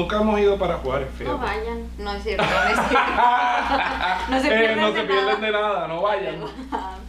nunca 0.00 0.16
hemos 0.20 0.40
ido 0.40 0.58
para 0.58 0.76
Juárez, 0.78 1.08
fíjate. 1.16 1.36
No 1.36 1.42
vayan, 1.42 1.88
no 1.98 2.12
es 2.12 2.22
cierto, 2.22 2.44
no 2.44 2.62
es 2.70 2.88
cierto. 2.88 2.96
no 4.30 4.40
se 4.40 4.46
Eh, 4.46 4.58
pierden, 4.58 4.80
no 4.80 4.92
de, 4.92 5.00
se 5.00 5.06
pierden 5.06 5.26
nada. 5.26 5.46
de 5.46 5.52
nada, 5.52 5.88
no 5.88 6.02
vayan. 6.02 6.36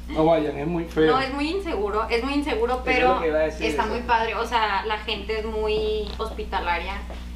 No 0.10 0.26
vayan, 0.26 0.58
es 0.58 0.68
muy 0.68 0.84
feo. 0.86 1.12
No, 1.12 1.20
es 1.22 1.34
muy 1.34 1.50
inseguro, 1.52 2.08
es 2.10 2.24
muy 2.24 2.34
inseguro, 2.34 2.74
es 2.76 2.80
pero 2.84 3.24
está 3.24 3.66
eso. 3.66 3.86
muy 3.88 4.02
padre. 4.02 4.36
O 4.36 4.46
sea, 4.46 4.86
la 4.86 4.98
gente 5.00 5.40
es 5.40 5.46
muy 5.46 6.10
hospitalaria. 6.18 6.94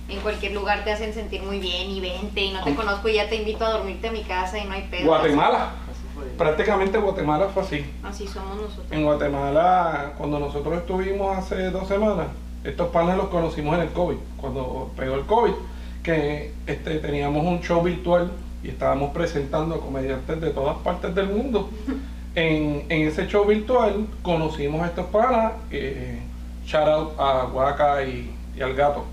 En 0.07 0.19
cualquier 0.19 0.51
lugar 0.51 0.83
te 0.83 0.91
hacen 0.91 1.13
sentir 1.15 1.41
muy 1.41 1.59
bien 1.59 1.89
y 1.89 1.99
vente 1.99 2.39
y 2.41 2.53
no 2.53 2.63
te 2.63 2.75
conozco 2.75 3.07
y 3.09 3.13
ya 3.15 3.27
te 3.27 3.37
invito 3.37 3.65
a 3.65 3.71
dormirte 3.71 4.09
a 4.09 4.11
mi 4.11 4.21
casa 4.23 4.59
y 4.59 4.65
no 4.65 4.73
hay 4.73 4.83
pedo. 4.83 5.07
Guatemala, 5.07 5.71
Así 5.89 6.01
fue. 6.13 6.25
prácticamente 6.37 6.97
Guatemala 6.99 7.47
fue 7.51 7.63
así. 7.63 7.91
Así 8.03 8.27
somos 8.27 8.55
nosotros. 8.55 8.85
En 8.91 9.03
Guatemala, 9.03 10.13
cuando 10.17 10.37
nosotros 10.37 10.77
estuvimos 10.77 11.35
hace 11.35 11.71
dos 11.71 11.87
semanas, 11.87 12.27
estos 12.65 12.89
panes 12.89 13.17
los 13.17 13.27
conocimos 13.27 13.75
en 13.75 13.81
el 13.81 13.89
COVID, 13.89 14.17
cuando 14.37 14.91
pegó 14.97 15.15
el 15.15 15.25
COVID, 15.25 15.53
que 16.03 16.51
este, 16.67 16.97
teníamos 16.99 17.45
un 17.45 17.61
show 17.61 17.81
virtual 17.81 18.31
y 18.63 18.69
estábamos 18.69 19.11
presentando 19.11 19.75
a 19.75 19.79
comediantes 19.79 20.41
de 20.41 20.49
todas 20.49 20.77
partes 20.77 21.13
del 21.15 21.29
mundo. 21.29 21.69
En, 22.37 22.83
en 22.89 23.07
ese 23.07 23.27
show 23.27 23.45
virtual 23.45 24.07
conocimos 24.21 24.81
a 24.81 24.87
estos 24.87 25.05
panas, 25.05 25.53
eh, 25.71 26.19
shout 26.65 26.85
out 26.85 27.13
a 27.17 27.45
Guaca 27.45 28.03
y, 28.03 28.29
y 28.57 28.61
al 28.61 28.73
gato. 28.73 29.05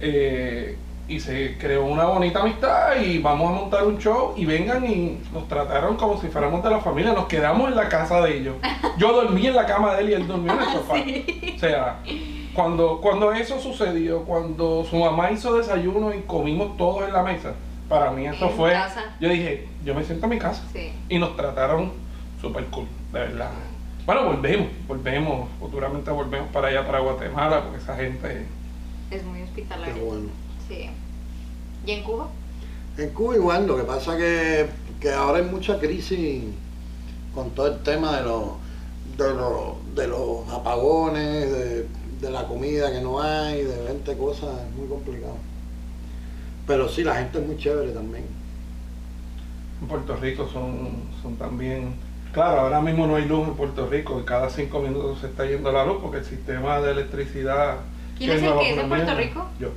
Eh, 0.00 0.76
y 1.08 1.20
se 1.20 1.56
creó 1.56 1.86
una 1.86 2.04
bonita 2.04 2.40
amistad 2.40 3.00
y 3.00 3.18
vamos 3.18 3.50
a 3.50 3.60
montar 3.60 3.84
un 3.86 3.98
show 3.98 4.34
y 4.36 4.44
vengan 4.44 4.84
y 4.84 5.18
nos 5.32 5.48
trataron 5.48 5.96
como 5.96 6.20
si 6.20 6.28
fuéramos 6.28 6.62
de 6.62 6.70
la 6.70 6.80
familia, 6.80 7.14
nos 7.14 7.26
quedamos 7.26 7.70
en 7.70 7.76
la 7.76 7.88
casa 7.88 8.20
de 8.20 8.38
ellos. 8.38 8.56
Yo 8.98 9.12
dormí 9.12 9.46
en 9.46 9.54
la 9.54 9.64
cama 9.64 9.94
de 9.94 10.02
él 10.02 10.10
y 10.10 10.12
él 10.14 10.26
durmió 10.26 10.52
en 10.52 10.58
el 10.58 10.66
sofá. 10.66 10.94
O 10.94 11.58
sea, 11.58 12.00
cuando, 12.58 13.00
cuando 13.00 13.30
eso 13.32 13.60
sucedió, 13.60 14.24
cuando 14.24 14.84
su 14.84 14.96
mamá 14.96 15.30
hizo 15.30 15.54
desayuno 15.56 16.12
y 16.12 16.22
comimos 16.22 16.76
todos 16.76 17.06
en 17.06 17.12
la 17.12 17.22
mesa, 17.22 17.52
para 17.88 18.10
mí 18.10 18.26
eso 18.26 18.46
En 18.46 18.56
fue, 18.56 18.72
casa. 18.72 19.14
yo 19.20 19.28
dije, 19.28 19.68
yo 19.84 19.94
me 19.94 20.02
siento 20.02 20.26
en 20.26 20.30
mi 20.30 20.38
casa. 20.40 20.64
Sí. 20.72 20.90
Y 21.08 21.20
nos 21.20 21.36
trataron 21.36 21.92
súper 22.40 22.64
cool, 22.64 22.86
de 23.12 23.20
verdad. 23.20 23.50
Bueno, 24.04 24.24
volvemos, 24.24 24.66
volvemos, 24.88 25.48
futuramente 25.60 26.10
volvemos 26.10 26.48
para 26.48 26.66
allá, 26.66 26.84
para 26.84 26.98
Guatemala, 26.98 27.62
porque 27.62 27.78
esa 27.78 27.94
gente... 27.94 28.44
Es 29.12 29.22
muy 29.22 29.40
hospitalaria. 29.42 29.94
Qué 29.94 30.00
bueno. 30.00 30.28
Sí. 30.66 30.90
¿Y 31.86 31.92
en 31.92 32.02
Cuba? 32.02 32.26
En 32.96 33.10
Cuba 33.10 33.36
igual, 33.36 33.68
lo 33.68 33.76
que 33.76 33.84
pasa 33.84 34.16
que, 34.16 34.66
que 35.00 35.12
ahora 35.12 35.38
hay 35.38 35.44
mucha 35.44 35.78
crisis 35.78 36.42
con 37.32 37.50
todo 37.50 37.68
el 37.68 37.78
tema 37.84 38.16
de 38.16 38.22
los, 38.24 38.46
de 39.16 39.32
los, 39.32 39.94
de 39.94 40.08
los 40.08 40.48
apagones, 40.48 41.52
de, 41.52 41.86
de 42.20 42.30
la 42.30 42.46
comida 42.46 42.92
que 42.92 43.00
no 43.00 43.20
hay, 43.20 43.62
de 43.62 43.82
20 43.84 44.16
cosas, 44.16 44.50
es 44.66 44.76
muy 44.76 44.88
complicado. 44.88 45.36
Pero 46.66 46.88
sí, 46.88 47.04
la 47.04 47.16
gente 47.16 47.38
es 47.38 47.46
muy 47.46 47.56
chévere 47.56 47.92
también. 47.92 48.24
En 49.80 49.88
Puerto 49.88 50.16
Rico 50.16 50.48
son, 50.52 51.04
son 51.22 51.36
también... 51.36 51.94
Claro, 52.32 52.60
ahora 52.60 52.80
mismo 52.80 53.06
no 53.06 53.16
hay 53.16 53.24
luz 53.24 53.48
en 53.48 53.54
Puerto 53.54 53.86
Rico, 53.88 54.20
y 54.20 54.24
cada 54.24 54.50
cinco 54.50 54.80
minutos 54.80 55.20
se 55.20 55.28
está 55.28 55.46
yendo 55.46 55.72
la 55.72 55.86
luz 55.86 55.98
porque 56.02 56.18
el 56.18 56.24
sistema 56.24 56.80
de 56.80 56.90
electricidad... 56.92 57.78
¿Quién 58.18 58.32
es 58.32 58.42
el 58.42 58.58
que 58.58 58.70
es 58.70 58.76
de 58.76 58.84
Puerto 58.84 59.14
Rico? 59.14 59.46
Yo. 59.58 59.70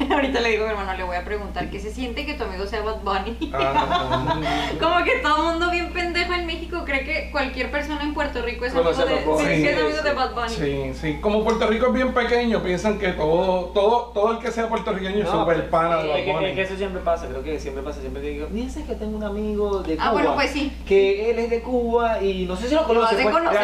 Ahorita 0.10 0.40
le 0.40 0.50
digo 0.50 0.64
a 0.64 0.66
mi 0.68 0.72
hermano, 0.72 0.94
le 0.96 1.04
voy 1.04 1.16
a 1.16 1.24
preguntar 1.24 1.68
qué 1.70 1.78
se 1.78 1.92
siente 1.92 2.24
que 2.24 2.34
tu 2.34 2.44
amigo 2.44 2.64
sea 2.66 2.80
Bad 2.82 3.00
Bunny. 3.02 3.50
Ah, 3.52 4.38
Como 4.80 5.04
que 5.04 5.16
todo 5.18 5.36
el 5.36 5.42
mundo 5.52 5.70
bien 5.70 5.92
pendejo 5.92 6.32
en 6.32 6.46
México 6.46 6.82
cree 6.84 7.04
que 7.04 7.30
cualquier 7.30 7.70
persona 7.70 8.02
en 8.02 8.14
Puerto 8.14 8.42
Rico 8.42 8.64
es 8.64 8.74
amigo 8.74 8.92
de, 8.92 9.14
Bad 9.14 9.24
Bunny. 9.24 9.44
sí, 9.56 9.66
es 9.66 9.78
amigo 9.82 10.02
de 10.02 10.12
Bad 10.12 10.34
Bunny. 10.34 10.48
Sí, 10.48 10.92
sí, 10.94 11.18
como 11.20 11.44
Puerto 11.44 11.66
Rico 11.66 11.86
es 11.88 11.92
bien 11.92 12.14
pequeño, 12.14 12.62
piensan 12.62 12.98
que 12.98 13.08
todo, 13.12 13.66
todo, 13.74 14.10
todo 14.14 14.32
el 14.32 14.38
que 14.38 14.50
sea 14.50 14.68
puertorriqueño 14.68 15.18
es 15.18 15.24
No, 15.24 15.40
super 15.40 15.56
pero- 15.56 15.70
pana 15.70 15.96
de 16.02 16.18
es, 16.20 16.24
que, 16.24 16.32
Bad 16.32 16.42
es 16.42 16.48
Bunny. 16.48 16.54
que 16.54 16.62
eso 16.62 16.76
siempre 16.76 17.02
pasa, 17.02 17.26
creo 17.28 17.42
que 17.42 17.58
siempre 17.60 17.82
pasa, 17.82 18.00
siempre 18.00 18.22
digo, 18.22 18.46
fíjense 18.52 18.84
que 18.84 18.94
tengo 18.94 19.16
un 19.16 19.24
amigo 19.24 19.82
de 19.82 19.96
Cuba. 19.96 20.08
Ah, 20.08 20.12
bueno, 20.12 20.34
pues 20.34 20.50
sí. 20.50 20.72
Que 20.86 21.30
él 21.30 21.38
es 21.38 21.50
de 21.50 21.60
Cuba 21.62 22.22
y 22.22 22.46
no 22.46 22.56
sé 22.56 22.68
si 22.68 22.74
lo 22.74 22.84
conoce. 22.84 23.14
pues, 23.14 23.24
lo 23.26 23.32
conoce, 23.32 23.56
o 23.58 23.60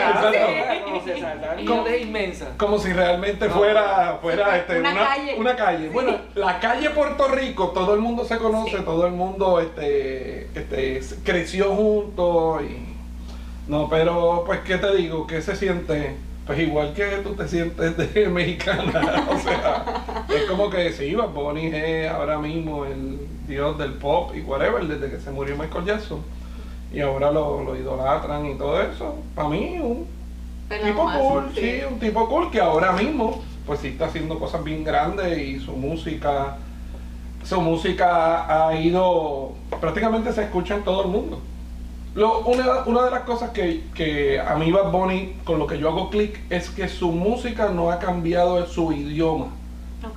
sea, 1.19 1.35
la 1.35 1.53
amistad 1.53 1.89
es 1.89 2.03
inmensa. 2.03 2.47
Como 2.57 2.79
si 2.79 2.93
realmente 2.93 3.49
No. 3.49 3.55
fuera, 3.55 4.19
fuera 4.21 4.51
Sí, 4.53 4.57
este, 4.61 4.81
una 4.81 4.93
una, 4.93 5.05
calle. 5.07 5.35
una 5.39 5.57
calle. 5.57 5.89
Bueno, 5.91 6.13
la 6.35 6.61
calle 6.61 6.91
Puerto 6.91 7.29
Rico, 7.29 7.69
todo 7.71 7.95
el 7.95 8.01
mundo 8.01 8.25
se 8.25 8.39
conoce, 8.39 8.79
Sí. 8.79 8.83
todo 8.85 9.07
el 9.07 9.13
mundo 9.13 9.61
este, 9.61 10.49
este, 10.55 11.01
creció 11.25 11.75
juntos 11.75 12.63
y 12.63 13.71
no, 13.71 13.89
pero 13.89 14.45
pues 14.47 14.61
qué 14.61 14.79
te 14.79 14.95
digo, 14.97 15.27
¿qué 15.27 15.43
se 15.43 15.57
siente? 15.57 16.17
Pues 16.47 16.61
igual 16.61 16.93
que 16.95 17.05
tú 17.25 17.35
te 17.35 17.49
sientes 17.49 17.97
de 17.97 18.29
mexicana, 18.29 19.27
o 19.31 19.39
sea, 19.39 20.27
es 20.29 20.43
como 20.45 20.71
que 20.71 20.93
sí, 20.93 21.15
Bad 21.15 21.31
Bunny 21.31 21.67
es 21.75 22.09
ahora 22.09 22.39
mismo 22.39 22.85
el 22.85 23.19
dios 23.49 23.77
del 23.79 23.95
pop 23.95 24.31
y 24.37 24.41
whatever, 24.43 24.85
desde 24.87 25.11
que 25.11 25.21
se 25.21 25.31
murió 25.33 25.57
Michael 25.57 25.85
Jackson. 25.85 26.21
Y 26.93 27.01
ahora 27.01 27.33
lo, 27.33 27.65
lo 27.65 27.77
idolatran 27.77 28.47
y 28.47 28.55
todo 28.55 28.81
eso. 28.81 29.17
Para 29.35 29.49
mí, 29.49 29.77
un 29.81 30.07
Pero 30.69 30.85
tipo 30.87 31.11
cool, 31.19 31.51
sí, 31.55 31.81
un 31.91 31.99
tipo 31.99 32.29
cool 32.29 32.51
que 32.53 32.61
ahora 32.61 32.93
mismo 32.93 33.43
pues 33.67 33.81
sí 33.81 33.89
está 33.89 34.07
haciendo 34.07 34.39
cosas 34.39 34.63
bien 34.65 34.85
grandes 34.85 35.39
y 35.39 35.59
su 35.61 35.73
música 35.73 36.57
su 37.45 37.61
música 37.61 38.69
ha 38.69 38.75
ido 38.75 39.53
prácticamente 39.81 40.33
se 40.33 40.43
escucha 40.43 40.75
en 40.75 40.83
todo 40.83 41.03
el 41.03 41.09
mundo. 41.09 41.41
Lo, 42.15 42.41
una, 42.41 42.85
una 42.87 43.05
de 43.05 43.11
las 43.11 43.21
cosas 43.21 43.51
que, 43.51 43.85
que 43.95 44.41
a 44.41 44.57
mí 44.57 44.73
Bad 44.73 44.91
Bunny 44.91 45.37
con 45.45 45.59
lo 45.59 45.67
que 45.67 45.79
yo 45.79 45.89
hago 45.89 46.11
clic 46.11 46.41
es 46.51 46.71
que 46.71 46.89
su 46.89 47.13
música 47.13 47.69
no 47.69 47.91
ha 47.91 47.99
cambiado 47.99 48.67
su 48.67 48.93
idioma. 48.93 49.49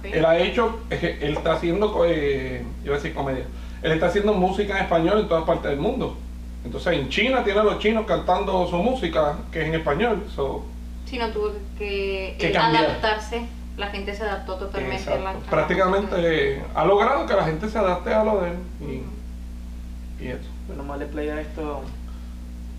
Él 0.03 0.25
ha 0.25 0.37
hecho, 0.37 0.79
él 0.89 1.35
está 1.37 1.53
haciendo, 1.53 2.05
eh, 2.05 2.63
iba 2.83 2.93
a 2.93 2.97
decir 2.97 3.13
comedia, 3.13 3.45
él 3.81 3.91
está 3.91 4.07
haciendo 4.07 4.33
música 4.33 4.77
en 4.77 4.83
español 4.83 5.19
en 5.19 5.27
todas 5.27 5.43
partes 5.43 5.71
del 5.71 5.79
mundo. 5.79 6.16
Entonces 6.63 6.93
en 6.93 7.09
China 7.09 7.43
tiene 7.43 7.59
a 7.59 7.63
los 7.63 7.79
chinos 7.79 8.05
cantando 8.05 8.67
su 8.67 8.77
música, 8.77 9.37
que 9.51 9.61
es 9.61 9.67
en 9.67 9.75
español. 9.75 10.25
So, 10.35 10.63
Si 11.09 11.18
no 11.18 11.30
tuvo 11.30 11.52
que, 11.78 12.36
Que 12.40 12.52
eh, 12.52 12.58
adaptarse, 12.58 13.42
la 13.78 13.88
gente 13.88 14.14
se 14.14 14.24
adaptó 14.24 14.56
totalmente 14.56 15.12
a 15.12 15.16
la, 15.18 15.30
a 15.30 15.34
exacto. 15.34 15.42
la 15.46 15.52
Prácticamente 15.52 16.16
eh, 16.58 16.64
ha 16.75 16.86
logrado 16.86 17.25
que 17.25 17.34
la 17.34 17.46
gente 17.46 17.68
se 17.70 17.78
adapte 17.80 18.14
a 18.14 18.24
lo 18.24 18.42
de 18.42 18.50
él. 18.52 18.58
Y, 18.81 20.24
y 20.24 20.28
eso. 20.28 20.50
Bueno, 20.68 20.84
más 20.84 21.00
le 21.00 21.06
play 21.08 21.30
a 21.30 21.42
esto. 21.42 21.81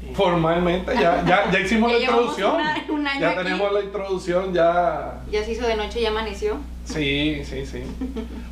y- 0.09 0.15
Formalmente 0.15 0.95
ya, 0.95 1.25
ya, 1.27 1.51
ya 1.51 1.61
hicimos 1.65 1.91
Ya 1.91 1.99
la 1.99 2.05
introducción. 2.05 2.55
una- 2.55 2.85
un 2.91 3.07
año 3.07 3.21
ya 3.21 3.31
aquí. 3.31 3.39
tenemos 3.43 3.73
la 3.73 3.81
introducción, 3.81 4.53
ya 4.55 5.21
Ya 5.31 5.45
se 5.45 5.53
hizo 5.53 5.67
de 5.67 5.77
noche 5.77 5.99
y 6.01 6.03
ya 6.03 6.11
amaneció. 6.11 6.57
Sí, 6.85 7.43
sí, 7.45 7.67
sí. 7.67 7.83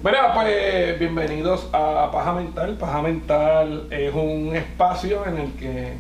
Bueno, 0.02 0.18
pues 0.34 0.98
bienvenidos 0.98 1.68
a 1.72 2.10
Paja 2.12 2.32
Mental. 2.32 2.74
Paja 2.78 3.02
Mental 3.02 3.86
es 3.90 4.14
un 4.14 4.54
espacio 4.54 5.24
en 5.26 5.38
el 5.38 5.52
que 5.52 5.94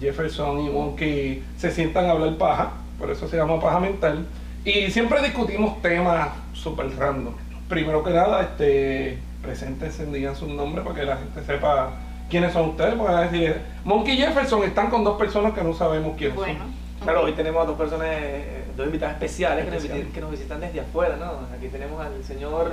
Jefferson 0.00 0.60
y 0.60 0.70
Monkey 0.70 1.42
se 1.56 1.70
sientan 1.70 2.06
a 2.06 2.10
hablar 2.12 2.36
paja, 2.36 2.72
por 2.98 3.10
eso 3.10 3.28
se 3.28 3.36
llama 3.36 3.60
Paja 3.60 3.80
Mental. 3.80 4.26
Y 4.64 4.90
siempre 4.90 5.22
discutimos 5.22 5.80
temas 5.82 6.28
súper 6.52 6.94
random. 6.96 7.34
Primero 7.68 8.02
que 8.02 8.10
nada, 8.10 8.42
este, 8.42 9.18
preséntense, 9.42 10.06
digan 10.06 10.34
sus 10.36 10.48
nombres 10.48 10.84
para 10.84 10.96
que 10.98 11.04
la 11.04 11.16
gente 11.16 11.42
sepa 11.44 11.90
quiénes 12.28 12.52
son 12.52 12.70
ustedes. 12.70 12.94
Porque 12.94 13.12
van 13.12 13.22
a 13.22 13.30
decir, 13.30 13.56
Monkey 13.84 14.14
y 14.14 14.18
Jefferson 14.18 14.62
están 14.64 14.90
con 14.90 15.04
dos 15.04 15.16
personas 15.18 15.52
que 15.52 15.62
no 15.62 15.72
sabemos 15.74 16.16
quiénes 16.16 16.36
Bueno. 16.36 16.58
son. 16.58 16.88
Claro, 17.04 17.22
hoy 17.22 17.32
tenemos 17.32 17.62
a 17.62 17.66
dos 17.66 17.78
personas, 17.78 18.08
eh, 18.10 18.64
dos 18.76 18.86
invitadas 18.86 19.14
especiales 19.14 19.64
que 19.64 19.70
nos, 19.70 19.84
que 20.12 20.20
nos 20.20 20.30
visitan 20.32 20.60
desde 20.60 20.80
afuera, 20.80 21.16
¿no? 21.16 21.54
Aquí 21.56 21.68
tenemos 21.68 22.04
al 22.04 22.24
señor, 22.24 22.72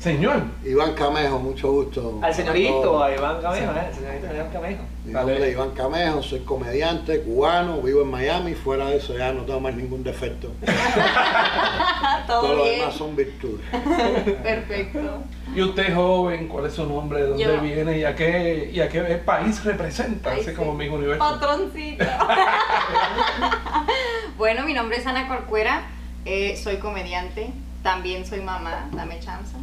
Señor, 0.00 0.44
Iván 0.64 0.94
Camejo, 0.94 1.38
mucho 1.38 1.70
gusto. 1.72 2.18
al 2.22 2.32
señorito, 2.34 3.04
A 3.04 3.14
Iván 3.14 3.42
Camejo, 3.42 3.72
¿eh? 3.72 3.86
El 3.90 3.94
señorito 3.94 4.34
Iván 4.34 4.50
Camejo. 4.50 4.82
Mi 5.04 5.12
Dale. 5.12 5.26
nombre 5.32 5.48
es 5.48 5.54
Iván 5.54 5.70
Camejo, 5.72 6.22
soy 6.22 6.40
comediante 6.40 7.20
cubano, 7.20 7.82
vivo 7.82 8.00
en 8.00 8.10
Miami, 8.10 8.54
fuera 8.54 8.86
de 8.86 8.96
eso 8.96 9.14
ya 9.18 9.30
no 9.34 9.42
tengo 9.42 9.60
más 9.60 9.74
ningún 9.74 10.02
defecto. 10.02 10.48
Todo 12.26 12.40
Todo 12.40 12.54
lo 12.56 12.64
demás 12.64 12.94
son 12.94 13.14
virtudes. 13.14 13.60
Perfecto. 14.42 15.22
Y 15.54 15.60
usted 15.60 15.94
joven, 15.94 16.48
¿cuál 16.48 16.64
es 16.64 16.72
su 16.72 16.86
nombre? 16.86 17.20
¿De 17.22 17.28
dónde 17.28 17.44
Yo. 17.44 17.60
viene? 17.60 17.98
¿Y 17.98 18.04
a 18.04 18.16
qué, 18.16 18.70
y 18.72 18.80
a 18.80 18.88
qué 18.88 19.02
país 19.02 19.62
representa? 19.64 20.30
Ay, 20.30 20.40
Así 20.40 20.48
sí. 20.50 20.56
como 20.56 20.72
mi 20.72 20.88
universo. 20.88 21.18
Patroncito. 21.18 22.06
bueno, 24.38 24.64
mi 24.64 24.72
nombre 24.72 24.96
es 24.96 25.06
Ana 25.06 25.28
Corcuera, 25.28 25.82
eh, 26.24 26.56
soy 26.56 26.76
comediante, 26.76 27.50
también 27.82 28.24
soy 28.24 28.40
mamá, 28.40 28.88
dame 28.92 29.20
chance. 29.20 29.56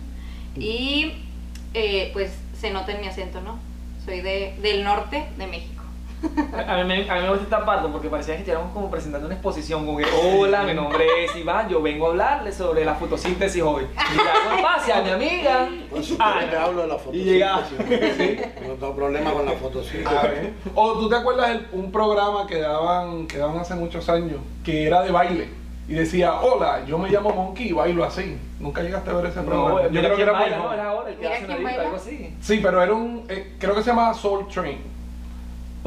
Y 0.60 1.14
eh, 1.74 2.10
pues 2.14 2.32
se 2.60 2.72
nota 2.72 2.92
en 2.92 3.02
mi 3.02 3.08
acento, 3.08 3.42
¿no? 3.42 3.60
Soy 4.04 4.22
de, 4.22 4.56
del 4.62 4.84
norte 4.84 5.26
de 5.38 5.48
México. 5.48 5.78
A 6.68 6.78
mí, 6.78 6.84
me, 6.86 7.10
a 7.10 7.16
mí 7.16 7.22
me 7.22 7.30
gusta 7.30 7.44
esta 7.44 7.64
parte 7.64 7.88
porque 7.92 8.10
parecía 8.10 8.34
que 8.34 8.40
estuviéramos 8.40 8.74
como 8.74 8.90
presentando 8.90 9.28
una 9.28 9.36
exposición, 9.36 9.86
como 9.86 10.00
que, 10.00 10.06
hola, 10.06 10.64
mi 10.64 10.74
nombre 10.74 11.06
es 11.24 11.36
Iván, 11.36 11.70
yo 11.70 11.80
vengo 11.80 12.08
a 12.08 12.10
hablarles 12.10 12.56
sobre 12.56 12.84
la 12.84 12.96
fotosíntesis 12.96 13.62
hoy. 13.62 13.86
Y 13.94 14.62
pase 14.64 14.94
a 14.94 15.02
mi 15.02 15.10
amiga. 15.12 15.70
Ah, 16.20 16.42
te 16.50 16.56
hablo 16.56 16.82
de 16.84 16.88
la 16.88 16.98
y 17.12 17.24
llega. 17.24 17.58
fotosíntesis. 17.60 18.40
No 18.68 18.74
tengo 18.74 18.96
problema 18.96 19.32
con 19.32 19.46
la 19.46 19.52
fotosíntesis. 19.54 20.18
A 20.18 20.24
ver. 20.24 20.54
O 20.74 20.94
tú 20.94 21.10
te 21.10 21.16
acuerdas 21.16 21.50
de 21.50 21.78
un 21.78 21.92
programa 21.92 22.48
que 22.48 22.60
daban, 22.60 23.28
que 23.28 23.38
daban 23.38 23.58
hace 23.60 23.76
muchos 23.76 24.10
años, 24.10 24.40
que 24.64 24.88
era 24.88 25.04
de 25.04 25.12
baile. 25.12 25.50
Y 25.88 25.94
decía, 25.94 26.42
hola, 26.42 26.84
yo 26.86 26.98
me 26.98 27.10
llamo 27.10 27.30
Monkey 27.32 27.70
y 27.70 27.72
bailo 27.72 28.04
así. 28.04 28.38
Nunca 28.60 28.82
llegaste 28.82 29.10
a 29.10 29.14
ver 29.14 29.28
ese 29.28 29.40
No, 29.40 29.46
programa. 29.46 29.82
yo 29.84 30.02
creo 30.02 30.16
que 30.16 30.22
era 30.22 30.34
muy 30.34 30.42
baila, 30.42 30.58
no, 30.58 30.64
joven. 30.64 30.80
era 30.80 30.90
ahora 30.90 31.10
el 31.10 31.16
que 31.18 31.28
hace 31.28 31.46
una 31.46 31.70
algo 31.70 31.96
así. 31.96 32.36
Sí, 32.42 32.60
pero 32.62 32.84
era 32.84 32.94
un, 32.94 33.24
eh, 33.30 33.56
creo 33.58 33.74
que 33.76 33.82
se 33.84 33.90
llamaba 33.92 34.14
Soul 34.14 34.48
Train. 34.48 34.80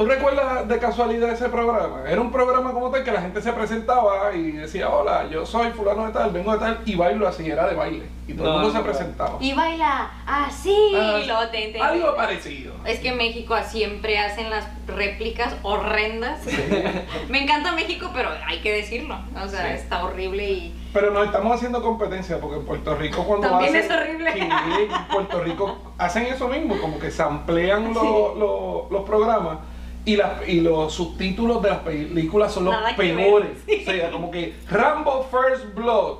¿Tú 0.01 0.07
recuerdas 0.07 0.67
de 0.67 0.79
casualidad 0.79 1.29
ese 1.29 1.47
programa? 1.49 2.01
Era 2.09 2.19
un 2.19 2.31
programa 2.31 2.71
como 2.71 2.89
tal 2.89 3.03
que 3.03 3.11
la 3.11 3.21
gente 3.21 3.39
se 3.39 3.53
presentaba 3.53 4.33
y 4.33 4.51
decía, 4.53 4.89
hola, 4.89 5.27
yo 5.29 5.45
soy 5.45 5.69
fulano 5.73 6.07
de 6.07 6.11
tal, 6.11 6.31
vengo 6.31 6.53
de 6.53 6.57
tal, 6.57 6.79
y 6.87 6.95
bailo 6.95 7.27
así, 7.27 7.47
era 7.47 7.67
de 7.67 7.75
baile. 7.75 8.05
Y 8.27 8.33
todo 8.33 8.45
No, 8.47 8.49
el 8.55 8.61
mundo 8.61 8.67
no, 8.69 8.73
se 8.73 8.79
no. 8.79 8.83
presentaba. 8.91 9.37
Y 9.39 9.53
baila 9.53 10.09
así. 10.25 10.75
Ah, 10.95 11.47
te- 11.51 11.67
te- 11.67 11.79
Algo 11.79 12.15
parecido. 12.15 12.73
Es 12.85 12.99
que 12.99 13.11
México 13.11 13.55
siempre 13.67 14.17
hacen 14.17 14.49
las 14.49 14.67
réplicas 14.87 15.53
horrendas. 15.61 16.39
Me 17.29 17.43
encanta 17.43 17.73
México, 17.73 18.09
pero 18.13 18.29
hay 18.47 18.59
que 18.61 18.71
decirlo. 18.73 19.19
O 19.43 19.47
sea, 19.47 19.67
Sí. 19.67 19.73
está 19.83 20.03
horrible 20.03 20.49
y. 20.49 20.75
Pero 20.93 21.11
nos 21.11 21.25
estamos 21.27 21.55
haciendo 21.55 21.81
competencia 21.83 22.39
porque 22.39 22.57
en 22.57 22.65
Puerto 22.65 22.95
Rico 22.95 23.23
cuando 23.23 23.49
También 23.49 23.75
hacen... 23.75 23.91
es 23.91 23.97
horrible. 23.97 24.33
Sí, 24.33 24.39
en 24.39 25.07
Puerto 25.11 25.39
Rico 25.41 25.77
hacen 25.99 26.25
eso 26.25 26.47
mismo, 26.47 26.77
como 26.81 26.97
que 26.99 27.11
se 27.11 27.21
amplían 27.21 27.93
los, 27.93 28.03
los- 28.37 28.91
los 28.91 29.03
programas 29.03 29.59
y, 30.05 30.15
las- 30.15 30.47
y 30.47 30.61
los 30.61 30.93
subtítulos 30.93 31.61
de 31.61 31.69
las 31.69 31.79
películas 31.79 32.53
son 32.53 32.65
los 32.65 32.73
Nada 32.73 32.95
peores. 32.95 33.49
O 33.81 33.85
sea, 33.91 34.11
como 34.11 34.31
que 34.31 34.53
Rambo 34.69 35.27
First 35.31 35.73
Blood. 35.75 36.17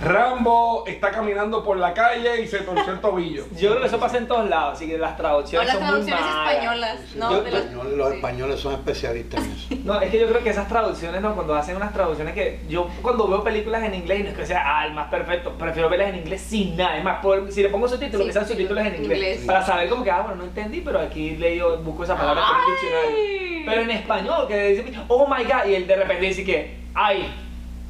Rambo 0.00 0.84
está 0.86 1.10
caminando 1.10 1.64
por 1.64 1.76
la 1.76 1.92
calle 1.92 2.40
y 2.42 2.46
se 2.46 2.58
torció 2.60 2.92
el 2.92 3.00
tobillo. 3.00 3.44
Yo 3.58 3.70
creo 3.70 3.80
que 3.80 3.86
eso 3.88 3.98
pasa 3.98 4.18
en 4.18 4.28
todos 4.28 4.48
lados, 4.48 4.74
así 4.74 4.86
que 4.86 4.96
las 4.96 5.16
traducciones 5.16 5.66
las 5.66 5.76
son 5.76 5.82
muy 5.84 5.90
traducciones 6.06 6.24
malas. 6.36 6.52
españolas, 6.54 6.98
¿no? 7.16 7.30
Yo- 7.32 7.42
De 7.42 7.50
Los 7.50 7.84
los- 7.96 8.12
españoles, 8.14 8.60
son 8.60 8.74
especialistas 8.74 9.44
en 9.44 9.52
eso. 9.52 9.68
No, 9.88 10.00
es 10.00 10.10
que 10.10 10.20
yo 10.20 10.28
creo 10.28 10.42
que 10.42 10.50
esas 10.50 10.68
traducciones, 10.68 11.20
¿no? 11.22 11.34
Cuando 11.34 11.54
hacen 11.54 11.74
unas 11.76 11.92
traducciones 11.92 12.34
que 12.34 12.60
yo 12.68 12.88
cuando 13.02 13.26
veo 13.26 13.42
películas 13.42 13.82
en 13.84 13.94
inglés, 13.94 14.22
no 14.24 14.30
es 14.30 14.36
que 14.36 14.46
sea 14.46 14.62
ah, 14.64 14.86
el 14.86 14.92
más 14.92 15.08
perfecto, 15.10 15.52
prefiero 15.58 15.88
verlas 15.88 16.10
en 16.10 16.16
inglés 16.16 16.42
sin 16.42 16.76
nada. 16.76 16.96
Es 16.98 17.04
más, 17.04 17.20
por- 17.20 17.50
si 17.50 17.62
le 17.62 17.68
pongo 17.70 17.88
subtítulos, 17.88 18.22
Sí, 18.22 18.26
que 18.28 18.32
sean 18.32 18.46
subtítulos 18.46 18.84
en 18.86 18.94
inglés. 18.96 19.18
inglés. 19.18 19.40
Para 19.46 19.64
saber 19.64 19.88
como 19.88 20.04
que, 20.04 20.10
ah, 20.10 20.20
bueno, 20.20 20.36
no 20.36 20.44
entendí, 20.44 20.80
pero 20.82 21.00
aquí 21.00 21.36
leí, 21.36 21.60
busco 21.82 22.04
esa 22.04 22.16
palabra 22.16 22.42
en 22.42 22.60
el 22.60 22.70
diccionario. 22.80 23.16
¡Ay! 23.16 23.62
Pero 23.66 23.80
en 23.82 23.90
español, 23.90 24.46
que 24.48 24.68
dice, 24.68 24.84
oh 25.08 25.26
my 25.26 25.44
god, 25.44 25.66
y 25.68 25.74
él 25.74 25.86
de 25.86 25.96
repente 25.96 26.26
dice 26.26 26.44
que, 26.44 26.76
ay, 26.94 27.28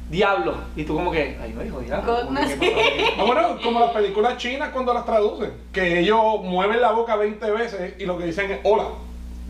diablo. 0.09 0.55
Y 0.75 0.83
tú 0.83 0.95
como 0.95 1.11
que, 1.11 1.37
ay, 1.41 1.53
no 1.55 1.61
dijo 1.61 1.79
diablo. 1.79 2.13
God, 2.13 2.25
como. 2.25 2.39
Ah, 2.39 3.23
bueno, 3.25 3.61
como 3.63 3.79
las 3.79 3.91
películas 3.91 4.37
chinas 4.37 4.69
cuando 4.69 4.93
las 4.93 5.05
traducen, 5.05 5.53
que 5.71 5.99
ellos 5.99 6.21
mueven 6.43 6.81
la 6.81 6.91
boca 6.91 7.15
20 7.15 7.51
veces 7.51 7.93
y 7.99 8.05
lo 8.05 8.17
que 8.17 8.25
dicen 8.25 8.51
es 8.51 8.59
hola. 8.63 8.85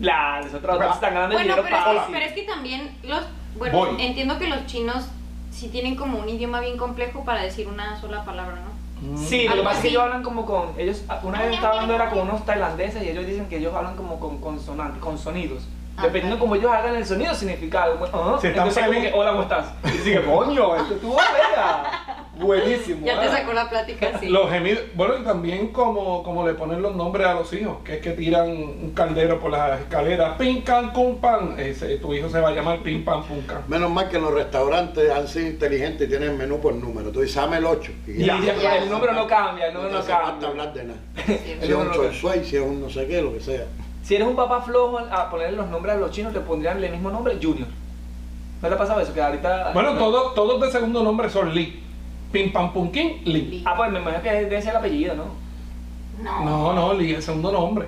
La, 0.00 0.40
esos 0.40 0.62
traductores 0.62 0.94
están 0.94 1.12
ganando 1.14 1.34
Bueno, 1.36 1.54
dinero 1.56 1.62
pero 1.62 1.76
es, 1.76 1.84
que, 1.84 1.96
fácil. 1.98 2.14
pero 2.14 2.26
es 2.26 2.32
que 2.32 2.42
también 2.42 2.98
los. 3.02 3.20
Bueno, 3.58 3.78
Voy. 3.78 3.88
entiendo 4.02 4.38
que 4.38 4.48
los 4.48 4.64
chinos 4.66 5.06
sí 5.50 5.68
tienen 5.68 5.96
como 5.96 6.18
un 6.18 6.28
idioma 6.28 6.60
bien 6.60 6.78
complejo 6.78 7.24
para 7.24 7.42
decir 7.42 7.66
una 7.68 8.00
sola 8.00 8.24
palabra, 8.24 8.56
¿no? 8.56 8.70
Sí, 9.18 9.48
lo 9.48 9.54
que 9.56 9.62
pasa 9.62 9.76
es 9.76 9.82
que 9.82 9.88
ellos 9.88 10.02
hablan 10.02 10.22
como 10.22 10.44
con. 10.46 10.72
Ellos, 10.78 11.02
una 11.22 11.40
vez 11.42 11.54
estaba 11.54 11.72
hablando 11.74 11.94
era 11.94 12.10
con 12.10 12.20
unos 12.20 12.44
tailandeses 12.44 13.02
y 13.02 13.08
ellos 13.08 13.26
dicen 13.26 13.46
que 13.48 13.56
ellos 13.56 13.74
hablan 13.74 13.96
como 13.96 14.20
con 14.20 14.38
consonantes, 14.40 15.02
con 15.02 15.18
sonidos. 15.18 15.62
Dependiendo 16.02 16.36
claro. 16.36 16.40
cómo 16.40 16.54
ellos 16.56 16.72
hagan 16.72 16.96
el 16.96 17.04
sonido, 17.06 17.34
significa 17.34 17.84
algo. 17.84 18.06
Si 18.40 18.46
están 18.48 18.68
entonces, 18.68 18.84
como 18.86 19.00
que, 19.00 19.12
hola, 19.14 19.30
¿cómo 19.30 19.42
estás? 19.42 19.66
Y 19.84 19.90
dice, 19.98 20.22
coño, 20.22 20.76
esto 20.76 20.94
estuvo 20.94 21.14
bella. 21.16 21.82
Buenísimo. 22.40 23.04
Ya 23.04 23.20
te 23.20 23.28
sacó 23.28 23.52
la 23.52 23.68
plática 23.68 24.12
así. 24.14 24.28
Los 24.28 24.50
gemidos, 24.50 24.82
bueno, 24.94 25.18
y 25.20 25.24
también 25.24 25.68
como, 25.68 26.22
como 26.22 26.46
le 26.46 26.54
ponen 26.54 26.80
los 26.80 26.96
nombres 26.96 27.26
a 27.26 27.34
los 27.34 27.52
hijos, 27.52 27.78
que 27.84 27.96
es 27.96 28.00
que 28.00 28.12
tiran 28.12 28.48
un 28.48 28.92
caldero 28.94 29.38
por 29.38 29.50
las 29.50 29.78
escaleras, 29.80 30.38
pim, 30.38 30.62
can, 30.62 30.90
cum, 30.92 31.18
pan, 31.20 31.56
ese, 31.58 31.96
tu 31.98 32.14
hijo 32.14 32.30
se 32.30 32.40
va 32.40 32.48
a 32.48 32.52
llamar 32.52 32.78
pim, 32.82 33.04
pam, 33.04 33.24
pum, 33.24 33.42
can. 33.42 33.62
Menos 33.68 33.90
mal 33.90 34.08
que 34.08 34.16
en 34.16 34.22
los 34.22 34.32
restaurantes 34.32 35.10
han 35.10 35.28
sido 35.28 35.48
inteligentes 35.48 36.06
y 36.06 36.10
tienen 36.10 36.38
menú 36.38 36.60
por 36.60 36.72
número. 36.74 37.10
Tú 37.10 37.20
dices, 37.20 37.36
dame 37.36 37.58
el 37.58 37.66
8. 37.66 37.92
Y 38.06 38.24
ya, 38.24 38.40
Ya. 38.40 38.76
el 38.76 38.88
número 38.88 39.12
no 39.12 39.26
cambia, 39.26 39.66
el 39.66 39.74
número 39.74 39.90
no 39.90 39.96
no 39.98 40.02
hace 40.02 40.12
falta 40.12 40.30
cambia. 40.30 40.48
hablar 40.48 40.72
de 40.72 40.84
nada. 40.84 40.98
Sí. 41.26 41.40
Si 41.60 41.66
es 41.66 41.74
un 41.74 41.88
no 41.88 42.12
suey, 42.12 42.44
si 42.44 42.56
es 42.56 42.62
un 42.62 42.80
no 42.80 42.88
sé 42.88 43.06
qué, 43.06 43.20
lo 43.20 43.34
que 43.34 43.40
sea. 43.40 43.64
Si 44.02 44.14
eres 44.14 44.26
un 44.26 44.36
papá 44.36 44.62
flojo 44.62 44.98
a 44.98 45.30
ponerle 45.30 45.56
los 45.56 45.68
nombres 45.68 45.94
a 45.94 45.98
los 45.98 46.10
chinos, 46.10 46.32
le 46.32 46.40
pondrían 46.40 46.82
el 46.82 46.90
mismo 46.90 47.10
nombre, 47.10 47.38
Junior. 47.40 47.68
¿No 48.62 48.68
le 48.68 48.74
ha 48.74 48.78
pasado 48.78 49.00
eso? 49.00 49.12
Que 49.14 49.20
ahorita. 49.22 49.70
Bueno, 49.72 49.94
todos, 49.94 50.34
todos 50.34 50.60
de 50.60 50.70
segundo 50.70 51.02
nombre 51.02 51.30
son 51.30 51.54
Lee. 51.54 51.82
Pim, 52.32 52.52
pam, 52.52 52.72
pum, 52.72 52.90
Lee. 52.92 53.20
Lee. 53.24 53.62
Ah, 53.66 53.74
pues 53.76 53.90
me 53.90 54.00
imagino 54.00 54.22
que 54.22 54.30
debe 54.30 54.60
ser 54.62 54.72
el 54.72 54.76
apellido, 54.76 55.14
¿no? 55.14 55.24
No. 56.22 56.44
No, 56.44 56.72
no, 56.72 56.94
Lee 56.94 57.10
es 57.10 57.16
el 57.16 57.22
segundo 57.22 57.52
nombre. 57.52 57.86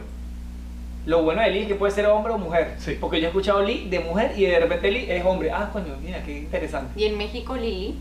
Lo 1.05 1.23
bueno 1.23 1.43
de 1.43 1.51
Lee 1.51 1.61
es 1.63 1.69
que 1.69 1.75
puede 1.75 1.93
ser 1.93 2.07
hombre 2.07 2.33
o 2.33 2.39
mujer. 2.39 2.75
Sí. 2.79 2.97
Porque 3.01 3.21
yo 3.21 3.27
he 3.27 3.29
escuchado 3.29 3.63
Lee 3.63 3.89
de 3.91 4.01
mujer 4.01 4.33
y 4.37 4.45
de 4.47 4.59
repente 4.61 4.91
Lee 4.91 5.07
es 5.09 5.25
hombre. 5.25 5.51
Ah, 5.51 5.69
coño, 5.73 5.97
mira, 6.03 6.23
qué 6.23 6.39
interesante. 6.39 6.99
Y 6.99 7.05
en 7.07 7.19
México, 7.19 7.57
Lili, 7.57 7.99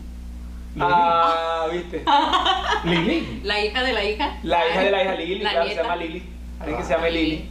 Lili. 0.74 0.80
Ah, 0.80 1.66
viste. 1.70 2.04
Lili. 2.84 3.40
la 3.44 3.64
hija 3.64 3.82
de 3.82 3.92
la 3.92 4.04
hija. 4.04 4.38
La 4.42 4.68
hija 4.68 4.80
de 4.80 4.90
la 4.90 5.02
hija 5.02 5.14
Lili, 5.16 5.38
La 5.40 5.50
claro, 5.50 5.64
se 5.66 5.68
nieta. 5.74 5.82
llama 5.82 5.96
Lili. 5.96 6.22
Alguien 6.60 6.78
que 6.78 6.84
se 6.84 6.94
llama 6.94 7.08
Lili. 7.08 7.50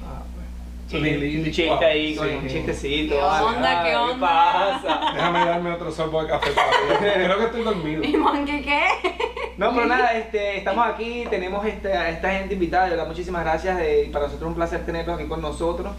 Sí, 0.92 1.38
un 1.38 1.44
chiste 1.46 1.68
Wow. 1.70 1.80
ahí 1.84 2.16
con 2.16 2.28
Sí. 2.28 2.36
un 2.36 2.48
chistecito. 2.48 3.16
¿Qué 3.16 3.22
onda, 3.22 3.84
qué 3.84 3.92
Ah, 3.94 4.02
onda? 4.02 4.20
pasa? 4.20 5.12
Déjame 5.16 5.40
darme 5.46 5.72
otro 5.72 5.92
sorbo 5.92 6.22
de 6.24 6.30
café. 6.30 6.52
Creo 7.00 7.38
que 7.38 7.46
estoy 7.46 7.64
dormido. 7.64 8.04
¿Y 8.04 8.18
Monkey 8.18 8.62
qué? 8.62 8.82
No, 9.58 9.74
pero 9.74 9.86
nada, 9.88 10.14
este, 10.18 10.58
estamos 10.58 10.86
aquí, 10.88 11.26
tenemos 11.30 11.66
este, 11.66 11.94
a 11.94 12.10
esta 12.10 12.32
gente 12.32 12.56
invitada, 12.56 12.86
de 12.86 12.90
verdad, 12.92 13.08
muchísimas 13.08 13.44
gracias. 13.44 13.80
eh, 13.82 14.10
para 14.12 14.26
nosotros 14.26 14.48
es 14.48 14.50
un 14.50 14.56
placer 14.56 14.86
tenerlos 14.86 15.18
aquí 15.20 15.28
con 15.28 15.42
nosotros. 15.42 15.94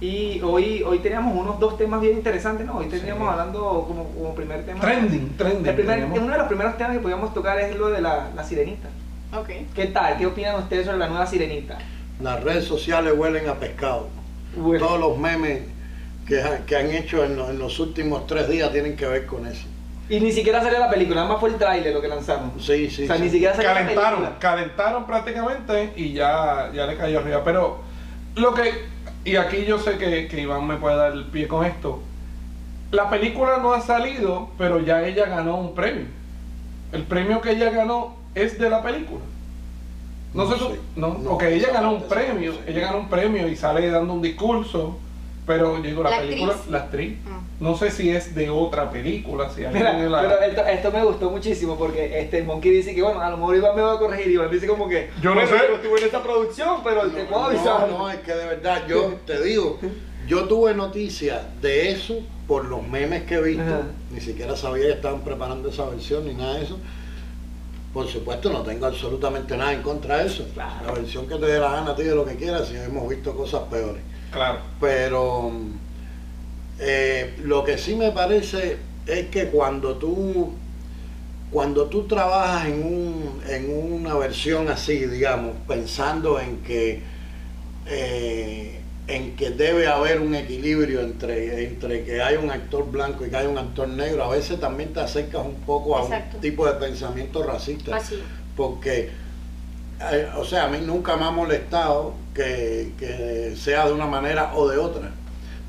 Y 0.00 0.40
hoy, 0.42 0.82
hoy 0.82 0.98
teníamos 0.98 1.34
unos 1.36 1.58
dos 1.60 1.78
temas 1.78 2.00
bien 2.00 2.14
interesantes, 2.14 2.66
¿no? 2.66 2.76
Hoy 2.78 2.86
teníamos 2.86 3.26
Sí. 3.26 3.30
hablando 3.32 3.84
como, 3.86 4.04
como 4.10 4.34
primer 4.34 4.66
tema. 4.66 4.80
Trending, 4.80 5.36
trending. 5.36 5.66
El 5.66 5.74
primer- 5.74 6.04
uno 6.04 6.32
de 6.32 6.38
los 6.38 6.46
primeros 6.48 6.76
temas 6.76 6.92
que 6.94 6.98
podíamos 6.98 7.32
tocar 7.32 7.58
es 7.60 7.74
lo 7.76 7.88
de 7.88 8.02
la, 8.02 8.28
la 8.34 8.44
sirenita. 8.44 8.88
Ok. 9.34 9.48
¿Qué 9.74 9.86
tal? 9.86 10.18
¿Qué 10.18 10.26
opinan 10.26 10.56
ustedes 10.56 10.84
sobre 10.86 10.98
la 10.98 11.06
nueva 11.08 11.26
sirenita? 11.26 11.78
Las 12.20 12.42
redes 12.42 12.64
sociales 12.64 13.14
huelen 13.16 13.48
a 13.48 13.54
pescado. 13.54 14.08
Bueno, 14.56 14.86
Todos 14.86 15.00
los 15.00 15.18
memes 15.18 15.62
que, 16.26 16.40
ha- 16.42 16.64
que 16.66 16.76
han 16.76 16.90
hecho 16.90 17.24
en, 17.24 17.36
los- 17.36 17.50
en 17.50 17.58
los 17.58 17.78
últimos 17.80 18.26
tres 18.26 18.48
días 18.48 18.72
tienen 18.72 18.96
que 18.96 19.06
ver 19.06 19.26
con 19.26 19.46
eso. 19.46 19.66
y 20.08 20.20
ni 20.20 20.32
siquiera 20.32 20.62
salió 20.62 20.78
la 20.78 20.90
película, 20.90 21.16
nada 21.22 21.28
más 21.32 21.40
fue 21.40 21.48
el 21.50 21.56
tráiler 21.56 21.92
lo 21.94 22.00
que 22.00 22.08
lanzaron. 22.08 22.52
Sí, 22.58 22.90
sí. 22.90 23.04
o 23.04 23.06
sea, 23.06 23.16
sí. 23.16 23.22
ni 23.22 23.30
siquiera 23.30 23.54
salió 23.54 23.70
la 23.70 23.74
calentaron, 23.80 24.20
película. 24.20 24.38
calentaron 24.38 25.06
prácticamente 25.06 25.92
y 25.96 26.12
ya, 26.12 26.70
ya 26.74 26.86
le 26.86 26.96
cayó 26.96 27.20
arriba. 27.20 27.42
Pero 27.44 27.78
lo 28.36 28.52
que, 28.54 28.70
y 29.24 29.36
aquí 29.36 29.64
yo 29.64 29.78
sé 29.78 29.96
que, 29.98 30.28
que 30.28 30.40
Iván 30.40 30.66
me 30.66 30.76
puede 30.76 30.96
dar 30.96 31.12
el 31.12 31.24
pie 31.24 31.48
con 31.48 31.64
esto, 31.64 32.02
la 32.90 33.08
película 33.10 33.58
no 33.62 33.72
ha 33.72 33.80
salido, 33.80 34.50
pero 34.58 34.78
ya 34.80 35.02
ella 35.06 35.26
ganó 35.26 35.56
un 35.56 35.74
premio. 35.74 36.04
El 36.92 37.02
premio 37.04 37.40
que 37.40 37.52
ella 37.52 37.70
ganó 37.70 38.14
es 38.34 38.58
de 38.58 38.68
la 38.70 38.82
película. 38.82 39.22
No, 40.34 40.44
No 40.44 40.56
sé, 40.56 40.64
no, 40.96 41.08
No, 41.18 41.30
porque 41.30 41.54
ella 41.54 41.68
ganó 41.72 41.92
un 41.92 42.00
sí, 42.00 42.06
premio, 42.08 42.52
no 42.52 42.58
sé. 42.58 42.64
ella 42.70 42.80
ganó 42.80 42.98
un 42.98 43.08
premio 43.08 43.46
y 43.48 43.54
sale 43.56 43.88
dando 43.88 44.12
un 44.14 44.20
discurso, 44.22 44.98
pero 45.46 45.80
digo, 45.80 46.02
la, 46.02 46.10
La 46.10 46.18
película, 46.20 46.52
actriz. 46.54 46.70
la 46.72 46.78
actriz, 46.80 47.18
Mm. 47.24 47.62
no 47.64 47.76
sé 47.76 47.90
si 47.92 48.10
es 48.10 48.34
de 48.34 48.50
otra 48.50 48.90
película, 48.90 49.48
si 49.50 49.64
alguien 49.64 49.84
Mira, 49.84 50.08
la- 50.08 50.22
pero 50.22 50.40
esto, 50.40 50.64
esto 50.66 50.90
me 50.90 51.04
gustó 51.04 51.30
muchísimo 51.30 51.76
porque 51.76 52.18
este 52.18 52.42
Monkey 52.42 52.70
dice 52.72 52.94
que 52.94 53.02
bueno, 53.02 53.20
a 53.20 53.30
lo 53.30 53.36
mejor 53.36 53.56
Iván 53.56 53.76
me 53.76 53.82
va 53.82 53.92
a 53.94 53.98
corregir, 53.98 54.32
Iván 54.32 54.50
dice 54.50 54.66
como 54.66 54.88
que 54.88 55.10
Yo 55.22 55.30
no 55.34 55.36
bueno, 55.42 55.50
sé. 55.56 55.64
yo 55.68 55.74
estuve 55.76 55.98
en 56.00 56.04
esta 56.06 56.22
producción, 56.22 56.78
pero 56.82 57.02
te 57.08 57.24
puedo 57.24 57.44
avisar. 57.44 57.88
No, 57.88 57.98
no, 57.98 58.10
es 58.10 58.18
que 58.20 58.34
de 58.34 58.46
verdad, 58.46 58.82
yo 58.88 59.14
te 59.26 59.40
digo, 59.42 59.78
yo 60.26 60.44
tuve 60.48 60.74
noticias 60.74 61.42
de 61.60 61.90
eso 61.92 62.14
por 62.48 62.64
los 62.64 62.82
memes 62.86 63.22
que 63.24 63.34
he 63.36 63.40
visto. 63.42 63.62
Ajá. 63.62 63.82
Ni 64.10 64.20
siquiera 64.20 64.56
sabía 64.56 64.86
que 64.86 64.92
estaban 64.92 65.20
preparando 65.20 65.68
esa 65.68 65.84
versión 65.86 66.26
ni 66.26 66.34
nada 66.34 66.54
de 66.54 66.64
eso. 66.64 66.78
Por 67.94 68.08
supuesto, 68.08 68.50
no 68.50 68.62
tengo 68.62 68.86
absolutamente 68.86 69.56
nada 69.56 69.72
en 69.72 69.82
contra 69.82 70.18
de 70.18 70.26
eso. 70.26 70.48
Claro. 70.52 70.86
La 70.86 70.92
versión 70.92 71.28
que 71.28 71.36
te 71.36 71.46
dé 71.46 71.60
la 71.60 71.70
gana 71.70 71.94
ti 71.94 72.02
de 72.02 72.14
lo 72.14 72.24
que 72.24 72.34
quieras, 72.34 72.66
si 72.68 72.74
hemos 72.74 73.08
visto 73.08 73.36
cosas 73.36 73.62
peores. 73.70 74.02
Claro. 74.32 74.58
Pero 74.80 75.52
eh, 76.80 77.36
lo 77.44 77.62
que 77.62 77.78
sí 77.78 77.94
me 77.94 78.10
parece 78.10 78.78
es 79.06 79.28
que 79.28 79.46
cuando 79.46 79.94
tú 79.94 80.52
cuando 81.52 81.86
tú 81.86 82.08
trabajas 82.08 82.66
en, 82.66 82.84
un, 82.84 83.40
en 83.48 83.70
una 83.70 84.14
versión 84.14 84.68
así, 84.68 85.06
digamos, 85.06 85.52
pensando 85.68 86.40
en 86.40 86.62
que 86.62 87.00
eh, 87.86 88.80
en 89.06 89.36
que 89.36 89.50
debe 89.50 89.86
haber 89.86 90.20
un 90.20 90.34
equilibrio 90.34 91.00
entre, 91.00 91.64
entre 91.64 92.04
que 92.04 92.22
hay 92.22 92.36
un 92.36 92.50
actor 92.50 92.90
blanco 92.90 93.26
y 93.26 93.30
que 93.30 93.36
hay 93.36 93.46
un 93.46 93.58
actor 93.58 93.86
negro, 93.86 94.24
a 94.24 94.30
veces 94.30 94.58
también 94.58 94.92
te 94.94 95.00
acercas 95.00 95.44
un 95.44 95.56
poco 95.66 95.98
a 95.98 96.02
Exacto. 96.04 96.36
un 96.36 96.40
tipo 96.40 96.66
de 96.66 96.72
pensamiento 96.74 97.42
racista 97.42 97.96
Así. 97.96 98.16
porque, 98.56 99.10
eh, 100.10 100.28
o 100.36 100.44
sea, 100.44 100.64
a 100.64 100.68
mí 100.68 100.78
nunca 100.82 101.16
me 101.16 101.24
ha 101.24 101.30
molestado 101.30 102.14
que, 102.34 102.92
que 102.98 103.54
sea 103.56 103.86
de 103.86 103.92
una 103.92 104.06
manera 104.06 104.52
o 104.54 104.68
de 104.68 104.78
otra. 104.78 105.10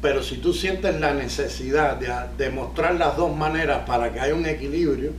Pero 0.02 0.24
si 0.24 0.38
tú 0.38 0.54
sientes 0.54 0.98
la 1.00 1.14
necesidad 1.14 1.98
de, 1.98 2.14
de 2.38 2.50
mostrar 2.52 2.96
las 2.96 3.18
dos 3.18 3.36
maneras 3.36 3.82
para 3.86 4.14
que 4.14 4.20
haya 4.22 4.34
un 4.36 4.46
equilibrio, 4.46 5.12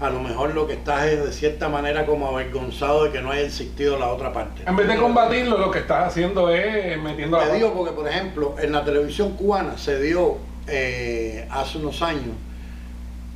a 0.00 0.08
lo 0.08 0.20
mejor 0.20 0.54
lo 0.54 0.66
que 0.66 0.72
estás 0.72 1.06
es 1.06 1.22
de 1.22 1.32
cierta 1.32 1.68
manera 1.68 2.06
como 2.06 2.26
avergonzado 2.28 3.04
de 3.04 3.10
que 3.12 3.20
no 3.20 3.30
haya 3.30 3.42
existido 3.42 3.98
la 3.98 4.08
otra 4.08 4.32
parte. 4.32 4.62
En 4.66 4.74
vez 4.74 4.88
de 4.88 4.96
combatirlo, 4.96 5.58
lo 5.58 5.70
que 5.70 5.80
estás 5.80 6.08
haciendo 6.08 6.48
es 6.48 6.98
metiendo 6.98 7.36
la 7.36 7.42
Te 7.44 7.48
pata. 7.50 7.58
digo 7.58 7.74
porque, 7.74 7.92
por 7.92 8.08
ejemplo, 8.08 8.56
en 8.58 8.72
la 8.72 8.82
televisión 8.84 9.32
cubana 9.36 9.76
se 9.76 10.00
dio 10.00 10.38
eh, 10.66 11.46
hace 11.50 11.78
unos 11.78 12.00
años 12.02 12.34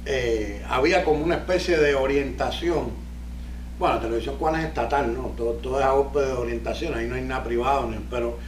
eh, 0.06 0.62
había 0.68 1.04
como 1.04 1.24
una 1.24 1.36
especie 1.36 1.78
de 1.78 1.94
orientación. 1.94 2.90
Bueno, 3.78 3.96
la 3.96 4.00
televisión 4.02 4.36
cuál 4.38 4.56
es 4.56 4.66
estatal, 4.66 5.14
¿no? 5.14 5.32
Todo, 5.36 5.52
todo 5.54 5.80
es 5.80 5.84
a 5.84 5.90
golpe 5.90 6.20
de 6.20 6.32
orientación, 6.32 6.94
ahí 6.94 7.06
no 7.06 7.14
hay 7.16 7.22
nada 7.22 7.42
privado, 7.42 7.90
pero 8.10 8.38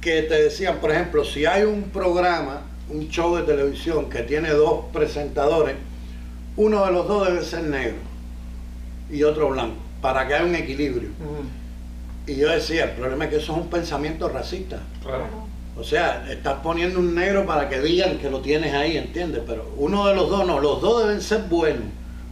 que 0.00 0.22
te 0.22 0.42
decían, 0.42 0.78
por 0.78 0.90
ejemplo, 0.90 1.24
si 1.24 1.46
hay 1.46 1.64
un 1.64 1.84
programa, 1.90 2.62
un 2.90 3.08
show 3.08 3.36
de 3.36 3.42
televisión 3.42 4.08
que 4.08 4.22
tiene 4.22 4.50
dos 4.50 4.86
presentadores, 4.92 5.76
uno 6.56 6.84
de 6.86 6.92
los 6.92 7.08
dos 7.08 7.26
debe 7.26 7.42
ser 7.44 7.64
negro 7.64 7.96
y 9.10 9.22
otro 9.22 9.50
blanco, 9.50 9.76
para 10.00 10.26
que 10.26 10.34
haya 10.34 10.44
un 10.44 10.54
equilibrio. 10.54 11.10
Y 12.26 12.36
yo 12.36 12.48
decía, 12.50 12.84
el 12.84 12.90
problema 12.92 13.24
es 13.24 13.30
que 13.30 13.36
eso 13.36 13.52
es 13.52 13.58
un 13.58 13.68
pensamiento 13.68 14.28
racista. 14.28 14.80
Claro. 15.02 15.26
O 15.76 15.82
sea, 15.82 16.26
estás 16.30 16.60
poniendo 16.62 16.98
un 16.98 17.14
negro 17.14 17.46
para 17.46 17.68
que 17.68 17.80
digan 17.80 18.18
que 18.18 18.30
lo 18.30 18.40
tienes 18.40 18.74
ahí, 18.74 18.96
¿entiendes? 18.96 19.42
Pero 19.46 19.72
uno 19.76 20.06
de 20.06 20.14
los 20.14 20.28
dos 20.28 20.46
no, 20.46 20.60
los 20.60 20.80
dos 20.82 21.04
deben 21.04 21.20
ser 21.20 21.42
buenos 21.48 21.84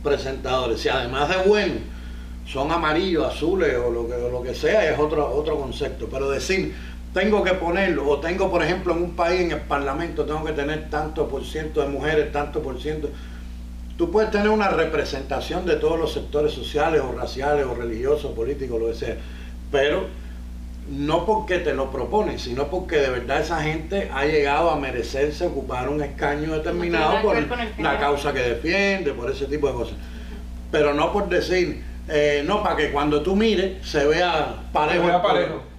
presentadores. 0.03 0.81
Si 0.81 0.89
además 0.89 1.29
de 1.29 1.49
buenos 1.49 1.79
son 2.47 2.71
amarillos, 2.71 3.27
azules 3.27 3.77
o 3.77 3.91
lo 3.91 4.07
que, 4.07 4.15
o 4.15 4.31
lo 4.31 4.43
que 4.43 4.55
sea, 4.55 4.91
es 4.91 4.99
otro, 4.99 5.29
otro 5.35 5.59
concepto. 5.59 6.09
Pero 6.11 6.31
decir, 6.31 6.75
tengo 7.15 7.43
que 7.43 7.55
ponerlo, 7.55 8.09
o 8.09 8.21
tengo, 8.21 8.51
por 8.51 8.63
ejemplo, 8.63 8.95
en 8.95 9.03
un 9.03 9.17
país, 9.17 9.41
en 9.41 9.53
el 9.53 9.61
Parlamento, 9.63 10.25
tengo 10.25 10.45
que 10.45 10.53
tener 10.53 10.91
tanto 10.91 11.27
por 11.29 11.45
ciento 11.45 11.81
de 11.81 11.89
mujeres, 11.89 12.31
tanto 12.33 12.61
por 12.61 12.81
ciento. 12.81 13.09
Tú 14.01 14.11
puedes 14.11 14.31
tener 14.31 14.49
una 14.49 14.71
representación 14.71 15.67
de 15.67 15.77
todos 15.77 15.99
los 15.99 16.15
sectores 16.15 16.53
sociales 16.53 17.03
o 17.03 17.13
raciales 17.13 17.67
o 17.67 17.75
religiosos, 17.75 18.33
políticos, 18.33 18.81
lo 18.81 18.87
que 18.87 18.95
sea, 18.95 19.17
pero 19.71 20.07
no 20.89 21.27
porque 21.27 21.59
te 21.59 21.75
lo 21.75 21.91
propones, 21.91 22.41
sino 22.41 22.69
porque 22.69 22.97
de 22.97 23.11
verdad 23.11 23.43
esa 23.43 23.63
gente 23.63 24.11
ha 24.11 24.25
llegado 24.25 24.71
a 24.71 24.77
merecerse 24.77 25.47
ocupar 25.47 25.91
un 25.91 26.03
escaño 26.03 26.55
determinado 26.55 27.21
por 27.21 27.37
el 27.37 27.47
la 27.77 28.01
causa 28.01 28.33
que 28.33 28.41
defiende, 28.41 29.13
por 29.13 29.31
ese 29.31 29.45
tipo 29.45 29.67
de 29.67 29.75
cosas. 29.75 29.97
Pero 30.73 30.95
no 30.95 31.13
por 31.13 31.29
decir, 31.29 31.85
eh, 32.09 32.43
no, 32.47 32.63
para 32.63 32.77
que 32.77 32.93
cuando 32.93 33.21
tú 33.21 33.37
mires 33.37 33.87
se 33.87 34.07
vea 34.07 34.63
parejo. 34.73 35.03
Se 35.03 35.09
vea 35.09 35.23
parejo. 35.23 35.71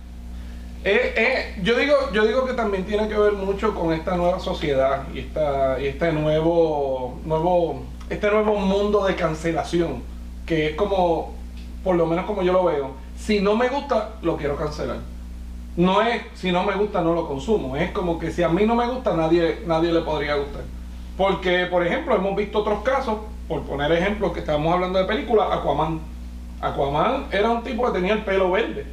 Eh, 0.83 1.13
eh, 1.15 1.55
yo, 1.61 1.75
digo, 1.75 1.95
yo 2.11 2.25
digo 2.25 2.45
que 2.45 2.53
también 2.53 2.85
tiene 2.85 3.07
que 3.07 3.15
ver 3.15 3.33
mucho 3.33 3.75
con 3.75 3.93
esta 3.93 4.15
nueva 4.15 4.39
sociedad 4.39 5.07
y, 5.13 5.19
esta, 5.19 5.79
y 5.79 5.85
este 5.85 6.11
nuevo, 6.11 7.19
nuevo, 7.23 7.83
este 8.11 8.29
nuevo 8.29 8.57
mundo 8.57 9.05
de 9.05 9.15
cancelación, 9.15 10.03
que 10.45 10.67
es 10.67 10.75
como, 10.75 11.33
por 11.81 11.95
lo 11.95 12.05
menos 12.05 12.25
como 12.25 12.43
yo 12.43 12.51
lo 12.51 12.65
veo, 12.65 12.91
si 13.17 13.39
no 13.39 13.55
me 13.55 13.69
gusta, 13.69 14.15
lo 14.21 14.35
quiero 14.35 14.57
cancelar. 14.57 14.97
No 15.77 16.01
es, 16.01 16.21
si 16.33 16.51
no 16.51 16.63
me 16.63 16.75
gusta, 16.75 17.01
no 17.01 17.13
lo 17.13 17.25
consumo. 17.25 17.77
Es 17.77 17.91
como 17.91 18.19
que 18.19 18.29
si 18.31 18.43
a 18.43 18.49
mí 18.49 18.65
no 18.65 18.75
me 18.75 18.85
gusta, 18.85 19.15
nadie, 19.15 19.61
nadie 19.65 19.93
le 19.93 20.01
podría 20.01 20.35
gustar. 20.35 20.63
Porque, 21.17 21.67
por 21.67 21.87
ejemplo, 21.87 22.13
hemos 22.13 22.35
visto 22.35 22.59
otros 22.59 22.83
casos, 22.83 23.19
por 23.47 23.61
poner 23.63 23.89
ejemplos 23.93 24.33
que 24.33 24.41
estábamos 24.41 24.73
hablando 24.73 24.99
de 24.99 25.05
películas, 25.05 25.47
Aquaman. 25.49 26.01
Aquaman 26.59 27.27
era 27.31 27.49
un 27.49 27.63
tipo 27.63 27.85
que 27.85 27.93
tenía 27.93 28.13
el 28.13 28.25
pelo 28.25 28.51
verde. 28.51 28.85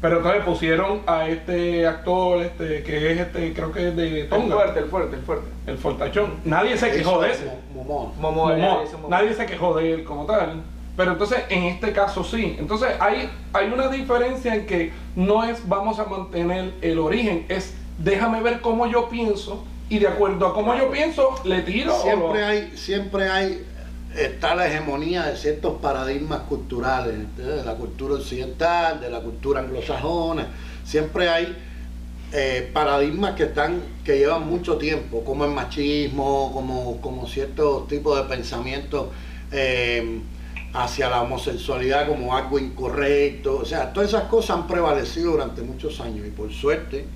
Pero 0.00 0.18
entonces 0.18 0.44
pusieron 0.44 1.00
a 1.06 1.26
este 1.28 1.86
actor, 1.86 2.42
este, 2.42 2.82
que 2.82 3.12
es 3.12 3.20
este, 3.20 3.52
creo 3.54 3.72
que 3.72 3.88
es 3.88 3.96
de 3.96 4.20
El 4.22 4.28
Tonga, 4.28 4.54
fuerte, 4.56 4.78
el 4.80 4.86
fuerte, 4.86 5.16
el 5.16 5.22
fuerte. 5.22 5.48
el 5.66 5.78
fortachón. 5.78 6.34
Nadie 6.44 6.76
se 6.76 6.90
quejó 6.90 7.20
de 7.22 7.32
ese. 7.32 7.46
Mo- 7.46 7.82
Momoa. 7.82 8.12
Momoa, 8.20 8.52
Momoa. 8.52 8.56
ya 8.78 8.84
hizo 8.84 8.98
Momoa. 8.98 9.10
Nadie 9.20 9.34
se 9.34 9.46
quejó 9.46 9.74
de 9.74 9.92
él 9.94 10.04
como 10.04 10.26
tal. 10.26 10.62
Pero 10.96 11.12
entonces 11.12 11.40
en 11.50 11.64
este 11.64 11.92
caso 11.92 12.24
sí. 12.24 12.56
Entonces 12.58 12.88
hay, 13.00 13.30
hay 13.52 13.66
una 13.72 13.88
diferencia 13.88 14.54
en 14.54 14.66
que 14.66 14.92
no 15.14 15.44
es 15.44 15.66
vamos 15.68 15.98
a 15.98 16.04
mantener 16.04 16.72
el 16.82 16.98
origen, 16.98 17.44
es 17.48 17.74
déjame 17.98 18.40
ver 18.42 18.60
cómo 18.60 18.86
yo 18.86 19.08
pienso 19.08 19.64
y 19.88 19.98
de 19.98 20.08
acuerdo 20.08 20.46
a 20.46 20.54
cómo 20.54 20.74
yo 20.74 20.90
pienso 20.90 21.34
le 21.44 21.62
tiro. 21.62 21.94
o 21.94 22.00
Siempre 22.02 22.40
lo- 22.40 22.46
hay, 22.46 22.72
siempre 22.76 23.28
hay, 23.28 23.66
está 24.16 24.54
la 24.54 24.66
hegemonía 24.66 25.24
de 25.24 25.36
ciertos 25.36 25.80
paradigmas 25.80 26.40
culturales, 26.40 27.14
¿eh? 27.38 27.42
de 27.42 27.64
la 27.64 27.74
cultura 27.74 28.14
occidental, 28.14 29.00
de 29.00 29.10
la 29.10 29.20
cultura 29.20 29.60
anglosajona. 29.60 30.48
Siempre 30.84 31.28
hay 31.28 31.56
eh, 32.32 32.70
paradigmas 32.72 33.34
que 33.34 33.44
están, 33.44 33.82
que 34.04 34.18
llevan 34.18 34.48
mucho 34.48 34.76
tiempo, 34.76 35.22
como 35.24 35.44
el 35.44 35.52
machismo, 35.52 36.50
como, 36.52 37.00
como 37.00 37.26
ciertos 37.26 37.86
tipos 37.88 38.16
de 38.16 38.24
pensamientos 38.24 39.08
eh, 39.52 40.20
hacia 40.72 41.08
la 41.08 41.22
homosexualidad 41.22 42.08
como 42.08 42.34
algo 42.34 42.58
incorrecto. 42.58 43.58
O 43.58 43.64
sea, 43.64 43.92
todas 43.92 44.08
esas 44.10 44.24
cosas 44.24 44.58
han 44.58 44.66
prevalecido 44.66 45.32
durante 45.32 45.62
muchos 45.62 46.00
años 46.00 46.26
y 46.26 46.30
por 46.30 46.52
suerte 46.52 47.06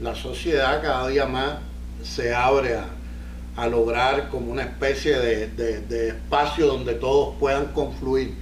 la 0.00 0.14
sociedad 0.14 0.82
cada 0.82 1.08
día 1.08 1.26
más 1.26 1.58
se 2.02 2.34
abre 2.34 2.76
a, 2.76 2.86
a 3.56 3.66
lograr 3.68 4.28
como 4.30 4.50
una 4.50 4.62
especie 4.62 5.18
de, 5.18 5.46
de- 5.48 6.08
espacio 6.08 6.66
donde 6.66 6.94
todos 6.94 7.34
puedan 7.38 7.66
confluir. 7.66 8.34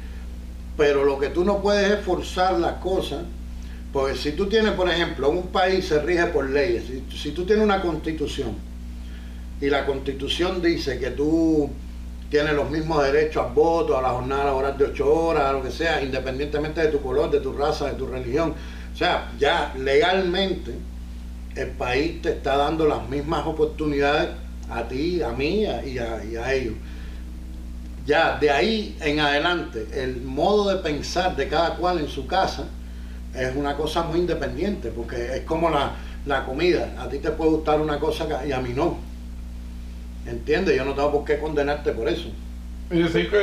Pero 0.76 1.04
lo 1.04 1.18
que 1.18 1.28
tú 1.28 1.44
no 1.44 1.60
puedes 1.60 1.90
es 1.90 2.00
forzar 2.04 2.58
las 2.58 2.74
cosas, 2.74 3.24
porque 3.92 4.16
si 4.16 4.32
tú 4.32 4.46
tienes, 4.46 4.72
por 4.72 4.88
ejemplo, 4.90 5.28
un 5.28 5.48
país 5.48 5.86
se 5.86 6.00
rige 6.00 6.26
por 6.26 6.48
leyes, 6.48 6.84
si, 6.86 7.04
si 7.16 7.30
tú 7.32 7.44
tienes 7.44 7.62
una 7.64 7.82
constitución 7.82 8.54
y 9.60 9.68
la 9.68 9.84
constitución 9.84 10.62
dice 10.62 10.98
que 10.98 11.10
tú 11.10 11.70
tienes 12.30 12.54
los 12.54 12.70
mismos 12.70 13.04
derechos 13.04 13.44
al 13.46 13.52
voto, 13.52 13.98
a 13.98 14.02
la 14.02 14.08
jornada 14.08 14.46
laboral 14.46 14.78
de 14.78 14.86
ocho 14.86 15.12
horas, 15.12 15.44
a 15.44 15.52
lo 15.52 15.62
que 15.62 15.70
sea, 15.70 16.02
independientemente 16.02 16.80
de 16.80 16.88
tu 16.88 17.02
color, 17.02 17.30
de 17.30 17.40
tu 17.40 17.52
raza, 17.52 17.86
de 17.88 17.92
tu 17.92 18.06
religión. 18.06 18.54
O 18.92 18.96
sea, 18.96 19.30
ya 19.38 19.74
legalmente 19.78 20.72
el 21.54 21.68
país 21.68 22.22
te 22.22 22.30
está 22.30 22.56
dando 22.56 22.86
las 22.86 23.06
mismas 23.10 23.46
oportunidades 23.46 24.30
a 24.70 24.88
ti, 24.88 25.22
a 25.22 25.30
mí 25.30 25.62
y 25.62 25.66
a, 25.98 26.24
y 26.24 26.36
a 26.36 26.52
ellos. 26.52 26.74
Ya 28.06 28.38
de 28.38 28.50
ahí 28.50 28.96
en 29.00 29.20
adelante, 29.20 29.86
el 29.94 30.22
modo 30.22 30.68
de 30.68 30.82
pensar 30.82 31.36
de 31.36 31.48
cada 31.48 31.76
cual 31.76 32.00
en 32.00 32.08
su 32.08 32.26
casa 32.26 32.66
es 33.34 33.54
una 33.54 33.76
cosa 33.76 34.02
muy 34.02 34.20
independiente, 34.20 34.90
porque 34.90 35.36
es 35.36 35.40
como 35.42 35.70
la, 35.70 35.92
la 36.26 36.44
comida. 36.44 36.94
A 36.98 37.08
ti 37.08 37.18
te 37.18 37.30
puede 37.30 37.50
gustar 37.52 37.80
una 37.80 37.98
cosa 37.98 38.26
y 38.46 38.52
a 38.52 38.60
mí 38.60 38.72
no. 38.74 38.98
¿Entiendes? 40.26 40.76
Yo 40.76 40.84
no 40.84 40.94
tengo 40.94 41.12
por 41.12 41.24
qué 41.24 41.38
condenarte 41.38 41.92
por 41.92 42.08
eso. 42.08 42.28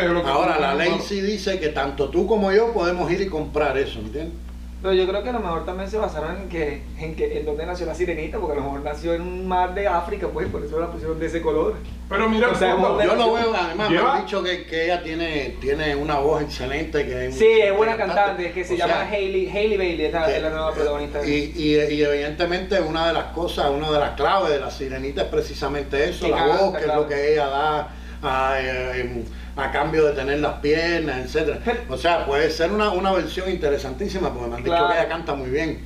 lo 0.09 0.23
que 0.23 0.29
Ahora, 0.29 0.59
la 0.59 0.75
ley 0.75 0.91
sí 1.05 1.21
dice 1.21 1.59
que 1.59 1.69
tanto 1.69 2.09
tú 2.09 2.27
como 2.27 2.51
yo 2.51 2.73
podemos 2.73 3.11
ir 3.11 3.21
y 3.21 3.27
comprar 3.27 3.77
eso, 3.77 3.99
¿entiendes? 3.99 4.33
Pero 4.81 4.93
yo 4.93 5.05
creo 5.09 5.21
que 5.23 5.29
a 5.29 5.33
lo 5.33 5.39
mejor 5.41 5.65
también 5.65 5.89
se 5.89 5.97
basaron 5.97 6.37
en 6.37 6.47
que, 6.47 6.81
en 6.99 7.13
que 7.13 7.37
en 7.39 7.45
dónde 7.45 7.65
nació 7.65 7.85
la 7.85 7.93
sirenita, 7.93 8.37
porque 8.37 8.53
a 8.53 8.55
lo 8.55 8.63
mejor 8.63 8.81
nació 8.81 9.13
en 9.13 9.21
un 9.23 9.45
mar 9.45 9.73
de 9.73 9.87
África, 9.87 10.27
pues 10.33 10.47
por 10.47 10.63
eso 10.63 10.79
la 10.79 10.87
pusieron 10.89 11.19
de 11.19 11.25
ese 11.25 11.41
color. 11.41 11.75
Pero 12.07 12.29
mira, 12.29 12.49
O 12.49 12.55
sea. 12.55 12.77
Yo 12.77 13.15
lo 13.15 13.33
veo, 13.33 13.53
además 13.53 13.89
me 13.89 13.97
Lleva- 13.97 14.15
han 14.15 14.25
dicho 14.25 14.41
que, 14.41 14.65
que 14.65 14.85
ella 14.85 15.03
tiene, 15.03 15.57
tiene 15.59 15.95
una 15.97 16.19
voz 16.19 16.41
excelente. 16.43 17.05
Que 17.05 17.29
Sí, 17.33 17.45
es 17.45 17.75
buena 17.75 17.97
cantante, 17.97 18.51
que 18.53 18.63
se 18.63 18.75
O 18.75 18.77
llama 18.77 18.93
sea, 18.93 19.09
Hailey, 19.09 19.49
Hailey 19.49 19.77
Bailey, 19.77 20.05
es 20.05 20.13
la, 20.13 20.25
que- 20.27 20.37
es 20.37 20.41
la 20.43 20.49
nueva 20.49 20.71
protagonista. 20.73 21.27
Y, 21.27 21.51
y, 21.57 21.75
y 21.75 22.01
evidentemente 22.03 22.79
una 22.79 23.07
de 23.07 23.13
las 23.13 23.25
cosas, 23.33 23.69
una 23.71 23.91
de 23.91 23.99
las 23.99 24.11
claves 24.11 24.49
de 24.51 24.59
la 24.61 24.71
sirenita 24.71 25.23
es 25.23 25.27
precisamente 25.27 26.09
eso, 26.09 26.23
Que 26.25 26.31
la 26.31 26.37
canta, 26.37 26.55
voz, 26.63 26.77
que 26.77 26.83
claro. 26.85 27.01
es 27.01 27.03
lo 27.05 27.09
que 27.15 27.33
ella 27.33 27.47
da 27.47 27.87
a, 28.23 28.55
eh, 28.61 29.23
a 29.48 29.48
cambio 29.71 30.05
de 30.05 30.13
tener 30.13 30.39
las 30.39 30.53
piernas, 30.59 31.25
etcétera. 31.25 31.59
O 31.89 31.97
sea, 31.97 32.25
puede 32.25 32.49
ser 32.49 32.71
una, 32.71 32.89
una 32.91 33.11
versión 33.11 33.49
interesantísima, 33.49 34.33
porque 34.33 34.47
me 34.49 34.55
han 34.55 34.63
dicho 34.63 34.75
Claro. 34.75 34.87
que 34.93 34.99
ella 34.99 35.07
canta 35.09 35.35
muy 35.35 35.49
bien. 35.49 35.79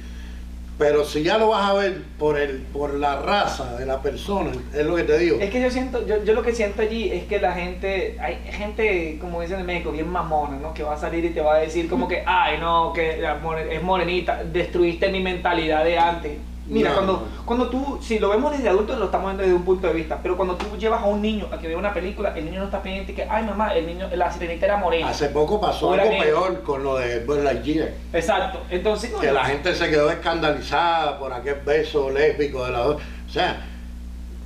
Pero 0.78 1.06
si 1.06 1.22
ya 1.22 1.38
lo 1.38 1.50
vas 1.50 1.70
a 1.70 1.74
ver 1.74 2.02
por 2.18 2.38
el, 2.40 2.58
por 2.74 2.96
la 2.96 3.22
raza 3.22 3.76
de 3.78 3.86
la 3.86 4.02
persona, 4.02 4.52
es 4.74 4.84
lo 4.86 4.96
que 4.96 5.04
te 5.04 5.18
digo. 5.20 5.38
Es 5.40 5.52
que 5.52 5.62
yo 5.62 5.70
siento, 5.70 6.06
yo, 6.08 6.24
yo 6.24 6.34
lo 6.34 6.42
que 6.42 6.54
siento 6.56 6.82
allí 6.82 7.12
es 7.12 7.26
que 7.26 7.40
la 7.40 7.54
gente, 7.54 8.18
hay 8.20 8.40
gente, 8.52 9.18
como 9.22 9.40
dicen 9.42 9.60
en 9.60 9.68
México, 9.68 9.92
bien 9.92 10.10
mamona, 10.10 10.58
¿no? 10.58 10.74
Que 10.74 10.82
va 10.82 10.96
a 10.96 10.98
salir 10.98 11.24
y 11.26 11.30
te 11.30 11.42
va 11.42 11.56
a 11.56 11.60
decir 11.60 11.88
como 11.88 12.08
que, 12.08 12.24
ay, 12.26 12.58
no, 12.60 12.92
que 12.92 13.18
la 13.18 13.36
more- 13.36 13.74
es 13.76 13.84
morenita, 13.84 14.44
destruiste 14.44 15.10
mi 15.10 15.20
mentalidad 15.20 15.84
de 15.86 16.00
antes. 16.00 16.32
Mira, 16.66 16.92
No, 16.92 16.96
cuando, 16.96 17.28
cuando 17.46 17.70
tú, 17.70 18.00
si 18.02 18.20
lo 18.20 18.30
vemos 18.30 18.52
desde 18.52 18.70
adultos, 18.70 18.98
lo 18.98 19.06
estamos 19.06 19.28
viendo 19.28 19.44
desde 19.44 19.56
un 19.56 19.66
punto 19.66 19.88
de 19.88 19.94
vista, 19.94 20.20
pero 20.24 20.38
cuando 20.38 20.56
tú 20.56 20.78
llevas 20.78 21.02
a 21.02 21.06
un 21.06 21.22
niño 21.22 21.48
a 21.52 21.60
que 21.60 21.68
vea 21.68 21.78
una 21.78 21.94
película, 21.94 22.34
el 22.38 22.46
niño 22.46 22.60
no 22.60 22.66
está 22.66 22.82
pendiente 22.82 23.14
que, 23.14 23.24
ay, 23.24 23.44
mamá, 23.44 23.76
el 23.76 23.86
niño, 23.86 24.08
la 24.16 24.32
sirenita 24.32 24.66
era 24.66 24.78
morena. 24.78 25.10
Hace 25.10 25.28
poco 25.30 25.60
pasó 25.60 25.94
algo 25.94 26.10
negro. 26.10 26.24
peor 26.24 26.64
con 26.64 26.84
lo 26.84 26.98
de 26.98 27.20
Buzz 27.20 27.40
Lightyear. 27.40 27.92
Exacto, 28.14 28.62
entonces, 28.70 29.12
que 29.20 29.32
la 29.32 29.46
gente 29.46 29.76
se 29.76 29.90
quedó 29.90 30.10
escandalizada 30.10 31.20
por 31.20 31.34
aquel 31.34 31.56
beso 31.66 32.10
lésbico 32.10 32.66
de 32.66 32.72
la. 32.72 32.88
O 32.88 32.98
sea, 33.30 33.66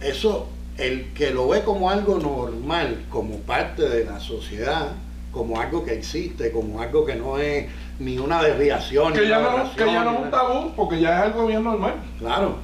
eso, 0.01 0.47
el 0.77 1.13
que 1.13 1.29
lo 1.29 1.47
ve 1.47 1.63
como 1.63 1.89
algo 1.89 2.17
normal, 2.17 3.05
como 3.09 3.37
parte 3.41 3.87
de 3.87 4.05
la 4.05 4.19
sociedad, 4.19 4.87
como 5.31 5.61
algo 5.61 5.85
que 5.85 5.93
existe, 5.93 6.51
como 6.51 6.81
algo 6.81 7.05
que 7.05 7.15
no 7.15 7.37
es 7.37 7.67
ni 7.99 8.17
una 8.17 8.41
desviación, 8.43 9.13
ni 9.13 9.19
Que 9.19 9.27
ya, 9.29 9.39
una 9.39 9.63
no, 9.63 9.75
que 9.75 9.85
ya 9.85 10.03
no 10.03 10.11
es 10.13 10.19
un 10.19 10.31
tabú, 10.31 10.71
porque 10.75 10.99
ya 10.99 11.17
es 11.19 11.23
algo 11.25 11.47
bien 11.47 11.63
normal. 11.63 11.95
Claro. 12.19 12.55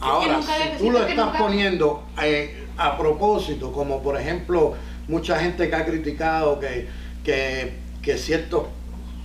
Ahora, 0.00 0.40
si 0.42 0.78
tú 0.78 0.90
lo 0.90 0.98
estás 1.06 1.26
nunca- 1.26 1.38
poniendo 1.38 2.02
eh, 2.22 2.66
a 2.76 2.98
propósito, 2.98 3.72
como 3.72 4.02
por 4.02 4.20
ejemplo 4.20 4.74
mucha 5.08 5.38
gente 5.38 5.68
que 5.70 5.74
ha 5.76 5.86
criticado 5.86 6.60
que, 6.60 6.88
que, 7.24 7.72
que 8.02 8.18
ciertos, 8.18 8.64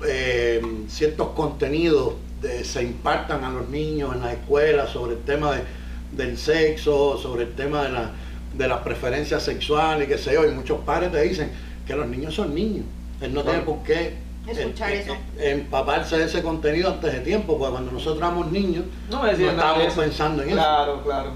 eh, 0.07 0.61
ciertos 0.87 1.29
contenidos 1.29 2.13
de- 2.41 2.63
se 2.63 2.83
impartan 2.83 3.43
a 3.43 3.49
los 3.49 3.67
niños 3.69 4.15
en 4.15 4.21
las 4.21 4.33
escuelas 4.33 4.89
sobre 4.91 5.13
el 5.15 5.21
tema 5.23 5.51
de- 5.55 5.63
del 6.11 6.37
sexo, 6.37 7.17
sobre 7.17 7.43
el 7.43 7.53
tema 7.55 7.83
de 7.83 7.89
la, 7.89 8.11
de 8.53 8.67
las 8.67 8.79
preferencias 8.79 9.43
sexuales 9.43 10.07
y 10.07 10.11
qué 10.11 10.17
sé 10.17 10.33
yo, 10.33 10.45
y 10.45 10.51
muchos 10.51 10.79
padres 10.85 11.11
te 11.11 11.21
dicen 11.21 11.51
que 11.85 11.95
los 11.95 12.07
niños 12.07 12.33
son 12.35 12.55
niños. 12.55 12.85
Él 13.19 13.33
no 13.33 13.43
tiene 13.43 13.59
por 13.59 13.83
qué 13.83 14.13
Escuchar 14.51 14.91
eh, 14.91 14.99
eso. 15.01 15.13
eh, 15.37 15.51
empaparse 15.51 16.17
de 16.17 16.25
ese 16.25 16.41
contenido 16.41 16.89
antes 16.89 17.13
de 17.13 17.19
tiempo, 17.19 17.57
porque 17.57 17.71
cuando 17.71 17.91
nosotros 17.91 18.17
éramos 18.17 18.51
niños, 18.51 18.85
No 19.09 19.23
decían 19.23 19.55
no 19.55 19.61
estábamos 19.61 19.87
eso. 19.87 20.01
pensando 20.01 20.43
en 20.43 20.49
eso. 20.49 20.57
Claro, 20.57 21.03
claro. 21.03 21.31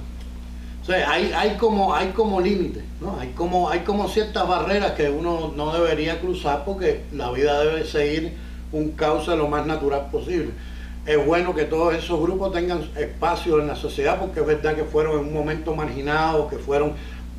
O 0.82 0.86
sea, 0.86 1.10
hay, 1.12 1.32
hay 1.34 1.52
como, 1.56 1.96
hay 1.96 2.08
como 2.10 2.42
límites, 2.42 2.84
¿no? 3.00 3.18
Hay 3.20 3.30
como, 3.30 3.70
hay 3.70 3.80
como 3.82 4.08
ciertas 4.10 4.46
barreras 4.48 4.92
que 4.94 5.10
uno 5.10 5.54
no 5.56 5.72
debería 5.74 6.20
cruzar 6.20 6.66
porque 6.66 7.04
la 7.14 7.32
vida 7.32 7.60
debe 7.64 7.86
seguir 7.86 8.34
un 8.74 8.92
cauce 8.92 9.34
lo 9.38 9.48
más 9.48 9.66
natural 9.66 10.08
posible. 10.12 10.52
Es 11.06 11.26
bueno 11.26 11.54
que 11.56 11.64
todos 11.66 11.94
esos 11.94 12.20
grupos 12.22 12.52
tengan 12.54 12.82
espacio 12.98 13.60
en 13.60 13.68
la 13.68 13.76
sociedad 13.76 14.20
porque 14.20 14.40
es 14.42 14.46
verdad 14.46 14.76
que 14.76 14.84
fueron 14.84 15.20
en 15.20 15.28
un 15.28 15.34
momento 15.34 15.74
marginados, 15.76 16.50
que 16.50 16.58
fueron 16.58 16.94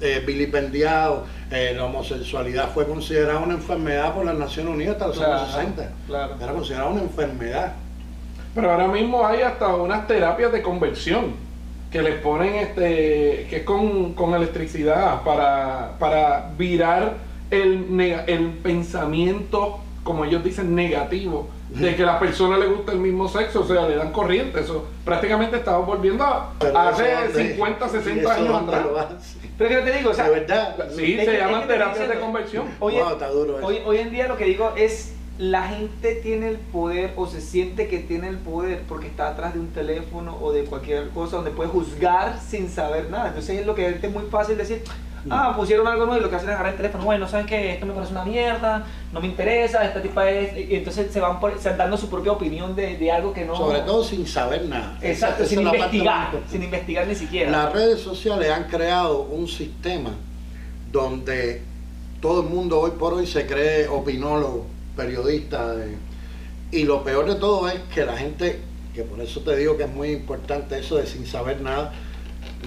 eh, 0.04 0.20
vilipendiados. 0.25 1.26
Eh, 1.50 1.73
la 1.76 1.84
homosexualidad 1.84 2.70
fue 2.73 2.87
considerada 2.87 3.38
una 3.40 3.54
enfermedad 3.54 4.14
por 4.14 4.25
las 4.25 4.37
Naciones 4.37 4.75
Unidas 4.75 4.94
hasta 4.94 5.06
los 5.08 5.16
Claro, 5.18 5.32
años 5.34 5.50
60. 5.54 5.92
claro. 6.06 6.34
Era 6.40 6.52
considerada 6.52 6.88
una 6.88 7.02
enfermedad. 7.02 7.73
Pero 8.54 8.70
ahora 8.70 8.87
mismo 8.88 9.26
hay 9.26 9.40
hasta 9.42 9.75
unas 9.75 10.06
terapias 10.06 10.52
de 10.52 10.62
conversión 10.62 11.32
que 11.90 12.02
les 12.02 12.16
ponen 12.20 12.54
este 12.56 13.46
que 13.49 13.56
es 13.58 13.62
con, 13.64 14.14
con 14.14 14.34
electricidad 14.34 15.23
para, 15.23 15.92
para 15.99 16.50
virar 16.58 17.14
el, 17.50 18.00
el 18.26 18.49
pensamiento, 18.62 19.78
como 20.02 20.25
ellos 20.25 20.42
dicen, 20.44 20.75
negativo, 20.75 21.49
de 21.75 21.97
que 21.97 22.02
a 22.02 22.07
la 22.07 22.19
persona 22.19 22.57
le 22.57 22.66
gusta 22.66 22.93
el 22.93 22.99
mismo 22.99 23.28
sexo, 23.28 23.62
o 23.62 23.66
sea, 23.66 23.88
le 23.88 23.97
dan 23.97 24.12
corriente. 24.12 24.61
Eso 24.61 24.87
prácticamente 25.04 25.57
estamos 25.57 25.87
volviendo 25.87 26.25
a, 26.25 26.52
hace 26.88 27.14
dónde- 27.14 27.49
50, 27.54 27.87
y 27.87 27.90
60 27.90 28.21
eso 28.21 28.31
años 28.31 28.62
atrás. 28.62 28.87
Pero 29.59 29.71
que 29.71 29.90
te 29.90 29.99
digo, 29.99 30.11
o 30.11 30.14
sea, 30.14 30.25
De 30.31 30.40
verdad. 30.40 30.76
Sí, 30.95 31.16
se 31.16 31.37
llaman 31.38 31.66
terapias 31.66 32.09
de 32.09 32.19
conversión. 32.21 32.66
Oye, 32.81 33.02
Wow, 33.02 33.12
está 33.12 33.28
duro. 33.28 33.59
Hoy, 33.62 33.78
hoy 33.85 33.99
en 33.99 34.11
día 34.11 34.28
lo 34.28 34.37
que 34.37 34.45
digo 34.45 34.73
es 34.76 35.14
la 35.38 35.66
gente 35.69 36.14
tiene 36.16 36.49
el 36.49 36.59
poder 36.59 37.12
o 37.16 37.26
se 37.26 37.40
siente 37.40 37.88
que 37.88 37.99
tiene 37.99 38.28
el 38.28 38.38
poder 38.38 38.83
porque 38.88 39.09
está 39.09 39.28
atrás 39.28 39.54
de 39.54 39.61
un 39.61 39.69
teléfono 39.73 40.37
o 40.40 40.52
de 40.52 40.64
cualquier 40.64 41.09
cosa 41.09 41.37
donde 41.37 41.50
puede 41.50 41.71
juzgar 41.71 42.38
sin 42.40 42.69
saber 42.71 43.11
nada. 43.11 43.28
Entonces 43.28 43.61
es 43.61 43.66
lo 43.66 43.75
que 43.75 43.88
es 43.88 44.12
muy 44.12 44.25
fácil 44.31 44.57
decir, 44.57 44.83
ah, 45.31 45.54
pusieron 45.57 45.87
algo 45.87 46.07
nuevo 46.07 46.21
y 46.21 46.23
lo 46.23 46.31
que 46.31 46.37
hacen 46.37 46.49
es 46.49 46.54
agarrar 46.54 46.73
el 46.73 46.76
teléfono, 46.76 47.04
bueno, 47.04 47.26
¿sabes 47.28 47.47
qué? 47.47 47.73
Esto 47.75 47.87
me 47.87 47.93
parece 47.95 48.12
una 48.12 48.25
mierda, 48.25 48.85
no 49.12 49.21
me 49.21 49.26
interesa, 49.26 49.85
esta 49.85 50.00
tipa 50.02 50.28
es... 50.31 50.57
Y 50.71 50.75
entonces 50.76 51.11
se 51.12 51.21
van 51.21 51.40
por- 51.40 51.59
se 51.59 51.69
van 51.71 51.78
dando 51.78 51.97
su 51.97 52.09
propia 52.11 52.33
opinión 52.33 52.75
de, 52.76 52.97
de 52.97 53.11
algo 53.12 53.33
que 53.33 53.45
no... 53.45 53.57
Sobre 53.57 53.81
todo 53.81 54.04
sin 54.04 54.26
saber 54.26 54.64
nada. 54.66 54.99
Exacto, 55.02 55.43
Esa- 55.45 55.50
sin 55.50 55.61
investigar, 55.62 56.31
sin 56.50 56.62
investigar 56.62 57.07
ni 57.07 57.14
siquiera. 57.14 57.50
Las 57.50 57.73
redes 57.73 58.00
sociales 58.00 58.50
han 58.50 58.64
creado 58.64 59.23
un 59.23 59.49
sistema 59.49 60.11
donde 60.93 61.62
todo 62.21 62.43
el 62.43 62.49
mundo 62.49 62.81
hoy 62.81 62.93
por 62.93 63.14
hoy 63.14 63.26
se 63.26 63.47
cree 63.47 63.88
opinólogo, 63.88 64.66
periodista. 64.97 65.75
de- 65.75 65.97
y 66.71 66.85
lo 66.85 67.04
peor 67.04 67.26
de 67.26 67.37
todo 67.37 67.69
es 67.69 67.78
que 67.95 68.04
la 68.04 68.16
gente, 68.16 68.61
que 68.95 69.02
por 69.02 69.21
eso 69.21 69.40
te 69.40 69.57
digo 69.57 69.76
que 69.76 69.85
es 69.85 69.90
muy 69.90 70.11
importante 70.11 70.78
eso 70.78 70.97
de 70.97 71.07
sin 71.07 71.26
saber 71.26 71.61
nada, 71.61 71.93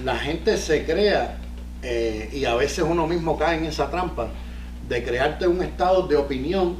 la 0.04 0.16
gente 0.16 0.56
se 0.56 0.84
crea, 0.84 1.38
eh, 1.82 2.30
y 2.32 2.44
a 2.44 2.54
veces 2.54 2.84
uno 2.88 3.06
mismo 3.06 3.38
cae 3.38 3.58
en 3.58 3.64
esa 3.66 3.90
trampa, 3.90 4.28
de 4.88 5.04
crearte 5.04 5.46
un 5.46 5.62
estado 5.62 6.06
de 6.06 6.16
opinión 6.16 6.76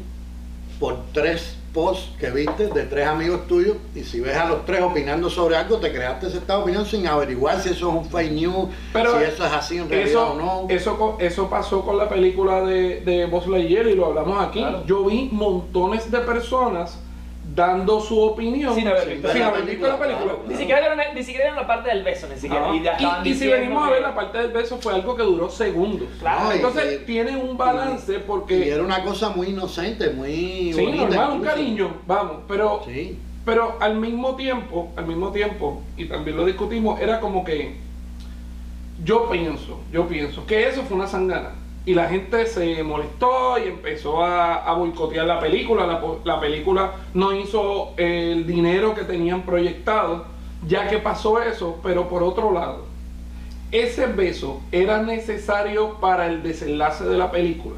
por 0.80 0.96
tres 1.12 1.56
posts 1.74 2.10
que 2.18 2.30
viste 2.30 2.68
de 2.68 2.84
tres 2.84 3.06
amigos 3.06 3.46
tuyos 3.46 3.76
y 3.94 4.02
si 4.02 4.20
ves 4.20 4.34
a 4.36 4.46
los 4.46 4.64
tres 4.64 4.80
opinando 4.80 5.28
sobre 5.28 5.54
algo 5.56 5.76
te 5.76 5.92
creaste 5.92 6.28
ese 6.28 6.38
estado 6.38 6.60
de 6.60 6.62
opinión 6.64 6.87
sin 6.87 7.06
averiguar 7.06 7.61
si 7.61 7.68
eso 7.68 7.90
es 7.90 7.94
un 7.94 8.04
fake 8.06 8.32
news, 8.32 8.68
Pero 8.92 9.18
si 9.18 9.24
eso 9.24 9.44
es 9.46 9.52
así 9.52 9.76
en 9.76 9.88
realidad 9.88 10.08
Eso, 10.11 10.32
o 10.32 10.34
no. 10.37 10.66
eso, 10.70 10.96
co- 10.98 11.16
eso 11.20 11.50
pasó 11.50 11.82
con 11.82 11.98
la 11.98 12.08
película 12.08 12.62
de, 12.62 13.00
de 13.02 13.26
Buzz 13.26 13.46
Lightyear 13.46 13.87
y 13.88 13.94
lo 13.94 14.06
hablamos 14.06 14.42
aquí. 14.42 14.61
Claro. 14.61 14.84
Yo 14.87 15.04
vi 15.04 15.28
montones 15.30 16.11
de 16.11 16.18
personas 16.20 16.98
dando 17.54 18.00
su 18.00 18.20
opinión 18.20 18.74
Sin 18.74 18.87
haber 18.88 19.08
visto 19.08 19.28
sin 19.32 19.40
la 19.40 19.48
haber 19.48 19.62
visto 19.64 19.87
la 19.88 19.98
película, 19.98 20.24
claro. 20.26 20.44
Ni 20.46 20.54
siquiera 20.54 20.80
vieron, 20.80 20.98
ni 21.14 21.22
siquiera 21.22 21.44
vieron 21.46 21.61
la 21.62 21.66
parte 21.66 21.88
del 21.90 22.02
beso, 22.04 22.28
ni 22.28 22.38
siquiera. 22.38 22.68
Y, 22.74 23.28
Y, 23.28 23.32
y 23.32 23.34
si 23.34 23.48
venimos 23.48 23.87
a 23.87 23.90
ver 23.90 24.02
la 24.02 24.14
parte 24.14 24.38
del 24.38 24.50
beso 24.52 24.78
fue 24.78 24.94
algo 24.94 25.16
que 25.16 25.22
duró 25.22 25.48
segundos. 25.50 26.08
Claro. 26.20 26.52
Entonces 26.52 27.00
y- 27.00 27.04
tiene 27.06 27.37
un 27.37 27.56
balance 27.56 28.16
Y 28.16 28.18
porque 28.26 28.70
era 28.70 28.82
una 28.82 29.02
cosa 29.02 29.30
muy 29.30 29.48
inocente, 29.48 30.11
muy 30.11 30.72
sí, 30.74 30.80
bonita 30.84 31.04
normal, 31.04 31.30
un 31.32 31.40
cariño, 31.42 31.90
vamos, 32.06 32.37
pero 32.46 32.82
Sí. 32.84 33.18
pero 33.44 33.76
al 33.80 33.96
mismo 33.96 34.37
tiempo, 34.37 34.92
al 34.96 35.06
mismo 35.06 35.32
tiempo, 35.32 35.82
y 35.96 36.04
también 36.04 36.37
lo 36.37 36.44
discutimos, 36.44 37.00
era 37.00 37.18
como 37.20 37.44
que 37.44 37.76
yo 39.04 39.28
pienso, 39.30 39.80
yo 39.92 40.06
pienso 40.06 40.44
que 40.44 40.68
eso 40.68 40.82
fue 40.82 40.96
una 40.96 41.06
sangana. 41.06 41.52
Y 41.88 41.94
la 41.94 42.07
gente 42.07 42.44
se 42.44 42.83
molestó 42.83 43.57
y 43.59 43.66
empezó 43.66 44.22
a, 44.22 44.57
a 44.57 44.74
boicotear 44.74 45.24
la 45.24 45.40
película. 45.40 45.87
La, 45.87 46.03
la 46.22 46.38
película 46.38 46.92
no 47.14 47.33
hizo 47.33 47.94
el 47.96 48.46
dinero 48.46 48.94
que 48.94 49.05
tenían 49.05 49.40
proyectado, 49.40 50.27
ya 50.66 50.87
que 50.87 50.98
pasó 50.98 51.40
eso, 51.40 51.79
pero 51.83 52.07
por 52.11 52.22
otro 52.22 52.53
lado, 52.53 52.85
ese 53.72 54.05
beso 54.05 54.61
era 54.70 55.01
necesario 55.01 55.94
para 55.94 56.27
el 56.27 56.42
desenlace 56.42 57.05
de 57.05 57.16
la 57.16 57.31
película. 57.31 57.77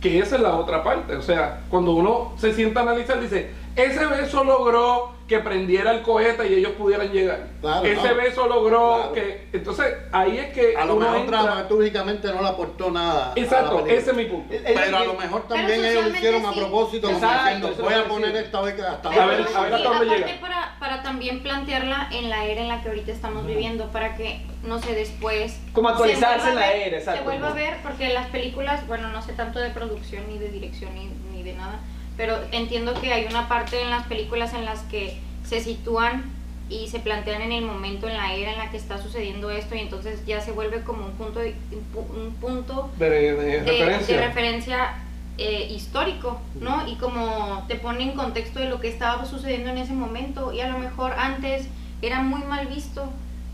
Que 0.00 0.20
esa 0.20 0.36
es 0.36 0.42
la 0.42 0.54
otra 0.54 0.84
parte. 0.84 1.16
O 1.16 1.22
sea, 1.22 1.62
cuando 1.70 1.94
uno 1.94 2.34
se 2.36 2.54
sienta 2.54 2.78
a 2.78 2.82
analizar, 2.84 3.20
dice, 3.20 3.50
ese 3.84 4.06
beso 4.06 4.44
logró 4.44 5.16
que 5.28 5.40
prendiera 5.40 5.90
el 5.90 6.00
cohete 6.00 6.48
y 6.48 6.54
ellos 6.54 6.72
pudieran 6.72 7.12
llegar. 7.12 7.48
Claro, 7.60 7.84
ese 7.84 8.08
no. 8.08 8.14
beso 8.14 8.46
logró 8.48 8.96
Claro. 8.96 9.12
que... 9.12 9.48
Entonces, 9.52 9.94
ahí 10.10 10.38
es 10.38 10.54
que 10.54 10.74
A 10.74 10.86
lo 10.86 10.94
uno 10.94 11.04
mejor 11.04 11.20
entra- 11.20 11.42
dramatúrgicamente 11.42 12.28
no 12.32 12.40
le 12.40 12.48
aportó 12.48 12.90
nada. 12.90 13.32
a 13.36 13.38
Exacto, 13.38 13.84
ese 13.86 14.10
es 14.12 14.16
mi 14.16 14.24
punto. 14.24 14.54
El- 14.54 14.64
el- 14.66 14.74
Pero 14.74 14.96
a 14.96 15.04
lo 15.04 15.14
mejor 15.14 15.46
también 15.46 15.84
ellos 15.84 16.04
lo 16.06 16.10
hicieron 16.16 16.46
a 16.46 16.52
sí. 16.54 16.58
propósito, 16.60 17.08
como 17.08 17.18
Exacto, 17.18 17.44
diciendo, 17.44 17.68
eso 17.72 17.82
voy 17.82 17.94
a 17.94 18.04
poner 18.08 18.26
decía. 18.32 18.40
esta 18.46 18.60
vez 18.62 18.74
que 18.74 18.82
hasta 18.82 19.08
A 19.08 19.12
ver, 19.12 19.20
a 19.20 19.26
ver 19.26 19.36
sí, 19.48 19.54
hasta 19.54 19.78
dónde 19.88 20.06
llega. 20.06 20.40
Para, 20.40 20.76
para 20.80 21.02
también 21.02 21.42
plantearla 21.42 22.08
en 22.10 22.30
la 22.30 22.44
era 22.46 22.62
en 22.62 22.68
la 22.68 22.80
que 22.82 22.88
ahorita 22.88 23.12
estamos 23.12 23.46
viviendo, 23.46 23.88
para 23.92 24.16
que, 24.16 24.40
no 24.62 24.78
sé, 24.80 24.94
después... 24.94 25.60
Como 25.74 25.90
actualizarse 25.90 26.40
se 26.44 26.48
en 26.48 26.54
la 26.54 26.60
a 26.62 26.72
era, 26.72 26.96
exacto. 26.96 27.20
Se 27.20 27.24
vuelva 27.26 27.48
a 27.50 27.52
ver, 27.52 27.76
porque 27.82 28.08
las 28.14 28.28
películas, 28.28 28.86
bueno, 28.86 29.08
no 29.08 29.20
sé 29.20 29.34
tanto 29.34 29.58
de 29.58 29.68
producción, 29.68 30.24
ni 30.26 30.38
de 30.38 30.48
dirección, 30.48 30.94
ni, 30.94 31.10
ni 31.36 31.42
de 31.42 31.52
nada, 31.52 31.80
pero 32.18 32.36
entiendo 32.52 32.92
que 33.00 33.12
hay 33.14 33.24
una 33.24 33.48
parte 33.48 33.80
en 33.80 33.88
las 33.88 34.06
películas 34.06 34.52
en 34.52 34.66
las 34.66 34.80
que 34.80 35.16
se 35.48 35.60
sitúan 35.60 36.24
y 36.68 36.88
se 36.88 36.98
plantean 37.00 37.40
en 37.40 37.52
el 37.52 37.64
momento, 37.64 38.06
en 38.08 38.16
la 38.18 38.34
era 38.34 38.52
en 38.52 38.58
la 38.58 38.70
que 38.70 38.76
está 38.76 38.98
sucediendo 39.02 39.48
esto, 39.50 39.74
y 39.74 39.78
entonces 39.78 40.26
ya 40.26 40.42
se 40.42 40.52
vuelve 40.52 40.82
como 40.82 41.06
un 41.06 41.12
punto, 41.12 41.38
de- 41.38 41.54
un 41.94 42.34
punto 42.38 42.90
De, 42.98 43.08
de 43.08 43.32
de, 43.34 43.60
referencia. 43.60 44.16
de 44.20 44.26
referencia 44.26 44.94
eh, 45.38 45.68
histórico, 45.70 46.40
¿no? 46.60 46.86
Y 46.86 46.96
como 46.96 47.64
te 47.68 47.76
pone 47.76 48.02
en 48.02 48.12
contexto 48.12 48.58
de 48.58 48.68
lo 48.68 48.80
que 48.80 48.88
estaba 48.88 49.24
sucediendo 49.24 49.70
en 49.70 49.78
ese 49.78 49.92
momento 49.94 50.52
y 50.52 50.60
a 50.60 50.68
lo 50.68 50.78
mejor 50.78 51.12
antes 51.16 51.68
era 52.02 52.20
muy 52.20 52.42
mal 52.42 52.66
visto, 52.66 53.08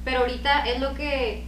pero 0.05 0.21
ahorita 0.21 0.65
es 0.67 0.81
lo 0.81 0.95
que 0.95 1.45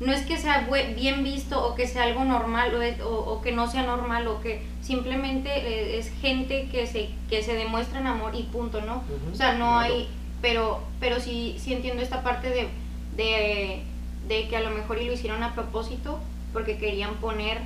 no 0.00 0.12
es 0.12 0.22
que 0.22 0.36
sea 0.38 0.66
bien 0.96 1.22
visto 1.22 1.62
o 1.64 1.74
que 1.74 1.86
sea 1.86 2.04
algo 2.04 2.24
normal 2.24 2.74
o, 2.74 2.82
es- 2.82 3.00
o- 3.02 3.06
o 3.34 3.42
que 3.42 3.52
no 3.52 3.70
sea 3.70 3.82
normal 3.82 4.26
o 4.28 4.40
que 4.40 4.62
simplemente 4.82 5.50
eh, 5.50 5.98
es 5.98 6.10
gente 6.20 6.68
que 6.72 6.86
se 6.86 7.10
que 7.28 7.42
se 7.42 7.54
demuestra 7.54 8.00
en 8.00 8.06
amor 8.06 8.34
y 8.34 8.44
punto, 8.44 8.80
¿no? 8.80 9.02
O 9.32 9.36
sea, 9.36 9.52
no 9.52 9.66
claro. 9.66 9.78
hay 9.80 10.08
pero 10.42 10.80
pero 11.00 11.20
sí 11.20 11.56
sí 11.58 11.72
entiendo 11.74 12.02
esta 12.02 12.22
parte 12.22 12.48
de, 12.48 12.68
de 13.16 13.82
de 14.26 14.48
que 14.48 14.56
a 14.56 14.60
lo 14.60 14.70
mejor 14.70 15.00
y 15.00 15.04
lo 15.06 15.12
hicieron 15.12 15.42
a 15.42 15.54
propósito 15.54 16.18
porque 16.52 16.78
querían 16.78 17.14
poner 17.16 17.58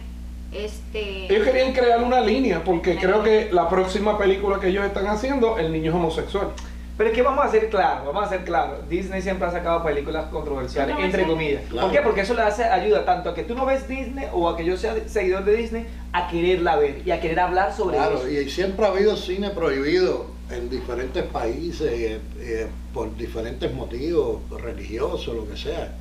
este 0.52 1.26
Ellos 1.32 1.46
querían 1.46 1.72
crear 1.72 2.02
una 2.02 2.20
línea, 2.20 2.62
porque 2.64 2.96
creo 2.96 3.22
que 3.22 3.48
la 3.52 3.68
próxima 3.68 4.16
película 4.18 4.60
que 4.60 4.68
ellos 4.68 4.84
están 4.84 5.06
haciendo, 5.06 5.58
el 5.58 5.72
niño 5.72 5.90
es 5.90 5.96
homosexual. 5.96 6.48
Pero 6.96 7.10
es 7.10 7.14
que 7.16 7.22
vamos 7.22 7.44
a 7.44 7.50
ser 7.50 7.68
claros, 7.70 8.06
vamos 8.06 8.24
a 8.24 8.28
ser 8.28 8.44
claros. 8.44 8.88
Disney 8.88 9.20
siempre 9.20 9.48
ha 9.48 9.50
sacado 9.50 9.82
películas 9.82 10.26
controversiales, 10.26 10.96
entre 11.00 11.26
comillas. 11.26 11.62
Claro. 11.68 11.88
¿Por 11.88 11.96
qué? 11.96 12.02
Porque 12.04 12.20
eso 12.20 12.34
le 12.34 12.42
hace 12.42 12.62
ayuda 12.64 13.04
tanto 13.04 13.30
a 13.30 13.34
que 13.34 13.42
tú 13.42 13.56
no 13.56 13.66
ves 13.66 13.88
Disney 13.88 14.26
o 14.32 14.48
a 14.48 14.56
que 14.56 14.64
yo 14.64 14.76
sea 14.76 14.94
seguidor 15.08 15.44
de 15.44 15.56
Disney 15.56 15.86
a 16.12 16.28
quererla 16.28 16.76
ver 16.76 17.02
y 17.04 17.10
a 17.10 17.20
querer 17.20 17.40
hablar 17.40 17.74
sobre 17.74 17.96
Claro, 17.96 18.18
eso. 18.18 18.28
y 18.30 18.48
siempre 18.48 18.86
ha 18.86 18.90
habido 18.90 19.16
cine 19.16 19.50
prohibido 19.50 20.26
en 20.50 20.70
diferentes 20.70 21.24
países 21.24 21.90
eh, 21.92 22.20
eh, 22.38 22.68
por 22.92 23.16
diferentes 23.16 23.72
motivos, 23.74 24.42
religiosos, 24.60 25.34
lo 25.34 25.48
que 25.48 25.56
sea. 25.56 25.94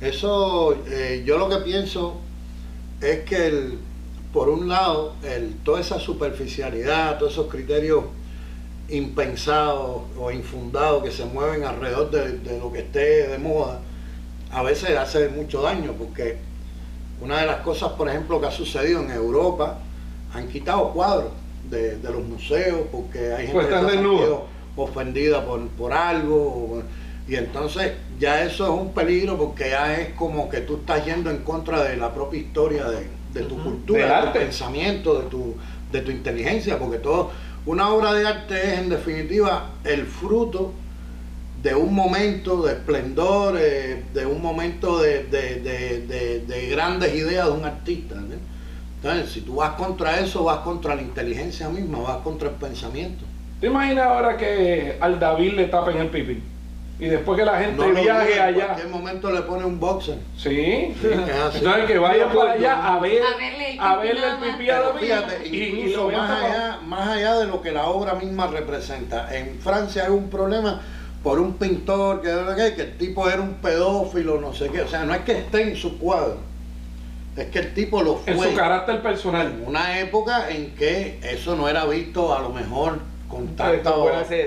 Eso, 0.00 0.76
eh, 0.90 1.22
yo 1.24 1.38
lo 1.38 1.48
que 1.48 1.58
pienso 1.58 2.16
es 3.00 3.20
que, 3.20 3.46
el- 3.46 3.78
por 4.32 4.48
un 4.48 4.68
lado, 4.68 5.14
el, 5.22 5.54
toda 5.62 5.80
esa 5.80 6.00
superficialidad, 6.00 7.18
todos 7.18 7.34
esos 7.34 7.46
criterios 7.46 8.02
impensados 8.88 10.02
o 10.18 10.30
infundados 10.30 11.02
que 11.04 11.10
se 11.10 11.24
mueven 11.24 11.64
alrededor 11.64 12.10
de, 12.10 12.38
de 12.38 12.58
lo 12.58 12.72
que 12.72 12.80
esté 12.80 13.28
de 13.28 13.38
moda, 13.38 13.80
a 14.52 14.62
veces 14.62 14.96
hace 14.96 15.28
mucho 15.30 15.62
daño, 15.62 15.92
porque 15.98 16.36
una 17.20 17.40
de 17.40 17.46
las 17.46 17.56
cosas, 17.58 17.92
por 17.92 18.08
ejemplo, 18.08 18.40
que 18.40 18.46
ha 18.46 18.50
sucedido 18.50 19.00
en 19.02 19.10
Europa, 19.10 19.78
han 20.34 20.48
quitado 20.48 20.90
cuadros 20.92 21.32
de, 21.70 21.96
de 21.96 22.10
los 22.12 22.22
museos 22.22 22.80
porque 22.92 23.32
hay 23.32 23.46
gente 23.46 23.52
Pues 23.52 23.66
que 23.66 23.72
ofendida 24.76 25.44
por, 25.44 25.66
por 25.68 25.92
algo. 25.92 26.36
o- 26.36 26.82
Y 27.26 27.36
entonces 27.36 27.92
ya 28.18 28.42
eso 28.44 28.64
es 28.64 28.80
un 28.82 28.92
peligro 28.92 29.38
porque 29.38 29.70
ya 29.70 29.94
es 29.94 30.10
como 30.14 30.48
que 30.50 30.60
tú 30.60 30.76
estás 30.76 31.04
yendo 31.06 31.30
en 31.30 31.38
contra 31.38 31.82
de 31.84 31.96
la 31.96 32.12
propia 32.12 32.40
historia 32.40 32.84
de, 32.86 33.06
de 33.32 33.46
tu 33.46 33.56
cultura, 33.62 34.16
Del 34.16 34.26
de 34.26 34.32
tu 34.32 34.38
pensamiento, 34.40 35.20
de 35.20 35.28
tu, 35.30 35.54
de 35.90 36.00
tu 36.02 36.10
inteligencia, 36.10 36.78
porque 36.78 36.98
todo, 36.98 37.30
una 37.66 37.88
obra 37.88 38.12
de 38.12 38.26
arte 38.26 38.54
es 38.74 38.78
en 38.80 38.88
definitiva 38.90 39.70
el 39.84 40.04
fruto 40.06 40.72
de 41.62 41.74
un 41.74 41.94
momento 41.94 42.62
de 42.62 42.72
esplendor, 42.74 43.56
eh, 43.58 44.04
de 44.12 44.26
un 44.26 44.42
momento 44.42 45.00
de, 45.00 45.24
de- 45.24 45.60
de- 45.60 46.00
de- 46.06 46.40
de 46.40 46.66
grandes 46.68 47.14
ideas 47.14 47.46
de 47.46 47.52
un 47.52 47.64
artista. 47.64 48.16
Entonces, 48.96 49.32
si 49.32 49.40
tú 49.40 49.56
vas 49.56 49.70
contra 49.74 50.20
eso, 50.20 50.44
vas 50.44 50.58
contra 50.58 50.94
la 50.94 51.02
inteligencia 51.02 51.68
misma, 51.68 51.98
vas 51.98 52.16
contra 52.18 52.48
el 52.50 52.54
pensamiento. 52.56 53.24
¿Te 53.60 53.66
imaginas 53.68 54.06
ahora 54.06 54.36
que 54.36 54.96
al 55.00 55.18
David 55.18 55.54
le 55.54 55.66
tapen 55.68 55.96
el 55.96 56.08
pipí? 56.08 56.42
Y 57.00 57.06
después 57.06 57.36
que 57.36 57.44
la 57.44 57.58
gente 57.58 57.76
No 57.76 57.92
viaje 57.92 58.24
dudes, 58.24 58.36
en 58.36 58.42
allá. 58.42 58.64
cualquier 58.66 58.88
momento 58.88 59.30
le 59.32 59.42
pone 59.42 59.64
un 59.64 59.80
boxer. 59.80 60.16
Sí. 60.36 60.94
Sí. 61.00 61.08
Entonces 61.12 61.86
que 61.86 62.00
para 62.00 62.16
yo- 62.16 62.42
allá 62.42 62.86
a 62.94 63.00
ver, 63.00 63.20
A 63.22 63.36
verle 63.36 63.72
el 63.72 63.80
a 63.80 63.94
pipí 63.96 64.06
verle 64.06 64.20
nada 64.20 64.34
el 64.34 64.40
más. 64.40 64.56
pipí 64.56 64.70
a 64.70 64.80
David. 64.80 65.00
fíjate, 65.00 65.46
y, 65.48 65.92
lo 65.94 66.08
más 66.10 66.30
allá, 66.30 66.78
más 66.86 67.08
allá 67.08 67.34
de 67.40 67.46
lo 67.46 67.60
que 67.62 67.72
la 67.72 67.86
obra 67.86 68.14
misma 68.14 68.46
representa. 68.46 69.36
En 69.36 69.58
Francia 69.58 70.04
hay 70.04 70.10
un 70.12 70.30
problema 70.30 70.82
por 71.24 71.40
un 71.40 71.54
pintor 71.54 72.22
que, 72.22 72.74
que 72.76 72.82
el 72.82 72.96
tipo 72.96 73.28
era 73.28 73.40
un 73.42 73.54
pedófilo, 73.54 74.40
no 74.40 74.52
sé 74.54 74.68
qué. 74.68 74.82
O 74.82 74.88
sea, 74.88 75.04
no 75.04 75.14
es 75.14 75.22
que 75.22 75.32
esté 75.38 75.62
en 75.62 75.74
su 75.76 75.98
cuadro, 75.98 76.36
es 77.36 77.46
que 77.46 77.58
el 77.58 77.74
tipo 77.74 78.02
lo 78.02 78.20
En 78.26 78.36
fue. 78.36 78.50
su 78.50 78.54
carácter 78.54 79.02
personal. 79.02 79.48
en 79.48 79.66
una 79.66 79.98
época 79.98 80.48
en 80.48 80.76
que 80.76 81.18
eso 81.24 81.56
no 81.56 81.68
era 81.68 81.86
visto 81.86 82.32
a 82.32 82.40
lo 82.40 82.50
mejor 82.50 83.00
con 83.28 83.56
tanta 83.56 83.92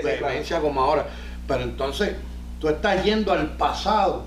vehemencia 0.02 0.60
como 0.60 0.80
ahora. 0.80 1.06
Pero 1.46 1.62
entonces 1.62 2.12
tú 2.60 2.68
estás 2.68 3.04
yendo 3.04 3.32
al 3.32 3.50
pasado 3.56 4.24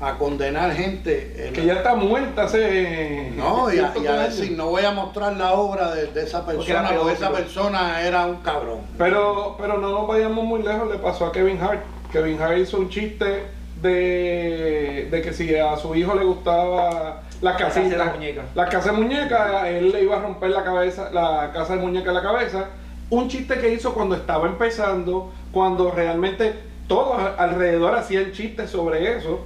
a 0.00 0.14
condenar 0.18 0.72
gente. 0.72 1.46
en- 1.48 1.52
Que 1.54 1.64
ya 1.64 1.74
está 1.74 1.94
muerta 1.94 2.42
hace. 2.44 3.32
no, 3.36 3.72
y 3.72 3.78
a, 3.78 3.92
y 4.02 4.06
a 4.06 4.12
decir, 4.22 4.56
no 4.56 4.66
voy 4.66 4.84
a 4.84 4.90
mostrar 4.90 5.36
la 5.36 5.52
obra 5.52 5.94
de, 5.94 6.06
de 6.08 6.22
esa 6.24 6.44
persona 6.44 6.90
porque 6.98 7.12
esa 7.12 7.30
persona 7.30 8.00
era 8.02 8.26
un 8.26 8.36
cabrón. 8.36 8.80
Pero, 8.98 9.56
pero 9.60 9.78
no 9.78 9.90
nos 9.90 10.08
vayamos 10.08 10.44
muy 10.44 10.62
lejos, 10.62 10.90
le 10.90 10.98
pasó 10.98 11.26
a 11.26 11.32
Kevin 11.32 11.60
Hart. 11.62 11.82
Kevin 12.10 12.40
Hart 12.42 12.58
hizo 12.58 12.78
un 12.78 12.88
chiste 12.88 13.44
de, 13.80 15.08
de 15.10 15.22
que 15.22 15.32
si 15.32 15.54
a 15.56 15.76
su 15.76 15.94
hijo 15.94 16.14
le 16.14 16.24
gustaba 16.24 17.22
la 17.40 17.56
casa 17.56 17.80
de 17.80 17.96
las 17.96 18.12
muñecas. 18.14 18.44
la 18.54 18.66
casa 18.68 18.92
de 18.92 18.96
muñecas, 18.98 19.66
él 19.66 19.90
le 19.92 20.02
iba 20.02 20.16
a 20.16 20.20
romper 20.20 20.50
la 20.50 20.64
cabeza, 20.64 21.10
la 21.12 21.50
casa 21.52 21.76
de 21.76 21.80
muñecas 21.80 22.08
en 22.08 22.14
la 22.14 22.22
cabeza. 22.22 22.66
Un 23.10 23.28
chiste 23.28 23.58
que 23.58 23.72
hizo 23.72 23.92
cuando 23.94 24.14
estaba 24.14 24.46
empezando, 24.46 25.32
cuando 25.52 25.90
realmente 25.90 26.54
todos 26.92 27.18
alrededor 27.38 27.94
hacían 27.94 28.32
chistes 28.32 28.68
sobre 28.68 29.16
eso 29.16 29.40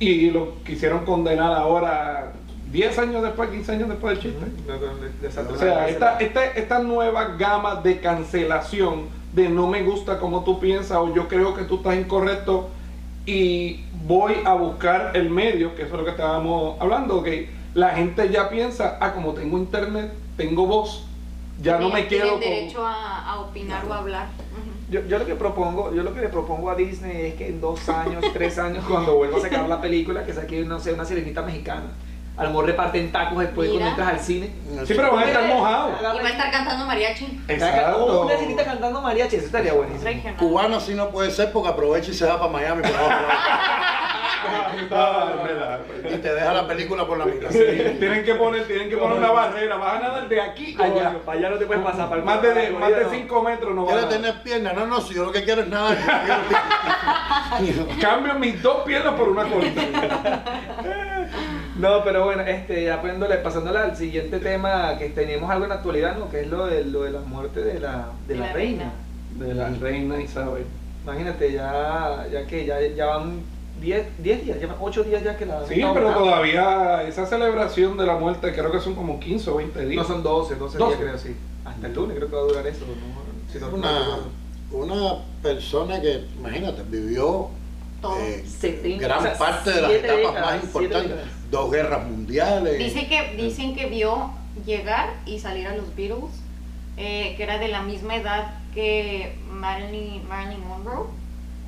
y 0.00 0.30
lo 0.30 0.62
quisieron 0.64 1.04
condenar 1.04 1.52
ahora 1.52 2.32
10 2.72 2.98
años 2.98 3.22
después, 3.22 3.50
15 3.50 3.72
años 3.72 3.88
después 3.88 4.18
del 4.18 4.32
chiste. 4.32 5.52
O 5.52 5.56
sea, 5.56 5.88
esta, 5.88 6.18
esta, 6.18 6.44
esta 6.44 6.80
nueva 6.80 7.36
gama 7.38 7.76
de 7.76 8.00
cancelación 8.00 9.06
de 9.32 9.48
no 9.48 9.68
me 9.68 9.84
gusta 9.84 10.18
como 10.18 10.42
tú 10.42 10.58
piensas 10.58 10.98
o 10.98 11.14
yo 11.14 11.28
creo 11.28 11.54
que 11.54 11.62
tú 11.62 11.76
estás 11.76 11.96
incorrecto 11.96 12.70
y 13.26 13.84
voy 14.04 14.34
a 14.44 14.54
buscar 14.54 15.12
el 15.14 15.30
medio, 15.30 15.76
que 15.76 15.82
eso 15.82 15.92
es 15.92 15.98
lo 15.98 16.04
que 16.04 16.10
estábamos 16.10 16.80
hablando, 16.80 17.22
que 17.22 17.48
la 17.74 17.90
gente 17.90 18.28
ya 18.30 18.48
piensa, 18.48 18.98
ah, 19.00 19.12
como 19.12 19.34
tengo 19.34 19.56
internet, 19.56 20.12
tengo 20.36 20.66
voz, 20.66 21.06
ya 21.62 21.78
no 21.78 21.90
me 21.90 22.02
Tienen 22.02 22.26
quedo 22.26 22.30
con... 22.32 22.40
derecho 22.40 22.84
a, 22.84 23.30
a 23.30 23.40
opinar 23.40 23.84
o 23.86 23.92
a 23.92 23.98
hablar. 23.98 24.26
Yo, 24.90 25.04
yo 25.06 25.18
lo 25.18 25.26
que 25.26 25.34
propongo, 25.34 25.94
yo 25.94 26.02
lo 26.02 26.14
que 26.14 26.20
le 26.20 26.28
propongo 26.28 26.70
a 26.70 26.74
Disney 26.74 27.26
es 27.26 27.34
que 27.34 27.48
en 27.48 27.60
dos 27.60 27.88
años, 27.88 28.24
tres 28.32 28.58
años, 28.58 28.84
cuando 28.88 29.16
vuelva 29.16 29.38
a 29.38 29.40
sacar 29.40 29.68
la 29.68 29.80
película, 29.80 30.24
que 30.24 30.32
saque, 30.32 30.64
no 30.64 30.80
sé, 30.80 30.92
una 30.92 31.04
sirenita 31.04 31.42
mexicana. 31.42 31.92
A 32.38 32.44
lo 32.44 32.50
mejor 32.50 32.66
reparten 32.66 33.10
tacos 33.10 33.38
después 33.40 33.68
Mira. 33.68 33.80
cuando 33.84 34.02
entras 34.02 34.20
al 34.20 34.24
cine. 34.24 34.50
Sí, 34.86 34.94
pero 34.94 35.10
van 35.10 35.24
a 35.24 35.26
estar 35.26 35.44
mojados. 35.48 35.96
Y 36.00 36.04
va 36.04 36.12
a 36.12 36.28
estar 36.28 36.50
cantando 36.52 36.86
mariachi. 36.86 37.42
Exacto. 37.48 38.22
Una 38.22 38.36
sirenita 38.36 38.64
cantando 38.64 39.02
mariachi, 39.02 39.36
eso 39.36 39.46
estaría 39.46 39.72
buenísimo. 39.72 40.04
Regional. 40.04 40.36
Cubano 40.36 40.80
sí 40.80 40.94
no 40.94 41.10
puede 41.10 41.32
ser 41.32 41.50
porque 41.50 41.70
aprovecha 41.70 42.12
y 42.12 42.14
se 42.14 42.26
va 42.26 42.38
para 42.38 42.52
Miami 42.52 42.82
por 42.82 42.92
y 46.04 46.16
te 46.18 46.34
deja 46.34 46.52
la 46.52 46.66
película 46.66 47.06
por 47.06 47.18
la 47.18 47.26
mitad. 47.26 47.50
Sí, 47.50 47.58
tienen 47.98 48.24
que 48.24 48.34
poner, 48.34 48.66
tienen 48.66 48.88
que 48.88 48.96
poner 48.96 49.18
una 49.18 49.30
barrera, 49.30 49.76
vas 49.76 49.96
a 49.96 50.00
nadar 50.00 50.28
de 50.28 50.40
aquí 50.40 50.76
a 50.78 50.84
allá. 50.84 51.14
Para 51.24 51.38
allá 51.38 51.50
no 51.50 51.56
te 51.58 51.66
puedes 51.66 51.82
pasar. 51.82 52.08
Para 52.08 52.22
Más 52.22 52.42
de, 52.42 52.48
para 52.50 52.70
la 52.70 52.78
más 52.78 52.90
de. 52.90 53.06
5 53.18 53.42
metros 53.42 53.74
no 53.74 53.86
¿Quieres 53.86 54.04
a 54.04 54.08
tener 54.08 54.42
piernas? 54.42 54.74
No, 54.74 54.86
no, 54.86 55.00
si 55.00 55.14
yo 55.14 55.24
lo 55.24 55.32
que 55.32 55.44
quiero 55.44 55.62
es 55.62 55.68
nada. 55.68 55.96
Cambio 58.00 58.34
mis 58.34 58.62
dos 58.62 58.84
piernas 58.84 59.14
por 59.14 59.28
una 59.28 59.44
colita. 59.44 59.82
No, 61.78 62.02
pero 62.02 62.24
bueno, 62.24 62.42
este, 62.42 62.84
ya 62.84 63.00
poniéndole- 63.00 63.40
pasándole 63.42 63.78
al 63.78 63.96
siguiente 63.96 64.40
tema, 64.40 64.96
que 64.98 65.10
tenemos 65.10 65.48
algo 65.50 65.64
en 65.64 65.68
la 65.70 65.76
actualidad, 65.76 66.16
¿no? 66.16 66.28
Que 66.30 66.40
es 66.40 66.48
lo 66.48 66.66
de, 66.66 66.84
lo 66.84 67.02
de 67.02 67.10
la 67.12 67.20
muerte 67.20 67.62
de 67.62 67.78
la, 67.78 68.06
de 68.26 68.36
la, 68.36 68.46
La 68.46 68.52
reina. 68.52 68.92
De 69.36 69.54
la 69.54 69.68
reina 69.70 70.20
Isabel. 70.20 70.64
Imagínate, 71.04 71.52
ya, 71.52 72.26
ya 72.32 72.46
que 72.46 72.66
ya, 72.66 72.80
ya 72.80 73.06
van 73.06 73.42
10 73.80 74.06
10 74.22 74.44
días, 74.44 74.60
ya 74.60 74.66
van 74.66 74.76
8 74.80 75.04
días 75.04 75.22
ya 75.22 75.36
que 75.36 75.46
la 75.46 75.66
Sí, 75.66 75.74
pero 75.94 76.10
no, 76.10 76.16
todavía 76.18 77.02
esa 77.04 77.26
celebración 77.26 77.96
de 77.96 78.06
la 78.06 78.16
muerte 78.16 78.52
creo 78.52 78.70
que 78.72 78.80
son 78.80 78.94
como 78.94 79.18
15 79.20 79.50
o 79.50 79.56
20 79.56 79.86
días. 79.86 80.02
No 80.08 80.14
son 80.14 80.22
12, 80.22 80.54
12, 80.56 80.78
12. 80.78 80.96
días 80.96 81.00
creo, 81.00 81.18
sí. 81.18 81.36
Hasta 81.64 81.86
el 81.86 81.94
lunes 81.94 82.16
creo 82.16 82.28
que 82.28 82.34
va 82.36 82.42
a 82.42 82.44
durar 82.44 82.66
eso. 82.66 82.84
¿no? 82.86 83.52
Si 83.52 83.58
no- 83.58 83.68
una, 83.74 84.18
una 84.72 85.14
persona 85.42 86.00
que, 86.00 86.24
imagínate, 86.38 86.82
vivió 86.88 87.48
Todo. 88.00 88.18
eh, 88.18 88.44
70, 88.46 89.06
gran 89.06 89.18
o 89.18 89.22
sea, 89.22 89.38
parte 89.38 89.70
de 89.72 89.80
las 89.82 89.90
etapas 89.92 90.16
décadas, 90.16 90.44
más 90.54 90.64
importantes. 90.64 91.16
Dos 91.50 91.70
guerras 91.70 92.06
mundiales. 92.06 92.78
Dice 92.78 93.06
que, 93.08 93.34
dicen 93.42 93.74
que 93.74 93.86
vio 93.86 94.30
llegar 94.66 95.10
y 95.24 95.38
salir 95.38 95.66
a 95.66 95.74
los 95.76 95.94
Beatles, 95.96 96.24
eh, 96.96 97.34
que 97.36 97.42
era 97.42 97.58
de 97.58 97.68
la 97.68 97.82
misma 97.82 98.16
edad 98.16 98.54
que 98.74 99.36
Marilyn, 99.50 100.26
Marilyn 100.28 100.66
Monroe. 100.66 101.06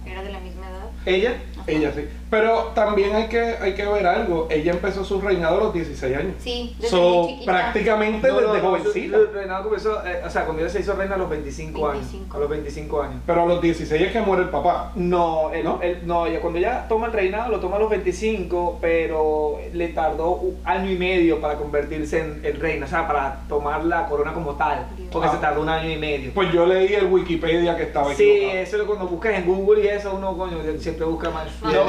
Era 0.07 0.23
de 0.23 0.33
la 0.33 0.41
misma 0.41 0.67
edad. 0.71 0.89
Ella, 1.05 1.37
Ella 1.67 1.93
sí. 1.93 2.09
Pero 2.31 2.71
también 2.75 3.15
hay 3.17 3.27
que, 3.29 3.41
hay 3.61 3.75
que 3.75 3.85
ver 3.87 4.07
algo. 4.07 4.47
Ella 4.51 4.71
empezó 4.73 5.05
su 5.05 5.21
reinado 5.21 5.57
a 5.57 5.65
los 5.65 5.75
16 5.75 6.17
años. 6.17 6.35
Sí, 6.39 6.75
desde 6.79 6.91
So, 6.97 7.23
muy 7.23 7.29
chiquita. 7.33 7.53
prácticamente 7.53 8.29
no, 8.29 8.35
no, 8.41 8.53
desde 8.53 8.63
no, 8.63 8.69
jovencita. 8.71 9.19
su- 9.19 9.25
su 9.27 9.33
reinado 9.33 9.65
comenzó, 9.65 10.07
eh, 10.07 10.23
o 10.25 10.31
sea, 10.31 10.45
cuando 10.45 10.63
ella 10.63 10.71
se 10.73 10.81
hizo 10.81 10.95
reina 10.95 11.17
a 11.17 11.19
los 11.19 11.29
25, 11.29 11.89
25. 11.89 12.23
años. 12.25 12.35
A 12.35 12.39
los 12.39 12.49
25 12.49 13.03
años. 13.03 13.17
Pero 13.27 13.43
a 13.43 13.47
los 13.47 13.61
16 13.61 14.01
es 14.03 14.13
que 14.13 14.21
muere 14.21 14.45
el 14.45 14.49
papá. 14.51 14.93
No, 14.95 15.51
él- 15.53 15.65
¿No? 15.65 15.81
él- 15.83 15.99
no, 16.05 16.27
ella- 16.27 16.41
cuando 16.41 16.59
ella 16.61 16.87
toma 16.89 17.07
el 17.07 17.13
reinado 17.13 17.51
lo 17.51 17.59
toma 17.61 17.77
a 17.77 17.79
los 17.81 17.91
25, 17.91 18.79
pero 18.81 19.59
le 19.73 19.89
tardó 19.89 20.33
un 20.33 20.57
año 20.65 20.91
y 20.91 20.97
medio 20.97 21.41
para 21.41 21.55
convertirse 21.55 22.21
en, 22.21 22.41
en 22.45 22.61
reina, 22.61 22.87
o 22.87 22.89
sea, 22.89 23.07
para 23.09 23.41
tomar 23.49 23.85
la 23.85 24.07
corona 24.07 24.33
como 24.33 24.53
tal, 24.55 24.87
Dios. 24.97 25.09
porque 25.11 25.29
Ah. 25.29 25.33
se 25.33 25.39
tardó 25.39 25.63
un 25.63 25.69
año 25.69 25.91
y 25.91 25.97
medio. 25.97 26.31
Pues 26.33 26.53
yo 26.53 26.65
leí 26.65 26.95
el 26.95 27.07
Wikipedia 27.07 27.77
que 27.77 27.83
estaba 27.85 28.15
Sí, 28.15 28.23
equivocado. 28.23 28.59
eso 28.61 28.77
es 28.77 28.83
cuando 28.85 29.07
buscas 29.09 29.35
en 29.35 29.47
Google 29.47 29.85
y 29.85 29.89
eso 29.89 30.15
uno 30.15 30.37
coño 30.39 30.59
siempre 30.79 31.05
busca 31.07 31.31
más. 31.31 31.49
El 31.65 31.71
hijo, 31.73 31.85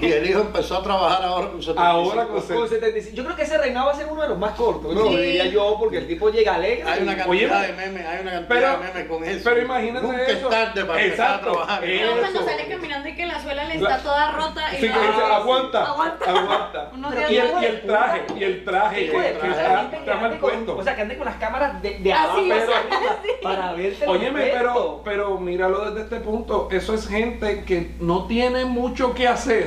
y 0.00 0.06
el 0.12 0.30
hijo 0.30 0.40
empezó 0.40 0.76
a 0.78 0.82
trabajar 0.82 1.22
ahora 1.24 1.48
con 1.50 1.62
75. 1.62 1.80
Ahora 1.80 2.26
con 2.26 2.40
Con 2.42 2.68
75. 2.68 3.16
Yo 3.16 3.24
creo 3.24 3.36
que 3.36 3.42
ese 3.42 3.58
reinado 3.58 3.86
va 3.86 3.92
a 3.92 3.96
ser 3.96 4.06
uno 4.10 4.22
de 4.22 4.28
los 4.28 4.38
más 4.38 4.52
cortos, 4.52 4.94
¿no? 4.94 5.08
Sí. 5.08 5.16
diría 5.16 5.46
yo, 5.46 5.76
porque 5.78 5.98
el 5.98 6.06
tipo 6.08 6.30
llega 6.30 6.54
alegre. 6.54 6.88
Hay 6.88 7.02
una 7.02 7.16
cantidad 7.16 7.60
Oye, 7.60 7.66
de 7.66 7.72
memes, 7.74 8.06
hay 8.06 8.20
una 8.22 8.30
cantidad 8.32 8.48
pero- 8.48 8.70
de 8.70 8.78
memes 8.78 9.08
con 9.08 9.24
eso. 9.24 9.40
pero 9.44 9.62
imagínate 9.62 10.06
Nunca 10.06 10.22
eso. 10.22 10.32
es 10.32 10.48
tarde 10.48 10.84
para 10.84 11.02
empezar 11.02 11.26
a 11.26 11.34
Exacto. 11.34 11.52
trabajar. 11.52 11.82
No, 11.88 12.20
cuando 12.20 12.38
Eso. 12.40 12.48
sale 12.48 12.68
caminando 12.68 13.08
y 13.08 13.14
que 13.14 13.26
la 13.26 13.42
suela 13.42 13.64
le 13.64 13.78
La- 13.78 13.90
está 13.96 14.02
toda 14.02 14.30
rota. 14.32 14.72
y 14.72 14.76
Sí, 14.76 14.82
que 14.82 14.88
no- 14.88 15.00
dice, 15.00 15.22
aguanta, 15.22 15.84
Aguanta. 15.86 16.24
aguanta. 16.30 16.90
Unos 16.94 17.14
Pero 17.14 17.30
Y 17.30 17.36
el, 17.36 17.46
y 17.62 17.64
el 17.66 17.80
traje, 17.82 18.22
y 18.38 18.44
el 18.44 18.64
traje, 18.64 18.96
de 19.00 19.06
que, 19.06 19.12
que 19.12 19.28
está, 19.48 19.90
está 19.92 20.16
mal. 20.16 20.38
O 20.78 20.82
sea, 20.82 20.94
que 20.96 21.02
ande 21.02 21.16
con 21.16 21.26
las 21.26 21.36
cámaras 21.36 21.82
de, 21.82 21.98
de 21.98 22.12
Así 22.12 22.50
abajo 22.50 22.66
pero 22.68 22.72
para 23.42 23.72
verte 23.72 24.06
Óyeme, 24.06 24.50
pero, 24.52 25.02
pero 25.04 25.38
míralo 25.38 25.84
desde 25.90 26.02
este 26.02 26.20
punto, 26.20 26.68
eso 26.70 26.94
es 26.94 27.08
gente 27.08 27.64
que 27.64 27.92
no 28.00 28.26
tiene 28.26 28.64
mucho 28.64 29.14
que 29.14 29.26
hacer 29.28 29.57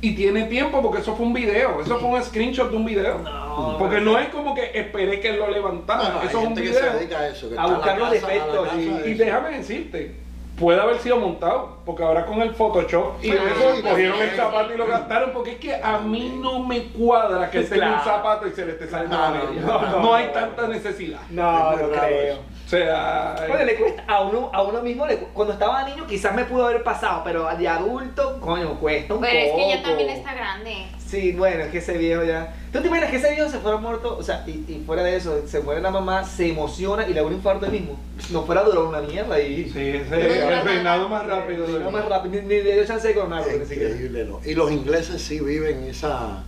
y 0.00 0.14
tiene 0.16 0.44
tiempo 0.44 0.82
porque 0.82 1.00
eso 1.00 1.14
fue 1.14 1.26
un 1.26 1.32
video, 1.32 1.80
eso 1.80 1.98
fue 1.98 2.08
un 2.08 2.22
screenshot 2.22 2.70
de 2.70 2.76
un 2.76 2.84
video. 2.84 3.18
No, 3.18 3.76
porque 3.78 4.00
no. 4.00 4.18
es 4.18 4.28
como 4.30 4.54
que 4.54 4.70
esperé 4.74 5.20
que 5.20 5.32
lo 5.34 5.48
levantara, 5.48 6.08
No, 6.08 6.22
eso 6.22 6.40
es 6.40 6.46
un 6.46 6.54
que 6.54 6.60
video. 6.62 6.74
se 6.80 6.90
dedica 6.98 7.18
a 7.20 7.28
eso. 7.28 7.48
Que 7.50 7.56
A 7.58 7.62
está 7.62 7.66
en 7.68 7.74
buscar 7.76 7.98
los 7.98 8.10
defectos, 8.10 8.68
y- 8.76 8.84
de 8.88 9.08
Y 9.08 9.12
eso. 9.12 9.24
déjame 9.24 9.58
decirte, 9.58 10.16
puede 10.58 10.80
haber 10.80 10.98
sido 10.98 11.16
montado, 11.18 11.78
porque 11.84 12.02
ahora 12.02 12.26
con 12.26 12.42
el 12.42 12.52
Photoshop 12.54 13.22
y 13.24 13.30
Ah, 13.30 13.34
eso 13.56 13.76
sí, 13.76 13.82
cogieron 13.82 14.16
sí, 14.16 14.22
el 14.24 14.30
sí. 14.30 14.36
zapato 14.36 14.74
y 14.74 14.76
lo 14.76 14.86
gastaron, 14.86 15.30
porque 15.32 15.52
es 15.52 15.56
que 15.58 15.74
a 15.74 15.98
mí 15.98 16.38
no 16.42 16.60
me 16.64 16.82
cuadra 16.84 17.50
que 17.50 17.58
él 17.58 17.68
tenga 17.68 17.94
un 17.94 18.00
zapato 18.00 18.46
y 18.48 18.50
se 18.52 18.66
le 18.66 18.72
esté 18.72 18.88
saliendo 18.88 19.16
No, 19.16 19.22
la 19.22 19.30
no, 19.38 19.44
media. 19.50 19.62
no, 19.62 19.80
No, 19.82 20.00
no. 20.02 20.14
hay 20.14 20.26
tanta 20.32 20.66
necesidad. 20.68 21.20
No, 21.30 21.72
no 21.76 21.76
creo. 21.90 22.32
eso. 22.32 22.40
Sea, 22.76 23.36
Oye, 23.52 23.64
le 23.66 23.74
cuesta 23.76 24.02
a 24.06 24.22
uno, 24.22 24.50
a 24.52 24.62
uno 24.62 24.80
mismo, 24.82 25.06
le 25.06 25.18
cu- 25.18 25.28
cuando 25.34 25.52
estaba 25.54 25.82
niño 25.88 26.06
quizás 26.06 26.34
me 26.34 26.44
pudo 26.44 26.66
haber 26.66 26.82
pasado, 26.82 27.22
pero 27.24 27.48
de 27.56 27.68
adulto, 27.68 28.40
coño, 28.40 28.78
cuesta 28.80 29.14
un 29.14 29.20
Pero 29.20 29.38
es 29.38 29.52
que 29.52 29.68
ya 29.70 29.76
poco. 29.76 29.88
también 29.88 30.08
está 30.10 30.34
grande. 30.34 30.86
Sí, 31.06 31.32
bueno, 31.32 31.64
es 31.64 31.70
que 31.70 31.78
ese 31.78 31.98
viejo 31.98 32.24
ya. 32.24 32.54
¿Tú 32.72 32.80
te 32.80 32.86
imaginas 32.88 33.10
que 33.10 33.16
ese 33.18 33.32
viejo 33.34 33.50
se 33.50 33.58
fuera 33.58 33.76
muerto? 33.76 34.16
O 34.18 34.22
sea, 34.22 34.44
y, 34.46 34.50
y 34.66 34.82
fuera 34.86 35.02
de 35.02 35.14
eso, 35.16 35.42
se 35.46 35.60
muere 35.60 35.82
la 35.82 35.90
mamá, 35.90 36.24
se 36.24 36.48
emociona 36.48 37.06
y 37.06 37.10
le 37.12 37.20
da 37.20 37.26
un 37.26 37.34
infarto 37.34 37.66
él 37.66 37.72
mismo. 37.72 38.00
No 38.30 38.44
fuera 38.44 38.62
a 38.62 38.64
durar 38.64 38.84
una 38.84 39.00
mierda 39.02 39.38
y. 39.38 39.64
sí, 39.68 39.88
ese 39.90 40.26
es 40.26 40.36
el 40.42 40.62
reinado 40.64 41.10
más 41.10 41.26
rápido 41.26 41.66
del 41.66 41.84
más 41.90 42.06
rápido, 42.08 42.34
ni, 42.40 42.48
ni 42.48 42.62
le 42.62 42.72
dio 42.76 42.86
chance 42.86 43.06
de 43.08 43.14
coronarlo, 43.14 43.52
ni 43.58 43.66
siquiera. 43.66 43.90
Increíble, 43.90 44.24
¿no? 44.24 44.40
Y 44.42 44.54
los 44.54 44.72
ingleses 44.72 45.20
sí 45.20 45.38
viven 45.40 45.82
esa, 45.84 46.42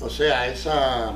o 0.00 0.08
sea, 0.08 0.46
esa, 0.46 1.10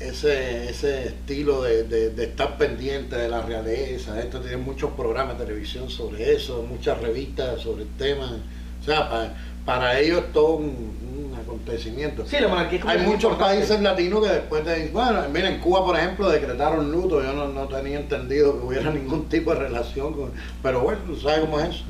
ese, 0.00 0.68
ese 0.70 1.06
estilo 1.06 1.62
de, 1.62 1.84
de- 1.84 2.10
de 2.10 2.24
estar 2.24 2.56
pendiente 2.58 3.16
de 3.16 3.28
la 3.28 3.42
realeza. 3.42 4.18
Esto 4.20 4.40
tiene 4.40 4.56
muchos 4.56 4.90
programas 4.92 5.38
de 5.38 5.44
televisión 5.46 5.88
sobre 5.90 6.32
eso, 6.34 6.62
muchas 6.68 7.00
revistas 7.00 7.60
sobre 7.60 7.82
el 7.84 7.88
tema. 7.96 8.38
O 8.80 8.84
sea, 8.84 9.08
pa- 9.08 9.32
para 9.64 9.98
ellos 9.98 10.24
es 10.26 10.32
todo 10.32 10.56
un, 10.56 10.66
un 10.66 11.34
acontecimiento. 11.40 12.24
Sí, 12.26 12.36
la 12.38 12.48
monarquía 12.48 12.80
Hay 12.86 12.98
muchos 12.98 13.24
importante. 13.32 13.56
países 13.58 13.80
latinos 13.80 14.22
que 14.26 14.32
después 14.32 14.64
de, 14.64 14.88
bueno, 14.88 15.22
mira, 15.32 15.48
en 15.48 15.58
Cuba, 15.60 15.84
por 15.84 15.96
ejemplo, 15.98 16.28
decretaron 16.28 16.92
luto, 16.92 17.22
yo 17.22 17.32
no, 17.32 17.48
no 17.48 17.66
tenía 17.68 17.98
entendido 17.98 18.58
que 18.60 18.66
hubiera 18.66 18.90
ningún 18.92 19.28
tipo 19.28 19.54
de 19.54 19.60
relación 19.60 20.12
con, 20.12 20.32
pero 20.62 20.80
bueno, 20.82 21.00
tú 21.06 21.16
sabes 21.16 21.40
cómo 21.40 21.60
es 21.60 21.70
eso. 21.70 21.84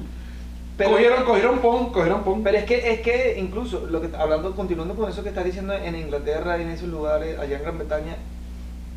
Pero, 0.76 0.90
cogieron, 0.90 1.24
cogieron 1.24 1.58
pon, 1.60 1.92
cogieron 1.92 2.24
pon. 2.24 2.42
pero 2.42 2.58
es 2.58 2.64
que 2.64 2.90
es 2.92 3.00
que 3.00 3.36
incluso 3.38 3.86
lo 3.88 4.00
que 4.00 4.08
hablando 4.16 4.54
continuando 4.56 4.94
con 4.94 5.08
eso 5.08 5.22
que 5.22 5.28
estás 5.28 5.44
diciendo 5.44 5.72
en 5.72 5.94
Inglaterra 5.94 6.58
y 6.58 6.62
en 6.62 6.70
esos 6.70 6.88
lugares 6.88 7.38
allá 7.38 7.56
en 7.58 7.62
Gran 7.62 7.78
Bretaña 7.78 8.16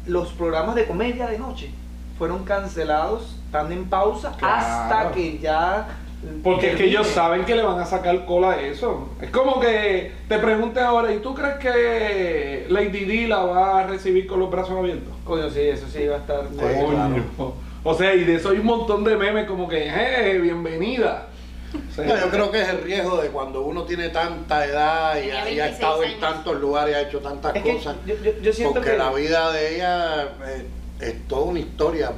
los 0.08 0.30
programas 0.34 0.74
de 0.76 0.86
comedia 0.88 1.28
de 1.28 1.38
noche 1.38 1.70
fueron 2.18 2.44
cancelados 2.46 3.38
están 3.46 3.72
en 3.72 3.86
pausa 3.90 4.34
Claro. 4.38 4.56
hasta 4.56 5.12
que 5.12 5.38
ya 5.38 5.88
Porque 6.44 6.72
es 6.72 6.76
que 6.78 6.86
ellos 6.86 7.06
saben 7.06 7.46
que 7.46 7.56
le 7.56 7.62
van 7.62 7.80
a 7.80 7.86
sacar 7.86 8.26
cola 8.26 8.54
a 8.54 8.60
eso. 8.62 9.10
Es 9.22 9.30
como 9.30 9.60
que 9.60 10.12
te 10.28 10.40
pregunte 10.40 10.80
ahora, 10.80 11.14
¿y 11.14 11.20
tú 11.20 11.36
crees 11.36 11.58
que 11.58 12.66
Lady 12.70 13.06
Di 13.06 13.28
la 13.28 13.44
va 13.44 13.82
a 13.82 13.84
recibir 13.88 14.26
con 14.26 14.40
los 14.40 14.50
brazos 14.50 14.72
abiertos? 14.76 15.14
coño 15.24 15.48
sí 15.52 15.60
eso 15.62 15.86
sí 15.88 16.08
va 16.08 16.16
a 16.16 16.20
estar 16.20 16.42
Sí, 16.52 16.58
Coño. 16.58 16.90
claro. 16.90 17.54
O 17.84 17.94
sea, 17.94 18.16
y 18.16 18.24
de 18.24 18.34
eso 18.36 18.50
hay 18.50 18.58
un 18.58 18.66
montón 18.66 19.04
de 19.04 19.16
memes 19.16 19.46
como 19.46 19.68
que, 19.70 19.88
¡eh, 19.88 20.40
bienvenida! 20.40 21.28
No, 22.06 22.20
yo 22.20 22.30
creo 22.30 22.52
que 22.52 22.62
es 22.62 22.70
el 22.70 22.84
riesgo 22.84 23.18
de 23.22 23.30
cuando 23.30 23.62
uno 23.62 23.84
tiene 23.84 24.10
tanta 24.10 24.66
edad 24.66 25.16
y, 25.18 25.32
ha- 25.32 25.50
y 25.50 25.60
ha 25.60 25.66
26 25.66 25.72
estado 25.74 26.04
en 26.04 26.20
tantos 26.20 26.56
lugares, 26.60 26.96
ha 26.96 27.02
hecho 27.02 27.20
tantas 27.20 27.56
Es 27.56 27.62
cosas. 27.64 27.96
yo, 28.06 28.16
yo, 28.24 28.32
yo 28.42 28.54
siento 28.54 28.74
porque 28.76 28.92
que 28.92 28.98
la 28.98 29.12
vida 29.12 29.52
de 29.52 29.76
ella 29.76 30.24
eh, 30.46 30.66
es 31.00 31.28
toda 31.28 31.44
una 31.44 31.60
historia 31.60 32.12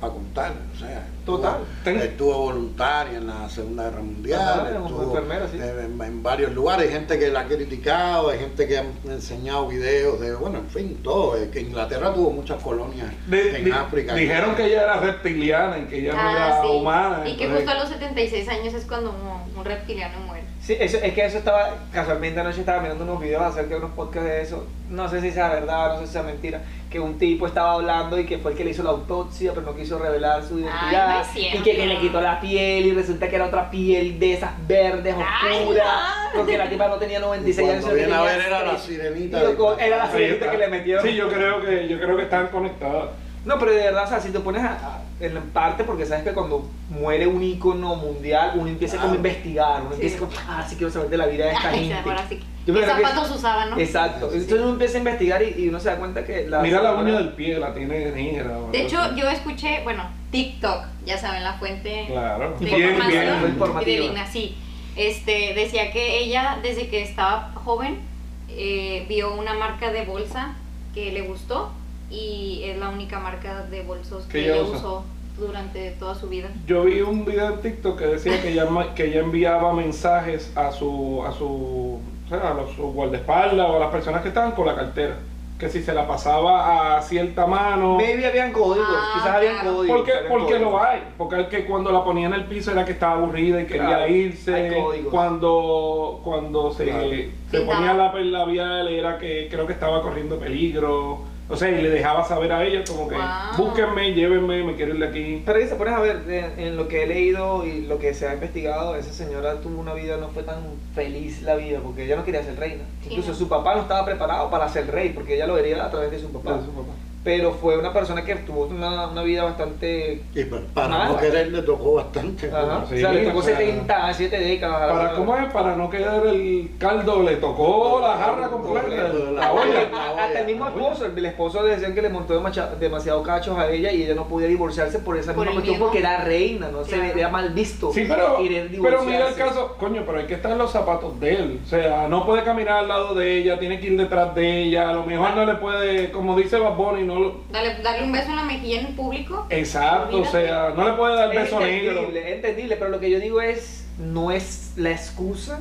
para 0.00 0.12
contar. 0.12 0.52
O 0.74 0.78
sea, 0.78 1.06
Total. 1.24 1.58
Ten- 1.82 1.98
Estuvo 1.98 2.38
voluntaria 2.38 3.18
en 3.18 3.26
la 3.26 3.48
Segunda 3.48 3.84
Guerra 3.90 4.02
Mundial, 4.02 4.40
Ajá, 4.60 4.68
estuvo 4.78 5.18
sí. 5.50 5.58
en, 5.58 6.00
en 6.00 6.22
varios 6.22 6.52
lugares. 6.52 6.86
Hay 6.86 6.92
gente 6.92 7.18
que 7.18 7.30
la 7.30 7.40
ha 7.40 7.46
criticado, 7.48 8.28
hay 8.30 8.38
gente 8.38 8.68
que 8.68 8.78
ha 8.78 8.84
enseñado 9.06 9.66
videos 9.66 10.20
de, 10.20 10.34
bueno, 10.36 10.58
en 10.58 10.68
fin, 10.68 11.00
todo. 11.02 11.36
Es 11.36 11.48
que 11.48 11.60
Inglaterra 11.62 12.14
tuvo 12.14 12.30
muchas 12.30 12.62
colonias 12.62 13.08
en 13.30 13.64
di- 13.64 13.70
África. 13.72 14.14
dijeron 14.14 14.54
que 14.54 14.66
ella 14.66 14.82
era 14.84 15.00
reptiliana 15.00 15.78
y 15.78 15.84
que 15.86 15.98
ella 15.98 16.12
no 16.12 16.20
Ah, 16.20 16.32
era 16.36 16.62
sí. 16.62 16.68
humana. 16.70 17.28
Y 17.28 17.36
que 17.36 17.48
justo 17.48 17.70
a 17.70 17.74
los 17.74 17.88
76 17.88 18.48
años 18.48 18.74
es 18.74 18.84
cuando 18.84 19.10
un, 19.10 19.58
un 19.58 19.64
reptiliano 19.64 20.18
muere. 20.26 20.44
Sí, 20.66 20.76
eso, 20.80 20.98
es 21.00 21.14
que 21.14 21.24
eso 21.24 21.38
estaba, 21.38 21.76
casualmente 21.92 22.40
anoche 22.40 22.58
estaba 22.58 22.82
mirando 22.82 23.04
unos 23.04 23.20
videos 23.20 23.40
acerca 23.40 23.68
de 23.68 23.76
unos 23.76 23.92
podcasts 23.92 24.28
de 24.28 24.42
eso, 24.42 24.66
no 24.90 25.08
sé 25.08 25.20
si 25.20 25.30
sea 25.30 25.48
verdad, 25.48 25.92
no 25.92 26.00
sé 26.00 26.08
si 26.08 26.12
sea 26.14 26.24
mentira, 26.24 26.60
que 26.90 26.98
un 26.98 27.18
tipo 27.18 27.46
estaba 27.46 27.74
hablando 27.74 28.18
y 28.18 28.26
que 28.26 28.38
fue 28.38 28.50
el 28.50 28.56
que 28.56 28.64
le 28.64 28.70
hizo 28.70 28.82
la 28.82 28.90
autopsia, 28.90 29.52
pero 29.54 29.64
no 29.64 29.76
quiso 29.76 29.96
revelar 29.96 30.42
su 30.42 30.58
identidad, 30.58 31.24
y 31.36 31.62
que, 31.62 31.76
que 31.76 31.86
le 31.86 32.00
quitó 32.00 32.20
la 32.20 32.40
piel 32.40 32.86
y 32.86 32.92
resulta 32.94 33.28
que 33.28 33.36
era 33.36 33.46
otra 33.46 33.70
piel 33.70 34.18
de 34.18 34.32
esas 34.32 34.50
verdes 34.66 35.14
Ay, 35.16 35.56
oscuras, 35.60 35.86
no. 35.86 36.40
porque 36.40 36.58
la 36.58 36.68
tipa 36.68 36.88
no 36.88 36.96
tenía 36.96 37.20
96 37.20 37.68
años, 37.68 37.84
viene 37.84 38.02
a 38.02 38.06
tenía 38.06 38.22
ver 38.22 38.40
era 38.40 38.64
la 38.64 38.76
sirenita. 38.76 39.42
Loco, 39.44 39.78
era 39.78 39.98
la 39.98 40.10
sirenita 40.10 40.50
que 40.50 40.58
le 40.58 40.66
metieron. 40.66 41.06
Sí, 41.06 41.14
yo 41.14 41.28
creo 41.28 41.60
que, 41.60 41.86
yo 41.86 41.96
creo 42.00 42.16
que 42.16 42.24
están 42.24 42.48
conectadas. 42.48 43.10
No, 43.46 43.58
pero 43.58 43.70
de 43.70 43.78
verdad, 43.78 44.04
o 44.04 44.08
sea, 44.08 44.20
si 44.20 44.30
te 44.30 44.40
pones 44.40 44.62
a, 44.62 44.72
a- 44.72 45.02
en 45.20 45.40
parte, 45.50 45.84
porque 45.84 46.04
sabes 46.04 46.24
que 46.24 46.32
cuando 46.32 46.68
muere 46.90 47.26
un 47.26 47.42
ícono 47.42 47.94
mundial, 47.96 48.52
uno 48.56 48.66
empieza 48.68 48.98
como 48.98 49.12
a 49.14 49.16
investigar, 49.16 49.80
uno 49.80 49.90
Sí. 49.90 49.94
empieza 49.94 50.18
como, 50.18 50.32
ah, 50.48 50.66
sí 50.68 50.76
quiero 50.76 50.92
saber 50.92 51.08
de 51.08 51.16
la 51.16 51.26
vida 51.26 51.46
de 51.46 51.52
esta 51.54 51.68
Ay, 51.70 51.88
gente. 51.88 52.10
ahora 52.10 52.26
sí. 52.28 52.40
Yo 52.66 52.74
¿Qué 52.74 52.80
creo 52.82 52.96
que- 52.96 53.02
zapatos 53.04 53.30
usaban, 53.30 53.70
no? 53.70 53.78
Exacto. 53.78 54.26
Entonces 54.32 54.52
uno 54.60 54.70
empieza 54.70 54.96
a 54.96 54.98
investigar 54.98 55.42
y, 55.42 55.54
y 55.62 55.68
uno 55.68 55.78
se 55.80 55.88
da 55.88 55.96
cuenta 55.96 56.24
que 56.24 56.46
la 56.48 56.60
Mira 56.60 56.82
la 56.82 56.94
uña 56.96 57.14
del 57.14 57.28
pie, 57.30 57.58
la 57.58 57.72
tiene 57.72 58.10
negra. 58.10 58.58
De 58.72 58.82
hecho, 58.82 58.98
yo 59.14 59.30
escuché, 59.30 59.80
bueno, 59.84 60.02
TikTok, 60.32 60.82
ya 61.06 61.16
saben, 61.16 61.44
la 61.44 61.52
fuente 61.54 62.06
Claro. 62.08 62.56
de 62.58 62.64
Bien, 62.66 62.76
bien, 62.80 62.90
información 62.96 63.48
informativa. 63.50 63.80
fidedigna, 63.84 64.26
sí. 64.26 64.56
Este, 64.96 65.54
decía 65.54 65.92
que 65.92 66.18
ella, 66.18 66.58
desde 66.62 66.88
que 66.88 67.02
estaba 67.02 67.52
joven, 67.54 68.00
eh, 68.48 69.06
vio 69.08 69.34
una 69.34 69.54
marca 69.54 69.92
de 69.92 70.04
bolsa 70.04 70.54
que 70.94 71.12
le 71.12 71.20
gustó 71.22 71.70
y 72.10 72.62
es 72.64 72.78
la 72.78 72.88
única 72.88 73.18
marca 73.18 73.62
de 73.64 73.82
bolsos 73.82 74.24
Que 74.26 74.44
ella 74.44 74.62
usó 74.62 75.04
durante 75.38 75.90
toda 75.92 76.14
su 76.14 76.28
vida. 76.28 76.48
Yo 76.66 76.84
vi 76.84 77.00
un 77.02 77.24
video 77.24 77.54
en 77.54 77.60
TikTok 77.60 77.98
que 77.98 78.06
decía 78.06 78.40
que 78.40 78.52
ella, 78.52 78.66
que 78.94 79.06
ella 79.06 79.20
enviaba 79.20 79.72
mensajes 79.74 80.50
a 80.56 80.72
su, 80.72 81.22
a 81.26 81.32
su, 81.32 81.98
o 82.26 82.28
sea, 82.28 82.52
a 82.52 82.54
los 82.54 82.70
su 82.74 82.82
guardaespaldas 82.92 83.68
o 83.68 83.76
a 83.76 83.78
las 83.80 83.90
personas 83.90 84.22
que 84.22 84.28
estaban 84.28 84.52
con 84.52 84.66
la 84.66 84.74
cartera. 84.74 85.16
Que 85.58 85.70
si 85.70 85.82
se 85.82 85.94
la 85.94 86.06
pasaba 86.06 86.98
a 86.98 87.02
cierta 87.02 87.46
mano. 87.46 87.96
Maybe 87.96 88.26
habían 88.26 88.52
códigos, 88.52 88.86
Ah, 88.90 89.12
quizás 89.14 89.36
habían 89.36 89.54
claro. 89.54 89.76
códigos. 89.76 89.96
Porque, 89.96 90.12
habían 90.12 90.28
porque 90.32 90.52
códigos. 90.52 90.72
lo 90.72 90.82
hay, 90.84 91.02
porque 91.16 91.40
es 91.40 91.46
que 91.48 91.64
cuando 91.64 91.92
la 91.92 92.04
ponía 92.04 92.26
en 92.26 92.34
el 92.34 92.44
piso 92.44 92.72
era 92.72 92.84
que 92.84 92.92
estaba 92.92 93.14
aburrida 93.14 93.62
y 93.62 93.66
quería 93.66 93.86
Claro, 93.86 94.04
hay 94.04 94.12
irse. 94.14 94.76
códigos. 94.82 95.10
Cuando, 95.10 96.20
cuando 96.24 96.72
se, 96.74 96.84
Claro. 96.84 97.08
se 97.50 97.60
ponía 97.62 97.94
la 97.94 98.12
labial 98.12 98.88
era 98.88 99.18
que 99.18 99.48
creo 99.50 99.66
que 99.66 99.72
estaba 99.72 100.02
corriendo 100.02 100.38
peligro. 100.38 101.20
O 101.48 101.56
sea, 101.56 101.70
y 101.70 101.80
le 101.80 101.90
dejaba 101.90 102.24
saber 102.24 102.52
a 102.52 102.64
ella 102.64 102.82
como 102.84 103.08
que 103.08 103.14
Wow. 103.14 103.24
búsquenme, 103.56 104.14
llévenme, 104.14 104.64
me 104.64 104.74
quiero 104.74 104.94
ir 104.94 105.00
de 105.00 105.06
aquí. 105.06 105.42
Pero 105.46 105.58
ahí 105.58 105.68
se 105.68 105.76
pones 105.76 105.94
a 105.94 106.00
ver, 106.00 106.22
en, 106.28 106.58
en 106.58 106.76
lo 106.76 106.88
que 106.88 107.04
he 107.04 107.06
leído 107.06 107.64
y 107.64 107.82
lo 107.82 107.98
que 108.00 108.14
se 108.14 108.26
ha 108.26 108.34
investigado, 108.34 108.96
esa 108.96 109.12
señora 109.12 109.60
tuvo 109.60 109.80
una 109.80 109.94
vida, 109.94 110.16
no 110.16 110.28
fue 110.28 110.42
tan 110.42 110.58
feliz 110.94 111.42
la 111.42 111.54
vida, 111.54 111.78
porque 111.82 112.04
ella 112.04 112.16
no 112.16 112.24
quería 112.24 112.42
ser 112.42 112.58
reina. 112.58 112.82
Incluso 113.04 113.28
no. 113.28 113.34
su 113.36 113.48
papá 113.48 113.76
no 113.76 113.82
estaba 113.82 114.04
preparado 114.04 114.50
para 114.50 114.68
ser 114.68 114.90
rey, 114.90 115.10
porque 115.10 115.36
ella 115.36 115.46
lo 115.46 115.54
vería 115.54 115.84
a 115.84 115.90
través 115.90 116.10
de 116.10 116.18
su 116.18 116.32
papá. 116.32 116.54
De 116.58 116.64
su 116.64 116.72
papá. 116.72 116.92
Pero 117.26 117.50
fue 117.50 117.76
una 117.76 117.92
persona 117.92 118.22
que 118.24 118.36
tuvo 118.36 118.66
una, 118.66 119.08
una 119.08 119.22
vida 119.24 119.42
bastante... 119.42 120.22
Y 120.32 120.44
pa- 120.44 120.60
para 120.72 120.88
Mala. 120.88 121.08
no 121.08 121.16
querer 121.16 121.50
le 121.50 121.62
tocó 121.62 121.94
bastante. 121.94 122.48
Ajá. 122.48 122.84
Sí, 122.88 122.94
o 122.94 122.98
sea, 122.98 123.12
le 123.12 123.24
tocó 123.26 123.38
o 123.38 123.42
sea, 123.42 123.56
70, 123.56 124.14
7 124.14 124.38
décadas. 124.38 124.80
la 124.86 124.94
Para. 124.94 125.12
¿Cómo 125.14 125.36
es? 125.36 125.52
Para 125.52 125.74
no 125.74 125.90
quedar 125.90 126.24
el 126.28 126.70
caldo, 126.78 127.24
le 127.24 127.34
tocó 127.38 127.98
la 128.00 128.16
jarra 128.16 128.46
completa, 128.48 129.08
la 129.12 129.30
la 129.32 129.52
olla. 129.52 129.62
olla. 129.64 130.22
Hasta 130.24 130.38
el 130.38 130.46
mismo 130.46 130.68
esposo, 130.68 131.06
el 131.06 131.26
esposo 131.26 131.62
le 131.64 131.70
decían 131.70 131.94
que 131.96 132.02
le 132.02 132.10
montó 132.10 132.32
demacha- 132.40 132.70
demasiado 132.78 133.24
cachos 133.24 133.58
a 133.58 133.68
ella 133.70 133.90
y 133.90 134.04
ella 134.04 134.14
no 134.14 134.28
podía 134.28 134.46
divorciarse 134.46 135.00
por 135.00 135.16
esa 135.16 135.34
Por 135.34 135.46
misma 135.46 135.62
cuestión 135.62 135.80
porque 135.80 135.98
era 135.98 136.18
reina, 136.22 136.68
no 136.68 136.84
se 136.84 136.96
veía 136.96 137.28
mal 137.28 137.50
visto. 137.50 137.92
Sí, 137.92 138.04
pero, 138.06 138.38
pero 138.80 139.02
mira 139.02 139.26
el 139.30 139.34
caso, 139.34 139.74
coño, 139.80 140.04
pero 140.06 140.18
hay 140.20 140.26
que 140.26 140.34
estar 140.34 140.52
en 140.52 140.58
los 140.58 140.70
zapatos 140.70 141.18
de 141.18 141.34
él. 141.34 141.60
O 141.64 141.68
sea, 141.68 142.06
no 142.06 142.24
puede 142.24 142.44
caminar 142.44 142.78
al 142.78 142.88
lado 142.88 143.16
de 143.16 143.36
ella, 143.38 143.58
tiene 143.58 143.80
que 143.80 143.88
ir 143.88 143.98
detrás 143.98 144.32
de 144.36 144.62
ella. 144.62 144.90
A 144.90 144.92
lo 144.92 145.02
mejor 145.04 145.34
no 145.34 145.44
le 145.44 145.54
puede, 145.56 146.12
como 146.12 146.36
dice 146.36 146.56
Bad 146.60 146.76
Bunny, 146.76 147.02
no 147.02 147.15
lo- 147.20 147.40
Dale, 147.50 147.76
darle 147.82 148.04
un 148.04 148.12
beso 148.12 148.30
en 148.30 148.36
la 148.36 148.44
mejilla 148.44 148.80
en 148.80 148.96
público. 148.96 149.46
Exacto, 149.50 150.20
o 150.20 150.24
sea, 150.24 150.72
no 150.76 150.86
le 150.88 150.94
puede 150.94 151.16
dar 151.16 151.34
Es 151.34 151.42
beso 151.42 151.60
negro. 151.60 151.90
entendible, 151.92 152.20
es 152.30 152.34
entendible, 152.36 152.76
pero 152.76 152.90
lo 152.90 153.00
que 153.00 153.10
yo 153.10 153.18
digo 153.20 153.40
es, 153.40 153.86
no 153.98 154.30
es 154.30 154.72
la 154.76 154.90
excusa 154.90 155.60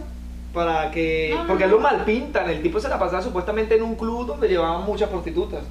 para 0.53 0.91
que... 0.91 1.31
No, 1.33 1.41
no, 1.43 1.47
porque 1.47 1.65
no. 1.65 1.71
lo 1.71 1.79
mal 1.79 2.03
pintan, 2.05 2.49
el 2.49 2.61
tipo 2.61 2.79
se 2.79 2.87
la 2.89 2.97
pasaba 2.99 3.21
supuestamente 3.21 3.75
en 3.75 3.83
un 3.83 3.95
club 3.95 4.25
donde 4.25 4.47
llevaban 4.47 4.85
muchas 4.85 5.09
prostitutas 5.09 5.63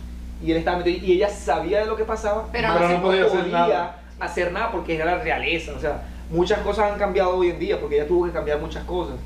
y 0.43 0.51
él 0.51 0.59
estaba 0.59 0.79
metido 0.79 1.05
y 1.05 1.13
ella 1.13 1.29
sabía 1.31 1.81
de 1.81 1.87
lo 1.87 1.97
que 1.97 2.05
pasaba, 2.05 2.49
Pero 2.53 2.69
más 2.69 2.81
no 2.81 2.89
no 2.89 3.03
podía 3.03 3.25
hacer 3.25 3.41
podía 3.41 3.53
nada. 3.53 4.03
hacer 4.21 4.53
nada 4.53 4.71
porque 4.73 4.95
era 4.97 5.05
la 5.07 5.19
realeza, 5.19 5.73
o 5.75 5.81
sea, 5.81 6.03
muchas 6.31 6.59
cosas 6.61 6.93
han 6.93 6.99
cambiado 6.99 7.37
hoy 7.37 7.49
en 7.51 7.59
día 7.59 7.81
porque 7.81 7.97
ella 7.97 8.07
tuvo 8.07 8.27
que 8.27 8.33
cambiar 8.33 8.61
muchas 8.61 8.85
cosas. 8.85 9.17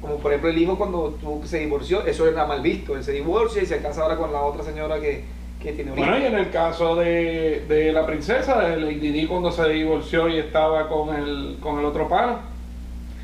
Como 0.00 0.16
por 0.18 0.30
ejemplo 0.30 0.50
el 0.50 0.58
hijo 0.58 0.78
cuando 0.78 1.16
tuvo- 1.20 1.44
se 1.44 1.58
divorció, 1.58 2.06
eso 2.06 2.28
era 2.28 2.46
mal 2.46 2.60
visto, 2.62 2.94
él 2.94 3.02
se 3.02 3.10
divorcia 3.10 3.60
y 3.62 3.66
se 3.66 3.82
casa 3.82 4.02
ahora 4.02 4.16
con 4.16 4.32
la 4.32 4.40
otra 4.42 4.62
señora 4.62 5.00
que, 5.00 5.24
que 5.62 5.72
tiene 5.72 5.90
Bueno, 5.92 6.18
y 6.18 6.24
en 6.24 6.34
el 6.36 6.50
caso 6.50 6.94
de, 6.96 7.64
de 7.68 7.92
la 7.92 8.06
princesa, 8.06 8.60
de 8.60 8.76
Lady 8.76 9.10
Di, 9.10 9.26
cuando 9.26 9.50
se 9.50 9.68
divorció 9.68 10.28
y 10.28 10.38
estaba 10.38 10.88
con 10.88 11.14
el, 11.14 11.56
con 11.60 11.78
el 11.78 11.84
otro 11.84 12.08
pana, 12.08 12.38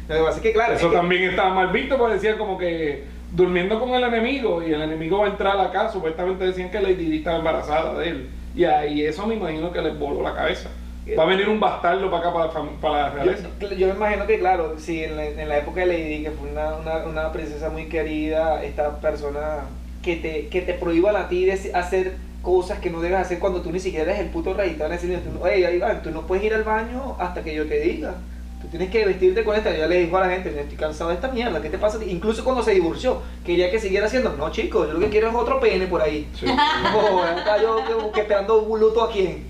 Lo 0.09 0.15
que 0.17 0.21
pasa 0.23 0.37
es 0.39 0.43
que 0.43 0.53
claro, 0.53 0.75
eso 0.75 0.87
es 0.87 0.91
que- 0.93 0.97
también 0.97 1.23
estaba 1.31 1.55
mal 1.55 1.69
visto, 1.69 1.97
porque 1.97 2.15
decían 2.15 2.37
como 2.39 2.59
que 2.59 3.05
durmiendo 3.33 3.81
con 3.81 3.91
el 3.91 4.05
enemigo 4.05 4.63
y 4.63 4.73
el 4.73 4.83
enemigo 4.83 5.19
va 5.19 5.27
a 5.27 5.31
entrar 5.31 5.57
a 5.59 5.65
la 5.65 5.71
casa, 5.73 5.93
supuestamente 5.93 6.45
decían 6.45 6.71
que 6.71 6.81
Lady 6.81 6.95
Di 7.11 7.19
estaba 7.19 7.39
embarazada 7.39 7.99
de 7.99 8.09
él. 8.09 8.29
Y 8.55 8.65
ahí 8.65 9.03
eso 9.03 9.27
me 9.27 9.35
imagino 9.35 9.73
que 9.73 9.83
les 9.83 9.99
voló 9.99 10.23
la 10.23 10.35
cabeza. 10.35 10.71
Va 11.19 11.25
a 11.25 11.27
venir 11.27 11.49
un 11.51 11.61
bastardo 11.61 12.11
para 12.11 12.31
acá, 12.31 12.33
para, 12.33 12.71
para 12.81 12.95
la 13.03 13.11
realeza. 13.11 13.49
Yo, 13.61 13.69
yo 13.73 13.89
me 13.89 13.95
imagino 13.95 14.27
que, 14.27 14.39
claro, 14.39 14.75
si 14.79 15.05
en 15.05 15.17
la, 15.17 15.27
en 15.27 15.49
la 15.49 15.59
época 15.59 15.81
de 15.81 15.87
Lady 15.87 16.23
que 16.23 16.31
fue 16.31 16.49
una, 16.51 16.77
una, 16.77 16.97
una 17.05 17.33
princesa 17.33 17.69
muy 17.69 17.87
querida, 17.91 18.63
esta 18.65 19.01
persona 19.01 19.65
que 20.05 20.17
te, 20.17 20.49
que 20.49 20.61
te 20.63 20.75
prohíban 20.75 21.17
a 21.17 21.29
ti 21.29 21.45
de 21.47 21.53
hacer 21.75 22.13
cosas 22.43 22.79
que 22.79 22.91
no 22.91 23.01
debes 23.01 23.19
hacer 23.19 23.39
cuando 23.39 23.63
tú 23.63 23.73
ni 23.73 23.81
siquiera 23.81 24.05
eres 24.13 24.21
el 24.21 24.29
puto 24.29 24.53
rey. 24.53 24.73
Te 24.75 24.83
van 24.83 24.93
a 24.93 24.97
decir, 24.97 25.19
oye, 25.41 25.77
Iván, 25.77 26.03
tú 26.03 26.11
no 26.11 26.27
puedes 26.27 26.45
ir 26.45 26.53
al 26.55 26.63
baño 26.63 27.17
hasta 27.19 27.43
que 27.43 27.55
yo 27.55 27.67
te 27.67 27.81
diga. 27.81 28.15
Tú 28.61 28.69
tienes 28.69 28.91
que 28.91 29.05
vestirte 29.05 29.45
con 29.45 29.57
esta. 29.57 29.71
Yo 29.73 29.79
ya 29.79 29.87
le 29.87 30.01
dijo 30.05 30.17
a 30.17 30.21
la 30.21 30.31
gente, 30.31 30.51
"Yo 30.55 30.61
estoy 30.61 30.77
cansado 30.79 31.11
de 31.11 31.17
esta 31.17 31.29
mierda, 31.31 31.61
¿qué 31.61 31.69
te 31.71 31.77
pasa? 31.79 31.97
a 31.99 32.01
ti?". 32.01 32.07
Incluso 32.11 32.45
cuando 32.45 32.63
se 32.63 32.73
divorció, 32.73 33.19
quería 33.45 33.71
que 33.71 33.79
siguiera 33.79 34.07
haciendo. 34.07 34.35
No, 34.39 34.51
chicos, 34.51 34.87
yo 34.89 34.95
lo 34.95 35.01
que 35.01 35.09
quiero 35.11 35.29
es 35.29 35.35
otro 35.35 35.61
pene 35.61 35.87
por 35.87 36.01
ahí. 36.03 36.29
Sí. 36.39 36.47
Acá 36.49 37.61
yo 37.63 37.77
que, 37.85 38.13
que 38.13 38.21
esperando 38.21 38.63
un 38.63 38.81
luto 38.81 39.03
a 39.03 39.11
quién. 39.11 39.45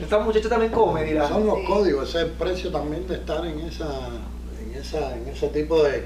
Esta 0.00 0.18
muchacha 0.18 0.48
también 0.48 0.70
come, 0.72 1.04
dirá. 1.04 1.28
Son 1.28 1.46
los 1.46 1.58
Sí. 1.58 1.64
códigos, 1.66 2.08
ese 2.08 2.18
es 2.18 2.24
el 2.24 2.30
precio 2.32 2.70
también 2.70 3.06
de 3.08 3.14
estar 3.14 3.44
en 3.46 3.58
esa, 3.60 3.88
en 4.60 4.74
esa, 4.80 5.16
en 5.16 5.28
ese 5.28 5.48
tipo 5.48 5.82
de, 5.82 6.04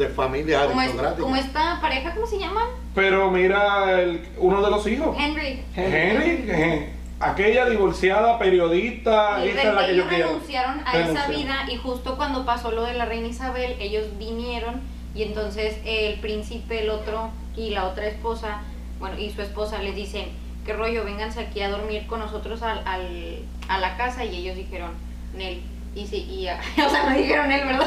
de 0.00 0.08
familias 0.08 0.66
Como, 0.66 0.80
es- 0.80 0.88
aristocráticas. 0.88 1.22
como 1.22 1.36
esta 1.36 1.78
pareja, 1.80 2.14
¿cómo 2.14 2.26
se 2.26 2.38
llaman? 2.38 2.64
Pero 2.94 3.30
mira, 3.30 4.00
el- 4.00 4.26
uno 4.38 4.62
de 4.62 4.70
los 4.70 4.86
hijos, 4.86 5.14
Henry. 5.18 5.62
Henry, 5.76 6.44
eh, 6.48 6.92
aquella 7.20 7.66
divorciada 7.66 8.38
periodista, 8.38 9.44
Y 9.44 9.50
esa 9.50 9.62
es 9.68 9.74
la 9.74 9.86
que 9.86 9.92
ellos 9.92 10.04
yo 10.04 10.08
quiero. 10.08 10.26
renunciaron 10.28 10.78
a 10.80 10.90
esa 10.90 10.98
Renunciaron. 11.26 11.36
vida 11.36 11.56
y 11.70 11.76
justo 11.76 12.16
cuando 12.16 12.44
pasó 12.46 12.70
lo 12.72 12.84
de 12.84 12.94
la 12.94 13.04
reina 13.04 13.28
Isabel, 13.28 13.76
ellos 13.78 14.06
vinieron 14.18 14.80
y 15.14 15.22
entonces 15.22 15.76
el 15.84 16.18
príncipe, 16.20 16.82
el 16.82 16.90
otro 16.90 17.30
y 17.56 17.70
la 17.70 17.84
otra 17.86 18.06
esposa, 18.06 18.62
bueno, 18.98 19.18
y 19.18 19.30
su 19.30 19.42
esposa 19.42 19.78
les 19.82 19.94
dicen, 19.94 20.26
qué 20.64 20.72
rollo, 20.72 21.04
vénganse 21.04 21.40
aquí 21.40 21.60
a 21.62 21.68
dormir 21.70 22.06
con 22.06 22.20
nosotros 22.20 22.62
al, 22.62 22.80
al- 22.86 23.38
a 23.68 23.78
la 23.78 23.96
casa 23.96 24.24
y 24.24 24.36
ellos 24.36 24.56
dijeron, 24.56 24.90
Nel, 25.36 25.60
y 25.94 26.06
sí, 26.06 26.16
y, 26.30 26.46
o 26.82 26.88
sea, 26.90 27.08
no 27.10 27.16
dijeron 27.16 27.52
él, 27.52 27.66
¿verdad? 27.66 27.86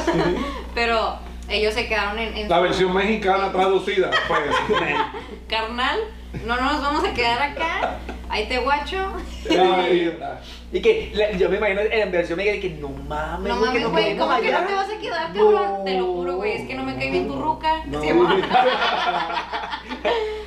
Pero 0.76 1.17
ellos 1.49 1.73
se 1.73 1.88
quedaron 1.88 2.17
en, 2.19 2.36
en 2.38 2.49
La 2.49 2.58
su- 2.58 2.63
versión 2.63 2.93
mexicana 2.93 3.51
traducida, 3.51 4.10
pues. 4.27 4.41
carnal, 5.49 5.99
no 6.45 6.56
nos 6.60 6.82
vamos 6.82 7.03
a 7.03 7.13
quedar 7.13 7.41
acá, 7.41 7.99
ahí 8.29 8.45
te 8.47 8.58
guacho. 8.60 8.97
Ahí 9.49 9.99
está. 10.13 10.41
Y 10.71 10.82
que 10.82 11.12
la- 11.13 11.32
yo 11.34 11.49
me 11.49 11.58
imagino 11.58 11.82
en 11.82 12.12
versión 12.12 12.38
mexicana 12.38 12.62
que 12.62 12.69
no 12.82 12.89
mames, 12.89 13.53
No 13.53 13.60
mames, 13.60 13.88
güey, 13.88 14.03
quedemos 14.06 14.27
¿cómo 14.27 14.41
que 14.41 14.51
no 14.51 14.65
te 14.65 14.73
vas 14.73 14.89
a 14.89 14.97
quedar, 14.99 15.27
cabrón? 15.34 15.53
No. 15.79 15.84
Te 15.84 15.97
lo 15.99 16.06
juro, 16.08 16.36
güey, 16.38 16.53
es 16.53 16.67
que 16.67 16.73
no 16.75 16.84
me 16.84 16.95
cae 16.95 17.12
bien 17.12 17.27
tu 17.27 17.36
ruca. 17.39 17.84
No. 17.86 18.01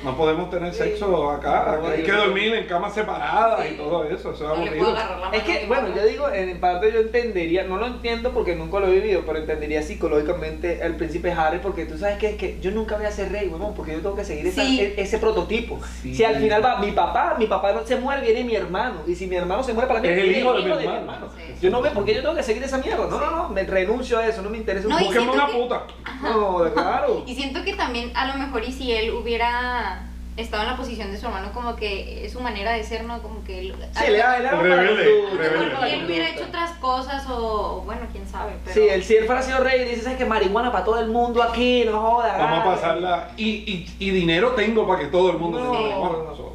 No 0.07 0.15
podemos 0.15 0.49
tener 0.49 0.73
sexo 0.73 1.29
acá, 1.31 1.79
No, 1.81 1.89
hay 1.89 2.01
que 2.03 2.11
dormir 2.13 2.53
en 2.55 2.65
camas 2.65 2.93
separadas 2.93 3.69
y 3.69 3.75
todo 3.75 4.05
eso, 4.05 4.31
eso 4.31 4.45
es 4.45 4.57
aburrido. 4.57 4.95
Es 5.33 5.43
que, 5.43 5.65
bueno, 5.67 5.89
yo 5.93 6.05
digo, 6.05 6.29
en 6.29 6.59
parte 6.61 6.93
yo 6.93 6.99
entendería, 7.01 7.63
no 7.65 7.75
lo 7.77 7.87
entiendo 7.87 8.31
porque 8.31 8.55
nunca 8.55 8.79
lo 8.79 8.87
he 8.87 8.91
vivido, 9.01 9.23
pero 9.25 9.39
entendería 9.39 9.81
psicológicamente 9.81 10.81
al 10.81 10.95
príncipe 10.95 11.31
Harry 11.33 11.59
porque 11.59 11.85
tú 11.85 11.97
sabes 11.97 12.17
que 12.19 12.29
es 12.29 12.35
que 12.37 12.57
yo 12.61 12.71
nunca 12.71 12.95
voy 12.95 13.05
a 13.05 13.11
ser 13.11 13.31
rey, 13.33 13.49
huevón, 13.49 13.73
porque 13.75 13.91
yo 13.91 13.97
tengo 13.99 14.15
que 14.15 14.23
seguir 14.23 14.47
esa- 14.47 14.61
Sí. 14.63 14.79
e- 14.79 14.93
ese 15.01 15.17
prototipo. 15.17 15.77
Sí. 16.01 16.15
Si 16.15 16.23
al 16.23 16.37
final 16.37 16.63
va 16.63 16.79
mi 16.79 16.91
papá, 16.93 17.35
mi 17.37 17.47
papá 17.47 17.73
no 17.73 17.85
se 17.85 17.97
muere, 17.97 18.21
viene 18.21 18.45
mi 18.45 18.55
hermano, 18.55 19.01
y 19.05 19.13
si 19.13 19.27
mi 19.27 19.35
hermano 19.35 19.61
se 19.61 19.73
muere 19.73 19.87
para 19.89 19.99
mí, 19.99 20.07
Es 20.07 20.17
el 20.19 20.37
hijo 20.37 20.53
de 20.53 20.63
mi 20.63 20.71
hermano. 20.71 21.27
Sí. 21.35 21.53
Yo 21.61 21.69
no 21.69 21.81
veo 21.81 21.91
por 21.91 22.05
qué 22.05 22.13
yo 22.15 22.21
tengo 22.21 22.35
que 22.35 22.43
seguir 22.43 22.63
esa 22.63 22.77
mierda. 22.77 23.07
No, 23.07 23.19
no, 23.19 23.29
no, 23.31 23.49
me 23.49 23.63
renuncio 23.63 24.17
a 24.19 24.25
eso, 24.27 24.41
no 24.41 24.49
me 24.49 24.57
interesa 24.57 24.87
un 24.87 24.93
No. 24.93 24.99
Búsqueme 24.99 25.31
una 25.31 25.47
que- 25.47 25.53
puta. 25.53 25.83
No, 26.21 26.63
claro. 26.73 27.23
Y 27.25 27.35
siento 27.35 27.63
que 27.63 27.73
también, 27.73 28.11
a 28.15 28.27
lo 28.27 28.35
mejor, 28.35 28.63
y 28.63 28.71
si 28.71 28.91
él 28.93 29.11
hubiera 29.11 29.96
estado 30.37 30.63
en 30.63 30.69
la 30.69 30.77
posición 30.77 31.11
de 31.11 31.17
su 31.17 31.25
hermano, 31.25 31.51
como 31.53 31.75
que 31.75 32.25
es 32.25 32.31
su 32.33 32.39
manera 32.39 32.73
de 32.73 32.83
ser, 32.83 33.03
¿no? 33.03 33.21
Como 33.21 33.43
que 33.43 33.59
él. 33.59 33.75
Sí, 33.93 34.11
le 34.11 34.17
da, 34.17 34.37
le 34.37 34.43
da 34.45 34.51
para 34.51 34.67
la 34.67 34.75
Rebelde, 34.75 35.21
lo 35.31 35.37
rebelde. 35.37 35.93
él 35.93 36.05
hubiera 36.05 36.29
hecho 36.29 36.43
otras 36.45 36.71
cosas, 36.79 37.25
o, 37.29 37.81
bueno, 37.85 38.01
quién 38.11 38.27
sabe. 38.27 38.53
Pero... 38.63 38.73
Sí, 38.75 38.87
él, 38.89 39.03
si 39.03 39.15
él 39.15 39.25
fuera 39.25 39.41
sido 39.41 39.59
rey, 39.63 39.83
dice, 39.89 40.01
¿sabes 40.03 40.17
que 40.17 40.25
marihuana 40.25 40.71
para 40.71 40.85
todo 40.85 40.99
el 40.99 41.09
mundo 41.09 41.41
aquí? 41.43 41.83
No 41.85 41.99
jodas. 41.99 42.37
Vamos 42.37 42.59
a 42.59 42.63
pasarla. 42.63 43.31
Y, 43.37 43.49
y, 43.49 43.95
y 43.99 44.09
dinero 44.11 44.51
tengo 44.51 44.87
para 44.87 44.99
que 45.01 45.07
todo 45.07 45.31
el 45.31 45.37
mundo 45.37 45.59
No. 45.59 45.71
tenga 45.71 45.83
marihuana, 45.99 46.17
no. 46.29 46.47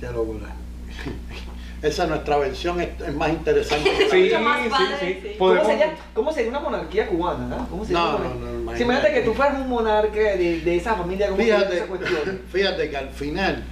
Qué 0.00 0.06
locura. 0.06 0.46
Esa 1.82 2.06
nuestra 2.06 2.36
versión 2.36 2.80
es, 2.80 2.88
es 3.06 3.14
más 3.14 3.30
interesante. 3.30 3.90
Sí, 4.10 4.28
sí, 4.28 4.34
padre, 4.70 4.96
sí. 5.00 5.18
sí. 5.22 5.34
¿Cómo 5.38 5.64
sería, 5.64 5.94
¿Cómo 6.14 6.32
sería 6.32 6.50
una 6.50 6.60
monarquía 6.60 7.08
cubana? 7.08 7.56
ah? 7.60 7.66
¿Cómo 7.70 7.84
sería 7.84 8.00
No, 8.02 8.16
una 8.16 8.28
no, 8.28 8.34
no, 8.34 8.40
Sí, 8.40 8.62
imagínate. 8.62 8.82
imagínate 8.84 9.14
que 9.14 9.20
tú 9.22 9.34
fueras 9.34 9.60
un 9.60 9.68
monarca 9.68 10.18
de, 10.20 10.60
de 10.60 10.76
esa 10.76 10.94
familia, 10.94 11.26
¿cómo 11.28 11.38
sería 11.38 11.56
Fíjate, 11.58 11.76
esa 11.76 11.86
cuestión? 11.86 12.40
fíjate 12.52 12.90
que 12.90 12.96
al 12.96 13.08
final 13.10 13.64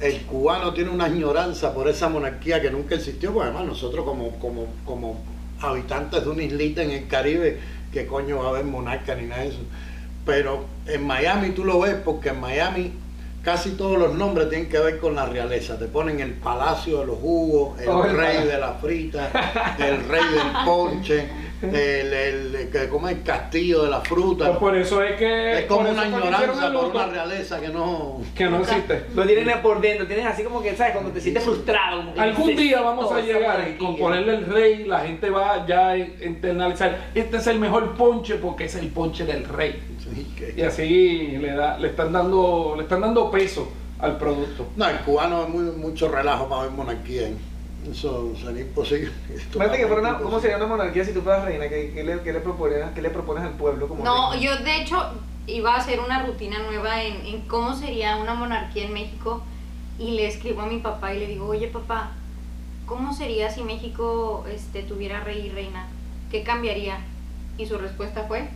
el 0.00 0.22
cubano 0.22 0.74
tiene 0.74 0.90
una 0.90 1.04
añoranza 1.06 1.72
por 1.72 1.88
esa 1.88 2.08
monarquía 2.08 2.60
que 2.60 2.70
nunca 2.70 2.96
existió, 2.96 3.32
porque 3.32 3.48
además 3.48 3.66
nosotros 3.66 4.04
como, 4.04 4.30
como, 4.38 4.66
como 4.84 5.22
habitantes 5.60 6.22
de 6.24 6.30
una 6.30 6.42
islita 6.42 6.82
en 6.82 6.90
el 6.90 7.06
Caribe, 7.08 7.58
¿qué 7.92 8.04
coño 8.06 8.38
va 8.40 8.46
a 8.46 8.48
haber 8.50 8.64
monarca 8.64 9.14
ni 9.14 9.26
nada 9.26 9.42
de 9.42 9.48
eso? 9.48 9.60
Pero 10.26 10.64
en 10.86 11.06
Miami 11.06 11.50
tú 11.50 11.64
lo 11.64 11.80
ves 11.80 11.94
porque 12.04 12.30
en 12.30 12.40
Miami 12.40 12.92
casi 13.44 13.72
todos 13.72 13.98
los 13.98 14.14
nombres 14.14 14.48
tienen 14.48 14.68
que 14.68 14.78
ver 14.78 14.98
con 14.98 15.14
la 15.14 15.26
realeza. 15.26 15.78
Te 15.78 15.86
ponen 15.86 16.20
el 16.20 16.32
palacio 16.32 17.00
de 17.00 17.06
los 17.06 17.18
jugos, 17.18 17.80
el 17.80 17.88
Oh, 17.88 18.02
rey 18.02 18.46
de 18.46 18.58
la 18.58 18.72
frita, 18.74 19.30
el 19.78 20.08
rey 20.08 20.22
del 20.22 20.52
ponche, 20.64 21.28
el, 21.62 21.74
el, 21.74 22.54
el, 22.54 22.70
que 22.70 22.88
come 22.88 23.12
el 23.12 23.22
castillo 23.22 23.84
de 23.84 23.90
la 23.90 24.00
fruta. 24.00 24.46
Pues 24.46 24.58
por 24.58 24.76
eso 24.76 25.02
es 25.02 25.16
que. 25.16 25.60
Es 25.60 25.66
como 25.66 25.88
una 25.90 26.06
el 26.06 26.12
por 26.74 26.84
una 26.86 27.06
realeza 27.06 27.60
que 27.60 27.68
no... 27.68 28.20
Que 28.34 28.46
no 28.46 28.60
existe. 28.60 29.04
Lo 29.14 29.26
tienen 29.26 29.62
por 29.62 29.80
dentro, 29.80 30.06
tienen 30.06 30.26
así 30.26 30.42
como 30.42 30.62
que, 30.62 30.74
¿sabes? 30.76 30.92
Cuando 30.92 31.10
te 31.10 31.20
sientes 31.20 31.44
frustrado. 31.44 31.98
como 32.00 32.14
que 32.14 32.20
Algún 32.20 32.56
día 32.56 32.80
vamos 32.80 33.12
a 33.12 33.20
llegar 33.20 33.68
y 33.68 33.78
con 33.78 33.96
ponerle 33.96 34.36
el 34.36 34.46
rey, 34.46 34.84
la 34.84 35.00
gente 35.00 35.30
va 35.30 35.66
ya 35.66 35.90
a 35.90 35.98
internalizar. 35.98 37.10
Este 37.14 37.36
es 37.36 37.46
el 37.46 37.58
mejor 37.58 37.94
ponche 37.94 38.36
porque 38.36 38.64
es 38.64 38.74
el 38.74 38.88
ponche 38.88 39.24
del 39.24 39.44
rey. 39.44 39.82
Y 40.56 40.62
así 40.62 41.38
le 41.38 41.52
da, 41.54 41.78
le 41.78 41.88
están 41.88 42.12
dando, 42.12 42.74
le 42.76 42.82
están 42.84 43.00
dando 43.00 43.30
peso 43.30 43.70
al 43.98 44.18
producto. 44.18 44.66
No, 44.76 44.88
el 44.88 44.98
cubano 45.00 45.44
es 45.44 45.48
muy, 45.48 45.64
mucho 45.76 46.08
relajo 46.08 46.48
para 46.48 46.62
ver 46.62 46.70
monarquía. 46.72 47.28
¿eh? 47.28 47.34
Eso 47.90 48.32
sería 48.36 48.62
imposible. 48.62 49.10
Imagínate 49.54 49.78
que 49.78 49.86
fuera 49.86 50.00
una- 50.02 50.18
¿Cómo 50.18 50.40
sería 50.40 50.56
una 50.56 50.66
monarquía 50.66 51.04
si 51.04 51.12
tú 51.12 51.20
fueras 51.22 51.44
reina? 51.44 51.68
¿Qué, 51.68 51.92
qué 51.94 52.04
le, 52.04 52.20
qué 52.22 52.32
le 52.32 52.40
propones, 52.40 52.82
¿Qué 52.94 53.02
le 53.02 53.10
propones 53.10 53.44
al 53.44 53.52
pueblo? 53.52 53.88
Como 53.88 54.04
No, 54.04 54.32
reina? 54.32 54.44
yo 54.58 54.64
de 54.64 54.82
hecho 54.82 54.96
iba 55.46 55.74
a 55.74 55.78
hacer 55.78 56.00
una 56.00 56.24
rutina 56.24 56.58
nueva 56.60 57.02
en, 57.02 57.24
en 57.26 57.42
cómo 57.42 57.74
sería 57.74 58.16
una 58.16 58.34
monarquía 58.34 58.84
en 58.84 58.94
México 58.94 59.42
y 59.98 60.12
le 60.12 60.26
escribo 60.26 60.62
a 60.62 60.66
mi 60.66 60.78
papá 60.78 61.14
y 61.14 61.20
le 61.20 61.26
digo, 61.26 61.46
oye 61.46 61.68
papá, 61.68 62.12
¿cómo 62.86 63.12
sería 63.14 63.50
si 63.50 63.62
México 63.62 64.44
este, 64.50 64.82
tuviera 64.82 65.20
rey 65.20 65.46
y 65.46 65.50
reina? 65.50 65.86
¿Qué 66.30 66.42
cambiaría? 66.42 66.98
Y 67.58 67.66
su 67.66 67.76
respuesta 67.78 68.24
fue, 68.26 68.48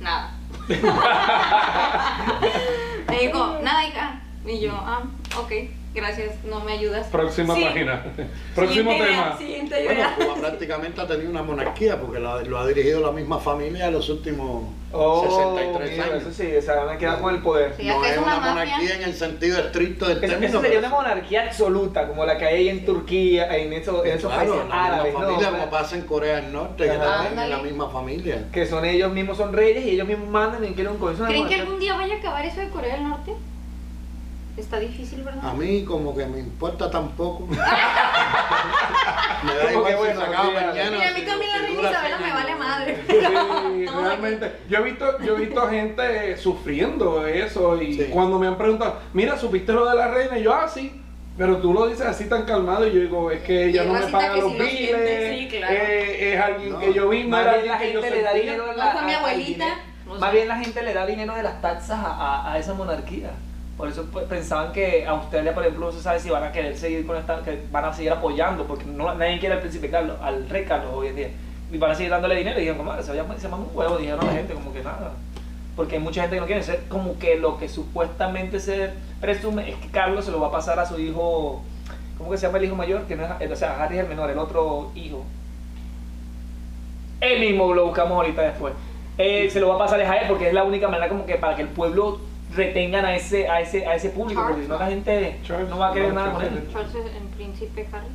nada. 0.00 0.34
me 3.08 3.18
dijo, 3.18 3.58
nada 3.62 3.86
hija. 3.86 4.20
Y 4.46 4.60
yo, 4.60 4.72
ah, 4.74 5.02
ok, 5.38 5.52
gracias, 5.94 6.44
no 6.44 6.60
me 6.60 6.72
ayudas. 6.72 7.06
Próxima 7.08 7.54
Sí. 7.54 7.64
página. 7.64 8.04
Próximo 8.54 8.90
Siguiente 8.92 9.12
idea, 9.12 9.24
tema. 9.24 9.38
Siguiente 9.38 9.74
Bueno, 9.84 9.92
idea. 10.00 10.14
Cuba 10.16 10.34
prácticamente 10.36 11.00
ha 11.00 11.06
tenido 11.06 11.30
una 11.30 11.42
monarquía 11.42 12.00
porque 12.00 12.18
lo, 12.20 12.40
lo 12.42 12.58
ha 12.58 12.66
dirigido 12.66 13.00
la 13.00 13.12
misma 13.12 13.38
familia 13.38 13.86
en 13.86 13.92
los 13.94 14.08
últimos 14.08 14.64
Oh, 14.96 15.24
63 15.24 15.90
mira, 15.90 16.04
años. 16.04 16.22
Eso 16.22 16.30
sí, 16.32 16.56
o 16.56 16.62
sea, 16.62 16.84
van 16.84 16.94
a 16.94 16.98
quedar 16.98 17.20
con 17.20 17.34
el 17.34 17.42
poder. 17.42 17.74
Sí, 17.76 17.84
no 17.84 18.04
es 18.04 18.12
es 18.12 18.18
una, 18.18 18.36
una 18.38 18.50
monarquía 18.50 18.94
en 18.94 19.02
el 19.02 19.14
sentido 19.14 19.58
estricto 19.58 20.06
del 20.06 20.20
término. 20.20 20.46
eso 20.46 20.60
sería 20.60 20.78
una 20.78 20.88
monarquía 20.88 21.42
absoluta, 21.46 22.06
como 22.06 22.24
la 22.24 22.38
que 22.38 22.44
hay 22.44 22.68
en 22.68 22.84
Turquía, 22.86 23.56
en, 23.56 23.72
eso- 23.72 24.04
en 24.04 24.12
esos 24.18 24.32
Claro, 24.32 24.50
países 24.52 24.70
árabes, 24.72 25.12
¿no? 25.12 25.18
familia, 25.20 25.50
como 25.50 25.68
pasa 25.70 25.96
en 25.96 26.02
Corea 26.02 26.36
del 26.36 26.52
Norte, 26.52 26.84
que 26.84 26.96
también 26.96 27.38
es 27.40 27.48
la 27.50 27.58
misma 27.58 27.88
familia. 27.90 28.44
Que 28.52 28.66
son 28.66 28.84
ellos 28.84 29.12
mismos, 29.12 29.36
son 29.36 29.52
reyes 29.52 29.84
y 29.84 29.90
ellos 29.90 30.06
mismos 30.06 30.28
mandan 30.28 30.64
y 30.64 30.68
quieren 30.74 30.92
un 30.92 30.98
coño. 31.00 31.26
¿Creen 31.26 31.48
que 31.48 31.54
algún 31.56 31.80
día 31.80 31.96
vaya 31.96 32.14
a 32.14 32.18
acabar 32.18 32.44
eso 32.46 32.60
de 32.60 32.68
Corea 32.68 32.94
del 32.94 33.08
Norte? 33.08 33.32
Está 34.56 34.78
difícil, 34.78 35.22
¿verdad? 35.24 35.44
A 35.48 35.52
mí 35.54 35.84
como 35.84 36.14
que 36.16 36.24
me 36.26 36.38
importa 36.38 36.88
tampoco. 36.90 37.44
me 37.48 37.56
da 37.56 37.72
igual 39.72 40.14
si 40.16 40.22
acaba 40.22 40.44
mañana. 40.50 40.90
Mira, 40.92 41.08
a 41.08 41.12
mí 41.12 41.22
también 41.22 41.50
la 41.50 41.68
Isabela 41.90 42.18
100 42.18 42.22
me 42.22 42.32
vale 42.32 42.54
madre. 42.54 42.98
Sí, 43.08 43.16
realmente. 44.00 44.52
Yo 44.68 44.78
he 44.78 44.82
visto, 44.82 45.18
yo 45.22 45.36
he 45.36 45.40
visto 45.40 45.68
gente 45.68 46.36
sufriendo 46.36 47.26
eso 47.26 47.82
y 47.82 47.94
Sí. 47.94 48.04
cuando 48.12 48.38
me 48.38 48.46
han 48.46 48.56
preguntado, 48.56 49.00
mira, 49.12 49.36
¿supiste 49.36 49.72
lo 49.72 49.90
de 49.90 49.96
la 49.96 50.06
reina? 50.08 50.38
Y 50.38 50.44
yo, 50.44 50.54
ah, 50.54 50.68
sí. 50.68 51.00
Pero 51.36 51.56
tú 51.56 51.74
lo 51.74 51.88
dices 51.88 52.06
así 52.06 52.28
tan 52.28 52.44
calmado 52.44 52.86
y 52.86 52.92
yo 52.94 53.00
digo, 53.00 53.28
es 53.32 53.42
que 53.42 53.64
ella 53.66 53.82
no 53.82 53.94
me 53.94 54.06
paga 54.06 54.36
los 54.36 54.52
lo 54.56 54.64
biles, 54.64 55.36
sí, 55.40 55.48
claro. 55.48 55.74
eh, 55.74 56.32
es 56.34 56.40
alguien 56.40 56.72
No. 56.74 56.78
que 56.78 56.94
yo 56.94 57.08
vi, 57.08 57.24
no 57.24 57.30
Más 57.30 57.40
era 57.42 57.54
bien 57.54 57.66
la 57.66 57.72
alguien 57.74 57.90
que 57.90 57.94
yo 57.96 58.02
gente 58.02 58.16
le 58.18 58.22
da 58.22 58.30
sentía. 58.30 58.52
dinero 58.52 58.66
de 58.70 58.76
No 58.76 58.84
la, 58.84 58.92
fue 58.92 59.02
mi 59.02 59.12
a- 59.14 59.26
dinero. 59.34 59.74
no 60.06 60.14
Más 60.14 60.32
bien 60.32 60.46
la 60.46 60.56
gente 60.58 60.80
le 60.82 60.94
da 60.94 61.06
dinero 61.06 61.34
de 61.34 61.42
las 61.42 61.60
taxas 61.60 61.98
a, 61.98 62.06
a- 62.12 62.52
a 62.52 62.58
esa 62.60 62.72
monarquía. 62.74 63.30
Por 63.76 63.88
eso 63.88 64.06
pues, 64.12 64.24
pensaban 64.26 64.72
que 64.72 65.04
Australia, 65.06 65.52
por 65.52 65.64
ejemplo, 65.64 65.86
no 65.86 65.92
se 65.92 66.00
sabe 66.00 66.20
si 66.20 66.30
van 66.30 66.44
a 66.44 66.52
querer 66.52 66.76
seguir 66.76 67.04
con 67.06 67.16
esta, 67.16 67.42
que 67.42 67.60
van 67.72 67.84
a 67.84 67.92
seguir 67.92 68.12
apoyando, 68.12 68.64
porque 68.66 68.84
no, 68.84 69.12
nadie 69.14 69.38
quiere 69.40 69.56
al 69.56 69.60
príncipe 69.60 69.90
Carlos, 69.90 70.16
al 70.22 70.48
rey 70.48 70.64
Carlos 70.64 70.92
hoy 70.94 71.08
en 71.08 71.16
día. 71.16 71.30
Y 71.72 71.78
van 71.78 71.90
a 71.90 71.94
seguir 71.94 72.10
dándole 72.10 72.36
dinero 72.36 72.56
y 72.56 72.60
dijeron, 72.60 72.78
comadre, 72.78 73.02
se, 73.02 73.10
vaya- 73.10 73.24
se 73.38 73.48
un 73.48 73.68
huevo, 73.74 73.96
dijeron 73.98 74.20
a 74.20 74.24
la 74.26 74.32
gente, 74.32 74.54
como 74.54 74.72
que 74.72 74.82
nada. 74.82 75.12
Porque 75.74 75.96
hay 75.96 76.02
mucha 76.02 76.20
gente 76.20 76.36
que 76.36 76.40
no 76.40 76.46
quiere 76.46 76.62
ser, 76.62 76.84
como 76.88 77.18
que 77.18 77.36
lo 77.36 77.58
que 77.58 77.68
supuestamente 77.68 78.60
se 78.60 78.90
presume 79.20 79.70
es 79.70 79.76
que 79.76 79.88
Carlos 79.88 80.24
se 80.24 80.30
lo 80.30 80.38
va 80.40 80.46
a 80.48 80.52
pasar 80.52 80.78
a 80.78 80.86
su 80.86 81.00
hijo, 81.00 81.62
¿cómo 82.16 82.30
que 82.30 82.38
se 82.38 82.46
llama 82.46 82.58
el 82.58 82.64
hijo 82.66 82.76
mayor? 82.76 83.02
Que 83.06 83.16
no 83.16 83.24
es, 83.40 83.50
o 83.50 83.56
sea, 83.56 83.82
Harry 83.82 83.98
el 83.98 84.06
menor, 84.06 84.30
el 84.30 84.38
otro 84.38 84.92
hijo. 84.94 85.24
Él 87.20 87.40
mismo 87.40 87.74
lo 87.74 87.86
buscamos 87.86 88.12
ahorita 88.12 88.42
después. 88.42 88.74
Eh, 89.18 89.48
se 89.50 89.58
lo 89.58 89.68
va 89.68 89.76
a 89.76 89.78
pasar 89.78 90.00
a 90.00 90.16
él 90.18 90.26
porque 90.28 90.48
es 90.48 90.54
la 90.54 90.62
única 90.64 90.86
manera 90.88 91.08
como 91.08 91.26
que 91.26 91.36
para 91.36 91.56
que 91.56 91.62
el 91.62 91.68
pueblo 91.68 92.20
retengan 92.54 93.04
a 93.04 93.14
ese, 93.16 93.48
a 93.48 93.60
ese, 93.60 93.86
a 93.86 93.94
ese 93.94 94.10
público, 94.10 94.42
porque 94.46 94.62
si 94.62 94.68
no 94.68 94.78
la 94.78 94.86
gente 94.86 95.40
Charles, 95.44 95.68
no 95.68 95.78
va 95.78 95.88
a 95.90 95.92
querer 95.92 96.12
no, 96.12 96.20
nada 96.20 96.32
con 96.32 96.42
Charles. 96.42 96.62
él. 96.62 96.72
Charles 96.72 96.94
es 96.94 97.16
en 97.16 97.28
príncipe 97.28 97.88
Harry. 97.92 98.06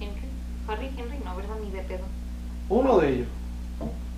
Henry. 0.00 0.28
Harry, 0.68 0.90
Henry, 0.96 1.18
no, 1.24 1.36
¿verdad? 1.36 1.54
Ni 1.62 1.70
de 1.70 1.82
pedo. 1.82 2.04
Uno 2.68 2.98
de 2.98 3.08
ellos. 3.08 3.28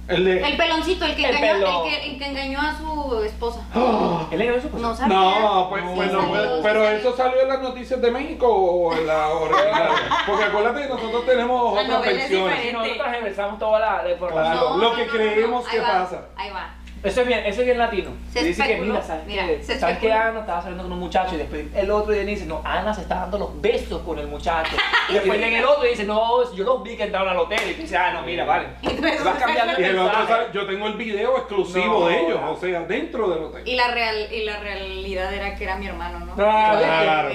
El 0.09 0.25
de. 0.25 0.41
El 0.41 0.57
peloncito, 0.57 1.05
el 1.05 1.17
que, 1.17 1.25
El 1.29 1.35
engañó, 1.37 1.85
el 1.85 1.91
que, 1.91 2.11
el 2.11 2.19
que 2.19 2.27
engañó 2.27 2.61
a 2.61 2.79
su 2.79 3.23
esposa. 3.25 3.61
¡Ah! 3.75 4.29
¿Él 4.31 4.41
engañó 4.41 4.59
a 4.59 4.61
su 4.61 4.67
esposa? 4.69 4.87
No 4.87 4.95
sabía. 4.95 5.17
No, 5.17 5.67
pues, 5.69 5.83
Sí 5.83 5.89
pues 5.97 6.13
no, 6.13 6.21
salió, 6.21 6.33
pues, 6.33 6.43
sí 6.43 6.61
pero 6.63 6.85
salió. 6.85 6.99
eso 6.99 7.17
salió 7.17 7.43
en 7.43 7.49
las 7.49 7.61
noticias 7.63 8.01
de 8.01 8.11
México 8.13 8.47
o 8.49 8.93
en 8.93 9.07
la 9.07 9.29
original. 9.31 9.89
Porque 10.29 10.45
acuérdate 10.45 10.83
que 10.83 10.89
nosotros 10.89 11.27
tenemos 11.27 11.75
La 11.75 11.83
otras 11.83 12.03
versiones. 12.03 12.63
Si 12.63 12.73
nosotros 12.73 13.11
regresamos 13.11 13.59
toda 13.59 13.81
la, 13.81 14.03
la 14.05 14.11
información. 14.13 14.59
Claro. 14.59 14.77
lo 14.77 14.95
que 14.95 15.07
creemos 15.09 15.67
que 15.67 15.77
ahí 15.77 15.83
va, 15.83 15.89
pasa. 15.89 16.27
Ahí 16.37 16.51
va. 16.51 16.75
Eso 17.07 17.21
es 17.23 17.27
bien, 17.27 17.41
eso 17.47 17.61
es 17.61 17.67
bien 17.67 17.79
latino. 17.79 18.11
Se 18.33 18.43
dice 18.45 18.67
que 18.67 18.77
mira, 18.81 19.03
¿sabes 19.03 19.27
mira, 19.27 19.47
qué? 19.47 19.63
se 19.63 19.79
¿Sabes 19.79 19.99
que. 19.99 20.13
Ana 20.13 20.41
estaba 20.41 20.61
saliendo 20.61 20.83
con 20.85 20.93
un 20.93 20.99
muchacho 21.01 21.35
y 21.35 21.39
después 21.39 21.65
el 21.75 21.91
otro 21.91 22.13
día 22.13 22.25
dice, 22.25 22.47
no, 22.47 22.61
Ana 22.65 22.93
se 22.93 23.03
está 23.03 23.17
dando 23.17 23.39
los 23.39 23.61
besos 23.61 24.03
con 24.03 24.19
el 24.19 24.27
muchacho. 24.27 24.77
Y 25.09 25.13
después 25.15 25.39
llega 25.39 25.59
el 25.59 25.65
otro 25.65 25.87
y 25.87 25.91
dice, 25.91 26.05
no, 26.05 26.53
yo 26.55 26.65
los 26.65 26.83
vi 26.83 26.97
que 26.97 27.05
entraron 27.05 27.29
al 27.29 27.37
hotel. 27.39 27.61
Y 27.71 27.75
tú 27.75 27.83
dices, 27.83 27.97
ah, 27.97 28.13
no, 28.15 28.23
mira, 28.23 28.45
vale. 28.45 28.67
Entonces, 28.83 29.23
Vas 29.25 29.39
cambiando 29.39 29.81
Y 29.81 29.85
el 29.85 29.99
otro 29.99 30.27
sabe- 30.27 30.47
yo 30.53 30.67
tengo 30.67 30.87
el 30.89 30.95
video 30.95 31.37
exclusivo 31.39 32.01
No. 32.01 32.07
de 32.09 32.21
ellos, 32.27 32.41
o 32.45 32.57
sea, 32.61 32.81
dentro 32.81 33.29
del 33.31 33.45
hotel. 33.45 33.63
Y 33.69 33.77
la, 33.77 33.89
real, 33.93 34.27
y 34.33 34.45
la 34.45 34.59
realidad 34.59 35.33
era 35.33 35.55
que 35.55 35.63
era 35.63 35.77
mi 35.77 35.87
hermano, 35.87 36.19
¿no? 36.27 36.35
Claro, 36.35 36.79
Claro, 36.81 37.29
Eh, 37.31 37.35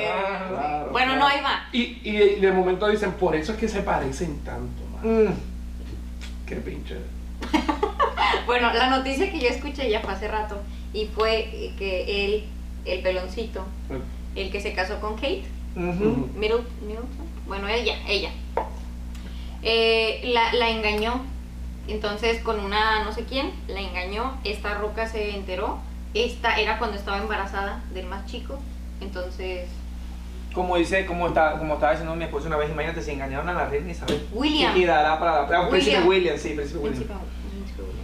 claro, 0.49 0.89
bueno, 0.91 1.13
claro. 1.13 1.19
no, 1.19 1.27
ahí 1.27 1.41
va. 1.41 1.63
Y, 1.71 2.01
y 2.03 2.39
de 2.41 2.51
momento 2.51 2.87
dicen, 2.89 3.13
por 3.13 3.35
eso 3.37 3.53
es 3.53 3.57
que 3.57 3.69
se 3.69 3.81
parecen 3.83 4.43
tanto, 4.43 4.83
man. 4.93 5.25
Mm. 5.27 5.33
Qué 6.45 6.55
pinche. 6.57 6.97
Bueno, 8.45 8.73
la 8.73 8.89
noticia 8.89 9.31
que 9.31 9.39
yo 9.39 9.47
escuché 9.47 9.89
ya 9.89 10.01
fue 10.01 10.13
hace 10.13 10.27
rato 10.27 10.61
y 10.93 11.05
fue 11.05 11.73
que 11.77 12.25
él, 12.25 12.43
el 12.85 13.01
peloncito, 13.01 13.65
el 14.35 14.51
que 14.51 14.59
se 14.59 14.73
casó 14.73 14.99
con 14.99 15.15
Kate, 15.15 15.43
Middleton, 15.75 16.65
bueno, 17.47 17.67
ella, 17.69 17.95
ella, 18.07 18.31
eh, 19.61 20.21
la, 20.25 20.53
la 20.53 20.69
engañó. 20.69 21.21
Entonces, 21.87 22.41
con 22.41 22.59
una 22.59 23.03
no 23.03 23.11
sé 23.11 23.25
quién, 23.25 23.51
la 23.67 23.81
engañó. 23.81 24.37
Esta 24.43 24.75
roca 24.75 25.07
se 25.07 25.35
enteró. 25.35 25.79
Esta 26.13 26.59
era 26.59 26.77
cuando 26.77 26.97
estaba 26.97 27.17
embarazada 27.17 27.83
del 27.93 28.05
más 28.05 28.25
chico. 28.25 28.59
Entonces, 29.01 29.67
Como 30.53 30.75
dice, 30.77 31.05
como, 31.05 31.27
está, 31.27 31.57
como 31.57 31.75
estaba 31.75 31.93
diciendo 31.93 32.15
mi 32.15 32.25
esposo 32.25 32.47
una 32.47 32.57
vez, 32.57 32.69
imagínate 32.69 33.01
si 33.01 33.11
engañaron 33.11 33.47
a 33.49 33.53
la 33.53 33.65
reina 33.67 33.91
Isabel. 33.91 34.27
William. 34.33 34.75
Y 34.75 34.85
dará 34.85 35.17
para 35.19 35.47
la. 35.49 35.57
ah, 35.59 35.69
Príncipe 35.69 35.97
William. 35.97 36.07
William, 36.07 36.37
sí, 36.37 36.49
Príncipe 36.49 36.79
William. 36.79 37.03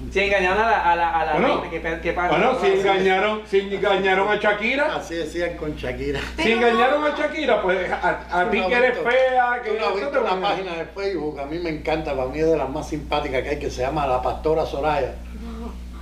Si 0.10 0.22
engañaron 0.22 0.60
a 0.64 0.70
la, 0.72 0.92
a 0.92 0.96
la, 0.96 1.20
a 1.20 1.26
la 1.26 1.34
Bueno, 1.34 1.62
reina, 1.70 1.70
¿qué, 1.70 2.00
qué 2.02 2.14
pasa? 2.14 2.30
Bueno, 2.30 2.58
si 2.62 2.68
engañaron, 2.68 3.42
si 3.46 3.60
engañaron 3.60 4.30
a 4.30 4.38
Shakira, 4.38 4.96
Así 4.96 5.16
decían 5.16 5.58
con 5.58 5.76
Shakira. 5.76 6.22
si 6.38 6.54
engañaron 6.54 7.04
a 7.04 7.16
Shakira, 7.16 7.62
pues 7.62 7.92
a, 7.92 8.26
a 8.32 8.50
ti 8.50 8.62
que 8.62 8.74
eres 8.74 8.98
fea, 9.00 9.62
que 9.62 9.72
Tú 9.72 9.76
no 10.14 10.22
una 10.22 10.42
página 10.42 10.76
de 10.76 10.86
Facebook, 10.86 11.40
a 11.42 11.46
mí 11.46 11.60
me 11.60 11.70
encanta, 11.72 12.16
para 12.16 12.30
mí 12.30 12.40
es 12.40 12.48
de 12.48 12.56
las 12.58 12.70
más 12.70 12.88
simpáticas 12.88 13.44
que 13.44 13.50
hay, 13.50 13.60
que 13.60 13.70
se 13.70 13.82
llama 13.82 14.08
La 14.08 14.22
Pastora 14.22 14.66
Soraya. 14.66 15.16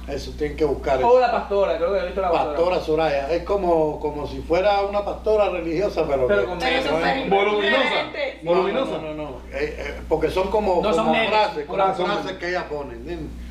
Eso 0.08 0.32
tienen 0.38 0.56
que 0.56 0.66
buscar. 0.66 1.00
Eso. 1.00 1.20
la 1.20 1.32
pastora, 1.32 1.78
creo 1.78 1.94
que 1.94 2.00
he 2.00 2.06
visto 2.06 2.22
la 2.22 2.32
pastora. 2.32 2.56
Pastora 2.56 2.80
Soraya. 2.82 3.32
Es 3.32 3.44
como, 3.44 4.00
como 4.00 4.28
si 4.28 4.40
fuera 4.42 4.82
una 4.84 5.04
pastora 5.04 5.50
religiosa, 5.50 6.06
pero, 6.08 6.28
Pero 6.28 6.46
con 6.46 6.60
Pero 6.60 6.98
menos. 7.00 7.30
Voluminosa. 7.30 8.04
No, 8.44 8.52
Voluminosa. 8.52 8.92
No, 8.98 9.02
no, 9.02 9.14
no. 9.16 9.30
eh, 9.52 9.76
eh, 9.80 10.02
porque 10.08 10.30
son 10.30 10.50
como, 10.52 10.82
No 10.82 10.94
son 10.94 11.06
como 11.06 11.12
memes, 11.14 11.30
frases, 11.30 11.66
como 11.66 11.96
son 11.96 12.06
frases 12.06 12.32
que 12.34 12.50
ella 12.50 12.68
pone, 12.70 12.94
¿entiendes? 12.94 13.45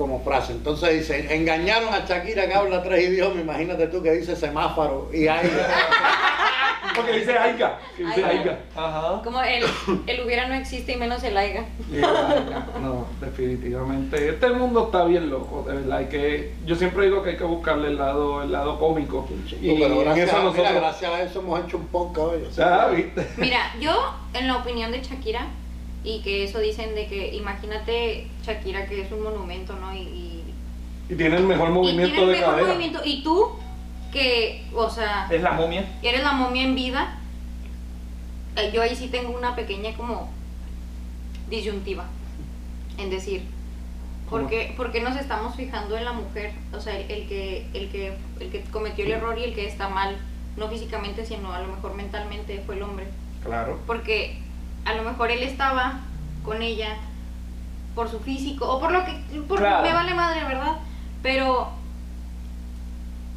Como 0.00 0.24
frases. 0.24 0.56
Entonces 0.56 1.00
dice, 1.00 1.34
engañaron 1.36 1.92
a 1.92 2.06
Shakira 2.06 2.48
que 2.48 2.54
habla 2.54 2.82
tres 2.82 3.06
idiomas, 3.06 3.42
imagínate 3.42 3.86
tú 3.88 4.02
que 4.02 4.12
dice 4.12 4.34
semáforo 4.34 5.10
y 5.12 5.28
hay 5.28 5.46
Porque 6.96 7.18
dice 7.18 7.36
Aiga, 7.36 7.78
que 7.98 8.04
dice 8.06 8.24
Aiga. 8.24 8.40
Aiga. 8.40 8.58
Ajá. 8.74 9.20
Como 9.22 9.42
el, 9.42 9.62
el 10.06 10.24
hubiera 10.24 10.48
no 10.48 10.54
existe 10.54 10.92
y 10.92 10.96
menos 10.96 11.22
el 11.22 11.36
aiga. 11.36 11.66
No, 12.80 13.08
definitivamente. 13.20 14.30
Este 14.30 14.48
mundo 14.48 14.86
está 14.86 15.04
bien 15.04 15.28
loco, 15.28 15.64
de 15.68 15.74
verdad. 15.74 15.98
Hay 15.98 16.06
que, 16.06 16.54
yo 16.64 16.74
siempre 16.76 17.04
digo 17.04 17.22
que 17.22 17.30
hay 17.30 17.36
que 17.36 17.44
buscarle 17.44 17.88
el 17.88 17.98
lado, 17.98 18.42
el 18.42 18.50
lado 18.50 18.78
cómico. 18.78 19.28
Y 19.60 19.78
pero 19.78 20.00
gracias, 20.00 20.28
eso 20.28 20.38
mira, 20.38 20.50
nosotros. 20.50 20.74
gracias 20.74 21.12
a 21.12 21.22
eso 21.22 21.40
hemos 21.40 21.62
hecho 21.62 21.76
un 21.76 21.86
podcast 21.88 22.18
hoy. 22.18 22.48
Ah. 22.58 22.90
Mira, 23.36 23.74
yo, 23.78 24.14
en 24.32 24.46
la 24.48 24.56
opinión 24.56 24.90
de 24.92 25.02
Shakira, 25.02 25.46
y 26.04 26.20
que 26.22 26.44
eso 26.44 26.58
dicen 26.60 26.94
de 26.94 27.06
que, 27.06 27.34
imagínate 27.34 28.26
Shakira 28.42 28.86
que 28.86 29.02
es 29.02 29.12
un 29.12 29.22
monumento, 29.22 29.76
¿no? 29.76 29.94
Y, 29.94 29.98
y, 29.98 30.44
Y 31.10 31.14
tiene 31.14 31.36
el 31.36 31.44
mejor 31.44 31.68
y 31.68 31.72
movimiento 31.72 32.14
tiene 32.16 32.20
el 32.22 32.28
de 32.28 32.32
mejor 32.38 32.50
cadera. 32.54 32.68
movimiento. 32.68 33.00
Y 33.04 33.22
tú, 33.22 33.50
que, 34.12 34.64
o 34.74 34.88
sea, 34.88 35.28
Es 35.30 35.42
la 35.42 35.52
momia. 35.52 35.84
eres 36.02 36.22
la 36.22 36.32
momia 36.32 36.62
en 36.64 36.74
vida, 36.74 37.18
eh, 38.56 38.70
yo 38.72 38.82
ahí 38.82 38.94
sí 38.96 39.08
tengo 39.08 39.36
una 39.36 39.54
pequeña 39.54 39.92
como 39.94 40.30
disyuntiva 41.48 42.06
en 42.98 43.10
decir, 43.10 43.42
¿por 44.28 44.48
qué, 44.48 44.72
por 44.76 44.92
qué 44.92 45.00
nos 45.00 45.16
estamos 45.16 45.54
fijando 45.56 45.96
en 45.96 46.04
la 46.04 46.12
mujer? 46.12 46.52
O 46.72 46.80
sea, 46.80 46.98
el, 46.98 47.10
el 47.10 47.28
que, 47.28 47.66
el, 47.74 47.88
que, 47.90 48.14
el 48.40 48.50
que 48.50 48.62
cometió 48.70 49.04
el 49.04 49.12
error 49.12 49.38
y 49.38 49.44
el 49.44 49.54
que 49.54 49.66
está 49.66 49.88
mal, 49.88 50.16
no 50.56 50.68
físicamente, 50.68 51.24
sino 51.26 51.52
a 51.52 51.60
lo 51.60 51.68
mejor 51.68 51.94
mentalmente 51.94 52.62
fue 52.66 52.76
el 52.76 52.82
hombre. 52.82 53.06
Claro. 53.44 53.78
Porque 53.86 54.38
a 54.84 54.94
lo 54.94 55.02
mejor 55.02 55.30
él 55.30 55.42
estaba 55.42 56.00
con 56.44 56.62
ella 56.62 56.96
por 57.94 58.08
su 58.08 58.20
físico 58.20 58.66
o 58.68 58.80
por 58.80 58.92
lo 58.92 59.04
que 59.04 59.12
por 59.48 59.58
Claro. 59.58 59.82
me 59.86 59.92
vale 59.92 60.14
madre, 60.14 60.44
¿verdad? 60.44 60.76
Pero 61.22 61.70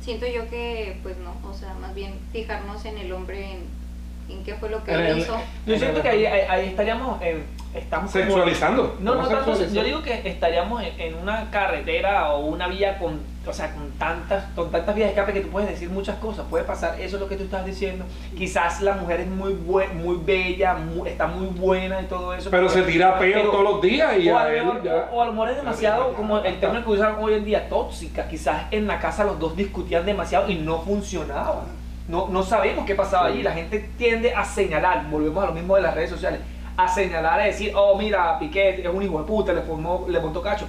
siento 0.02 0.26
yo 0.28 0.50
que 0.50 1.00
pues 1.04 1.16
no, 1.18 1.34
o 1.50 1.54
sea, 1.54 1.74
más 1.76 1.94
bien 1.96 2.14
fijarnos 2.32 2.84
en 2.86 2.98
el 2.98 3.12
hombre 3.14 3.52
en, 3.54 4.36
en 4.38 4.44
qué 4.44 4.56
fue 4.56 4.70
lo 4.70 4.84
que 4.84 4.94
él 4.94 5.18
hizo. 5.20 5.38
Yo 5.66 5.78
siento 5.78 6.02
que 6.02 6.10
ahí, 6.10 6.66
estaríamos 6.68 7.22
en. 7.22 7.44
Estamos 7.74 8.12
como- 8.12 8.24
Sexualizando. 8.26 8.98
No, 9.00 9.16
no 9.16 9.28
tanto. 9.28 9.66
Yo 9.74 9.84
digo 9.84 10.04
que 10.04 10.22
estaríamos 10.30 10.84
en, 10.84 11.00
en 11.00 11.16
una 11.16 11.50
carretera 11.50 12.32
o 12.34 12.46
una 12.46 12.68
vía 12.68 13.00
con, 13.00 13.20
o 13.46 13.52
sea, 13.54 13.74
con 13.74 13.92
tantas, 14.00 14.46
con 14.56 14.72
tantas 14.72 14.96
vías 14.96 15.08
de 15.08 15.14
escape 15.14 15.34
que 15.34 15.42
tú 15.42 15.50
puedes 15.50 15.70
decir 15.70 15.90
muchas 15.90 16.16
cosas. 16.18 16.46
Puede 16.50 16.64
pasar, 16.64 17.00
eso 17.00 17.18
es 17.18 17.22
lo 17.22 17.28
que 17.28 17.36
tú 17.36 17.44
estás 17.44 17.66
diciendo. 17.66 18.06
Quizás 18.38 18.80
la 18.82 18.94
mujer 18.96 19.20
es 19.22 19.28
muy 19.28 19.54
bue- 19.54 19.92
muy 19.94 20.18
bella, 20.18 20.78
está 21.06 21.28
muy 21.28 21.48
buena 21.48 22.02
y 22.02 22.06
todo 22.06 22.34
eso. 22.34 22.50
Pero 22.50 22.70
se 22.70 22.84
tira 22.84 23.20
peo 23.20 23.50
todos 23.52 23.64
los 23.64 23.82
días 23.82 24.18
y 24.18 24.30
o, 24.30 24.38
a 24.38 24.54
él 24.54 24.64
ya. 24.84 25.10
o 25.12 25.22
a 25.22 25.26
lo 25.26 25.32
mejor 25.34 25.50
es 25.50 25.58
demasiado, 25.58 26.14
como 26.14 26.40
el 26.40 26.60
término 26.60 26.84
que 26.86 26.92
usan 26.92 27.16
hoy 27.20 27.34
en 27.34 27.44
día, 27.46 27.68
tóxica. 27.68 28.28
Quizás 28.28 28.64
en 28.72 28.88
la 28.88 29.00
casa 29.00 29.24
los 29.26 29.38
dos 29.40 29.56
discutían 29.56 30.06
demasiado 30.06 30.50
y 30.50 30.56
no 30.56 30.80
funcionaba. 30.80 31.66
No, 32.08 32.28
no 32.30 32.44
sabemos 32.44 32.86
qué 32.86 32.96
pasaba 32.96 33.28
allí. 33.28 33.44
La 33.44 33.52
gente 33.52 33.90
tiende 33.98 34.34
a 34.34 34.44
señalar, 34.46 35.06
volvemos 35.10 35.44
a 35.44 35.48
lo 35.48 35.54
mismo 35.54 35.76
de 35.76 35.82
las 35.82 35.94
redes 35.96 36.10
sociales, 36.10 36.40
a 36.78 36.88
señalar, 36.88 37.40
a 37.40 37.44
decir, 37.46 37.72
oh, 37.76 37.98
mira, 37.98 38.38
Piqué 38.40 38.82
es 38.82 38.88
un 38.88 39.04
hijo 39.04 39.20
de 39.20 39.26
puta, 39.26 39.54
le, 39.54 39.62
formó, 39.62 40.06
le 40.10 40.20
montó 40.20 40.42
cacho. 40.42 40.66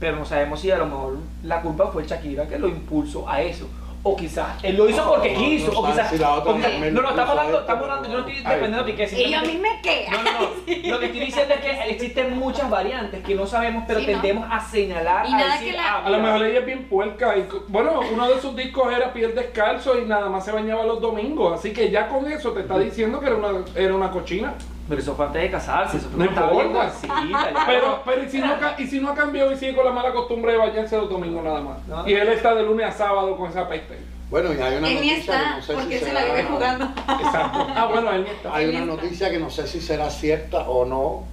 Pero 0.00 0.16
no 0.16 0.24
sabemos 0.24 0.60
si 0.60 0.70
a 0.70 0.78
lo 0.78 0.86
mejor 0.86 1.16
la 1.42 1.60
culpa 1.60 1.88
fue 1.88 2.06
Shakira 2.06 2.46
que 2.46 2.58
lo 2.58 2.68
impulsó 2.68 3.28
a 3.28 3.42
eso. 3.42 3.68
O 4.04 4.14
quizás 4.16 4.62
él 4.62 4.76
lo 4.76 4.88
hizo 4.88 5.04
porque 5.08 5.32
No, 5.34 5.40
no 5.40 5.44
quiso. 5.44 5.70
o 5.72 5.82
sabes 5.82 5.96
quizás. 5.96 6.10
si 6.12 6.18
la 6.18 6.34
otra 6.34 6.52
o 6.52 6.56
quizás- 6.56 6.72
no, 6.92 7.02
no, 7.02 7.08
estamos 7.10 7.30
hablando, 7.30 7.60
estamos 7.60 7.82
hablando, 7.82 8.08
yo 8.08 8.14
no 8.14 8.18
estoy 8.20 8.34
Ay, 8.36 8.42
defendiendo 8.54 8.80
a 8.80 8.84
Piqué. 8.86 9.22
Y 9.26 9.30
yo 9.32 9.38
a 9.38 9.42
mí 9.42 9.58
me 9.60 9.80
queda. 9.82 10.10
no, 10.12 10.22
no, 10.22 10.32
no. 10.32 10.48
Lo 10.90 10.98
que 11.00 11.06
estoy 11.06 11.20
diciendo 11.20 11.54
es 11.54 11.60
que 11.60 11.70
existen 11.90 12.38
muchas 12.38 12.70
variantes 12.70 13.24
que 13.24 13.34
no 13.34 13.44
sabemos, 13.44 13.82
pero 13.88 13.98
Sí, 13.98 14.06
¿no? 14.06 14.12
tendemos 14.12 14.48
a 14.48 14.60
señalar, 14.60 15.26
Y 15.28 15.32
a 15.32 15.36
nada 15.38 15.52
decir, 15.54 15.72
que 15.72 15.76
la- 15.76 15.94
ah, 15.96 16.06
A 16.06 16.10
lo 16.10 16.18
mejor 16.20 16.44
ella 16.46 16.60
es 16.60 16.66
bien 16.66 16.84
puerca. 16.84 17.36
Y, 17.36 17.48
bueno, 17.66 18.00
uno 18.12 18.28
de 18.28 18.40
sus 18.40 18.54
discos 18.54 18.92
era 18.94 19.12
piel 19.12 19.34
descalzo 19.34 19.98
y 19.98 20.04
nada 20.04 20.28
más 20.28 20.44
se 20.44 20.52
bañaba 20.52 20.84
los 20.84 21.00
domingos. 21.00 21.58
Así 21.58 21.72
que 21.72 21.90
ya 21.90 22.06
con 22.06 22.30
eso 22.30 22.52
te 22.52 22.60
está 22.60 22.78
diciendo 22.78 23.18
que 23.18 23.26
era 23.26 23.34
una, 23.34 23.64
era 23.74 23.94
una 23.96 24.12
cochina. 24.12 24.54
Pero 24.88 25.00
eso 25.02 25.14
fue 25.14 25.26
antes 25.26 25.42
de 25.42 25.50
casarse, 25.50 25.98
eso 25.98 26.08
fue 26.08 26.24
No 26.24 26.30
bien 26.30 26.66
importa. 26.70 26.92
ya. 27.02 27.64
Pero, 27.66 28.02
pero 28.06 28.24
¿y, 28.24 28.28
si 28.30 28.38
no, 28.38 28.54
y 28.78 28.86
si 28.86 29.00
no 29.00 29.10
ha 29.10 29.14
cambiado 29.14 29.52
y 29.52 29.56
sigue 29.56 29.74
con 29.76 29.84
la 29.84 29.92
mala 29.92 30.12
costumbre 30.12 30.52
de 30.52 30.58
bañarse 30.58 30.96
los 30.96 31.10
domingos 31.10 31.44
nada 31.44 31.60
más. 31.60 31.86
No. 31.86 32.08
Y 32.08 32.14
él 32.14 32.28
está 32.28 32.54
de 32.54 32.62
lunes 32.62 32.86
a 32.86 32.92
sábado 32.92 33.36
con 33.36 33.50
esa 33.50 33.68
peste. 33.68 33.98
bueno, 34.30 34.50
y 34.54 34.56
hay 34.62 34.76
una 34.78 34.88
Él 34.88 35.00
ni 35.00 35.08
noticia 35.10 35.14
que 35.14 35.20
está 35.20 35.56
no 35.56 35.62
sé 35.62 35.74
porque 35.74 35.98
si 35.98 36.04
se 36.06 36.12
la 36.14 36.20
será- 36.22 36.34
vive 36.34 36.48
jugando. 36.48 36.84
Exacto. 36.86 37.66
Ah, 37.76 37.86
bueno, 37.92 38.10
él 38.12 38.24
ni 38.24 38.30
está. 38.30 38.54
Hay 38.54 38.68
una 38.70 38.78
está. 38.80 38.86
noticia 38.94 39.30
que 39.30 39.38
no 39.38 39.50
sé 39.50 39.66
si 39.66 39.80
será 39.82 40.08
cierta 40.10 40.60
o 40.68 40.84
no, 40.86 41.24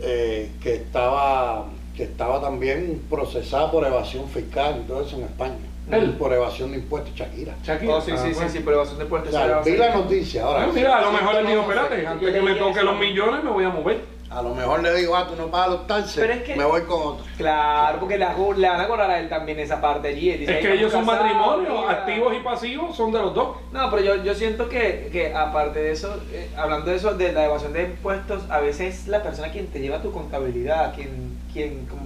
eh, 0.00 0.50
que 0.62 0.74
estaba 0.74 1.66
que 1.96 2.04
estaba 2.04 2.40
también 2.40 3.02
procesada 3.10 3.70
por 3.70 3.86
evasión 3.86 4.26
fiscal 4.28 4.80
y 4.82 4.88
todo 4.88 5.02
eso 5.02 5.16
en 5.16 5.24
España. 5.24 5.54
Él. 5.90 6.10
Por 6.12 6.32
evasión 6.32 6.70
de 6.70 6.78
impuestos, 6.78 7.14
Shakira. 7.14 7.54
Shakira. 7.62 7.96
Oh, 7.96 8.00
sí, 8.00 8.12
Ah, 8.12 8.16
sí, 8.18 8.28
sí, 8.28 8.34
bueno. 8.34 8.50
sí, 8.50 8.62
pero 8.64 8.78
bastante 8.78 9.04
fuerte. 9.06 9.28
O 9.28 9.32
sea, 9.32 9.60
vi 9.60 9.76
la 9.76 9.94
noticia 9.94 10.44
ahora. 10.44 10.64
Ah, 10.64 10.70
mira, 10.72 10.98
a 10.98 11.00
lo 11.02 11.08
sí, 11.10 11.14
mejor 11.16 11.32
sí, 11.32 11.38
él 11.40 11.46
dijo, 11.48 11.62
no 11.62 11.66
sé. 11.66 11.72
espérate, 11.80 12.06
antes 12.06 12.32
que 12.32 12.40
me 12.42 12.54
toque 12.54 12.70
eso. 12.78 12.82
los 12.84 12.98
millones 12.98 13.44
me 13.44 13.50
voy 13.50 13.64
a 13.64 13.68
mover. 13.70 14.12
A 14.30 14.40
lo 14.40 14.54
mejor 14.54 14.80
le 14.82 14.94
digo, 14.94 15.14
ah, 15.14 15.26
tú 15.28 15.36
no 15.36 15.48
pagas 15.48 15.68
los 15.70 15.86
taxes, 15.86 16.16
Pero 16.18 16.32
es 16.32 16.42
que- 16.42 16.56
me 16.56 16.64
voy 16.64 16.80
con 16.84 17.02
otro. 17.02 17.24
Claro, 17.36 17.98
porque 18.00 18.16
le, 18.16 18.24
le 18.56 18.68
van 18.68 18.80
a 18.80 18.88
cobrar 18.88 19.10
a 19.10 19.18
él 19.20 19.28
también 19.28 19.58
esa 19.58 19.78
parte 19.78 20.08
allí. 20.08 20.30
Él 20.30 20.38
dice, 20.40 20.52
Es 20.52 20.56
"Ay, 20.58 20.62
que 20.64 20.72
ellos 20.78 20.90
son 20.90 21.04
matrimonios, 21.04 21.68
mira". 21.80 21.90
activos 21.90 22.34
y 22.34 22.40
pasivos 22.40 22.96
son 22.96 23.12
de 23.12 23.18
los 23.18 23.34
dos. 23.34 23.56
No, 23.72 23.90
pero 23.90 24.02
yo, 24.02 24.22
yo 24.24 24.34
siento 24.34 24.70
que, 24.70 25.10
que 25.12 25.34
aparte 25.34 25.80
de 25.82 25.92
eso, 25.92 26.16
eh, 26.32 26.48
hablando 26.56 26.90
de 26.90 26.96
eso, 26.96 27.12
de 27.12 27.30
la 27.32 27.44
evasión 27.44 27.74
de 27.74 27.82
impuestos, 27.82 28.44
a 28.48 28.60
veces 28.60 29.00
es 29.00 29.08
la 29.08 29.22
persona 29.22 29.50
quien 29.50 29.66
te 29.66 29.80
lleva 29.80 30.00
tu 30.00 30.10
contabilidad, 30.12 30.94
quien, 30.94 31.36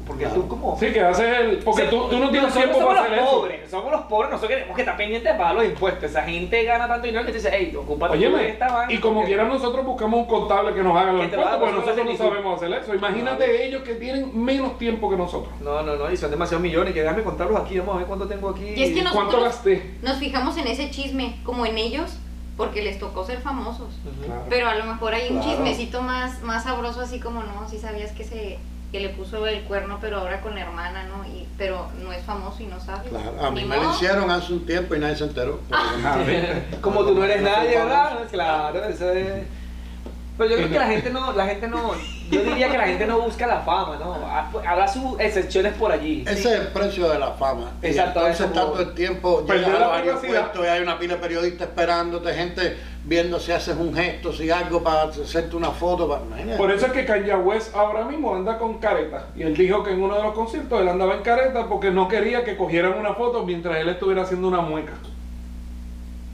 Porque 0.06 0.24
Claro. 0.24 0.40
tú 0.40 0.48
como... 0.48 0.76
Sí, 0.78 0.92
que 0.92 1.00
haces 1.00 1.38
el. 1.38 1.58
Porque 1.58 1.82
Sí, 1.82 1.88
tú, 1.90 2.08
tú 2.08 2.18
no 2.18 2.30
tienes 2.30 2.52
tiempo 2.52 2.74
somos 2.78 2.88
para 2.88 3.00
los 3.02 3.06
hacer 3.12 3.18
eso. 3.24 3.30
pobres, 3.40 3.70
Somos 3.70 3.92
los 3.92 4.00
pobres, 4.02 4.30
nosotros 4.32 4.50
tenemos 4.56 4.74
que 4.76 4.82
estar 4.82 4.96
pendientes 4.96 5.32
de 5.32 5.38
pagar 5.38 5.54
los 5.54 5.64
impuestos. 5.64 6.04
Esa 6.10 6.22
gente 6.22 6.64
gana 6.64 6.88
tanto 6.88 7.06
dinero 7.06 7.24
que 7.24 7.30
te 7.32 7.38
dice, 7.38 7.50
hey, 7.52 7.76
ocúpate 7.78 8.18
de 8.18 8.48
esta 8.48 8.68
vaina 8.72 8.92
y 8.92 8.98
como 8.98 9.24
quieran 9.24 9.48
nosotros 9.48 9.84
buscamos 9.86 10.20
un 10.20 10.26
contable 10.26 10.74
que 10.74 10.82
nos 10.82 10.96
haga 10.96 11.12
los 11.12 11.24
impuestos, 11.24 11.56
porque 11.58 11.74
nosotros 11.74 12.06
no 12.06 12.16
sabemos 12.16 12.56
hacer 12.62 12.72
eso. 12.82 12.94
Imagínate 12.94 13.66
ellos 13.66 13.82
que 13.82 13.94
tienen 13.94 14.30
menos 14.44 14.78
tiempo 14.78 15.08
que 15.08 15.16
nosotros. 15.16 15.52
No, 15.60 15.82
no, 15.82 15.94
no, 15.96 16.10
y 16.10 16.16
son 16.16 16.30
demasiados 16.30 16.62
millones, 16.62 16.92
que 16.92 17.02
déjame 17.02 17.22
contarlos 17.22 17.60
aquí, 17.60 17.78
vamos 17.78 17.94
a 17.94 17.98
ver 17.98 18.06
cuánto 18.06 18.26
tengo 18.26 18.48
aquí. 18.50 18.64
Y 18.76 18.82
es 18.82 18.94
que 18.94 19.02
no- 19.02 19.12
¿Cuánto 19.12 19.40
gasté? 19.40 19.94
Nos 20.02 20.16
fijamos 20.18 20.56
en 20.58 20.66
ese 20.66 20.90
chisme, 20.90 21.36
como 21.44 21.66
en 21.66 21.78
ellos, 21.78 22.16
porque 22.56 22.82
les 22.82 22.98
tocó 22.98 23.24
ser 23.24 23.38
famosos. 23.40 23.88
Claro. 24.24 24.42
Pero 24.48 24.68
a 24.68 24.74
lo 24.74 24.84
mejor 24.84 25.14
hay 25.14 25.30
un 25.30 25.38
Claro. 25.38 25.50
chismecito 25.52 26.02
más, 26.02 26.42
más 26.42 26.64
sabroso, 26.64 27.00
así 27.00 27.20
como 27.20 27.42
no, 27.42 27.68
si 27.68 27.78
sabías 27.78 28.12
que 28.12 28.24
se 28.24 28.58
que 28.92 29.00
le 29.00 29.08
puso 29.10 29.44
el 29.46 29.62
cuerno, 29.64 29.98
pero 30.00 30.18
ahora 30.18 30.40
con 30.40 30.54
la 30.54 30.60
hermana, 30.62 31.04
¿no? 31.04 31.24
Y, 31.26 31.46
pero 31.58 31.88
no 32.02 32.12
es 32.12 32.22
famoso 32.24 32.62
y 32.62 32.66
no 32.66 32.78
sabe. 32.80 33.08
Claro, 33.08 33.44
a 33.44 33.50
mí 33.50 33.64
me 33.64 33.76
lo 33.76 33.90
hicieron 33.92 34.30
hace 34.30 34.52
un 34.52 34.64
tiempo 34.64 34.94
y 34.94 34.98
nadie 35.00 35.16
se 35.16 35.24
enteró. 35.24 35.60
Ah. 35.72 36.18
Como 36.80 37.04
tú 37.04 37.14
no 37.14 37.24
eres 37.24 37.42
nadie, 37.42 37.72
famoso. 37.78 37.88
¿verdad? 37.88 38.28
Claro, 38.30 38.84
eso 38.84 39.10
es. 39.12 39.44
Pero 40.38 40.50
yo 40.50 40.56
creo 40.56 40.68
que 40.70 40.78
la 40.78 40.86
gente 40.86 41.10
no, 41.10 41.32
la 41.32 41.46
gente 41.46 41.66
no, 41.66 41.92
yo 42.30 42.42
diría 42.42 42.70
que 42.70 42.76
la 42.76 42.86
gente 42.86 43.06
no 43.06 43.20
busca 43.22 43.46
la 43.46 43.60
fama, 43.60 43.96
¿no? 43.98 44.14
Ha- 44.26 44.50
Habrá 44.70 44.86
sus 44.86 45.18
excepciones 45.18 45.72
por 45.72 45.90
allí. 45.90 46.24
Ese 46.28 46.40
es 46.54 46.60
el 46.60 46.66
precio 46.68 47.08
de 47.08 47.18
la 47.18 47.30
fama. 47.32 47.70
Exacto, 47.80 48.20
entonces 48.20 48.34
eso 48.34 48.44
está 48.44 48.60
como- 48.60 48.72
todo 48.74 48.82
el 48.82 48.94
tiempo, 48.94 49.40
llegas 49.46 49.64
al 49.64 50.02
privacidad. 50.02 50.22
aeropuerto 50.34 50.64
y 50.64 50.66
hay 50.68 50.82
una 50.82 50.98
pila 50.98 51.14
de 51.14 51.20
periodistas 51.22 51.68
esperándote, 51.68 52.34
gente 52.34 52.76
viendo 53.06 53.38
si 53.38 53.52
haces 53.52 53.76
un 53.76 53.94
gesto, 53.94 54.32
si 54.32 54.50
algo 54.50 54.82
para 54.82 55.04
hacerte 55.04 55.56
una 55.56 55.70
foto. 55.70 56.08
Para... 56.08 56.56
Por 56.56 56.70
eso 56.70 56.86
es 56.86 56.92
que 56.92 57.06
Kanye 57.06 57.36
West 57.36 57.74
ahora 57.74 58.04
mismo 58.04 58.34
anda 58.34 58.58
con 58.58 58.78
careta. 58.78 59.28
Y 59.36 59.42
él 59.42 59.56
dijo 59.56 59.82
que 59.82 59.92
en 59.92 60.02
uno 60.02 60.16
de 60.16 60.22
los 60.22 60.34
conciertos 60.34 60.80
él 60.80 60.88
andaba 60.88 61.14
en 61.14 61.22
careta 61.22 61.66
porque 61.68 61.90
no 61.90 62.08
quería 62.08 62.44
que 62.44 62.56
cogieran 62.56 62.98
una 62.98 63.14
foto 63.14 63.44
mientras 63.44 63.78
él 63.78 63.88
estuviera 63.88 64.22
haciendo 64.22 64.48
una 64.48 64.60
mueca. 64.60 64.92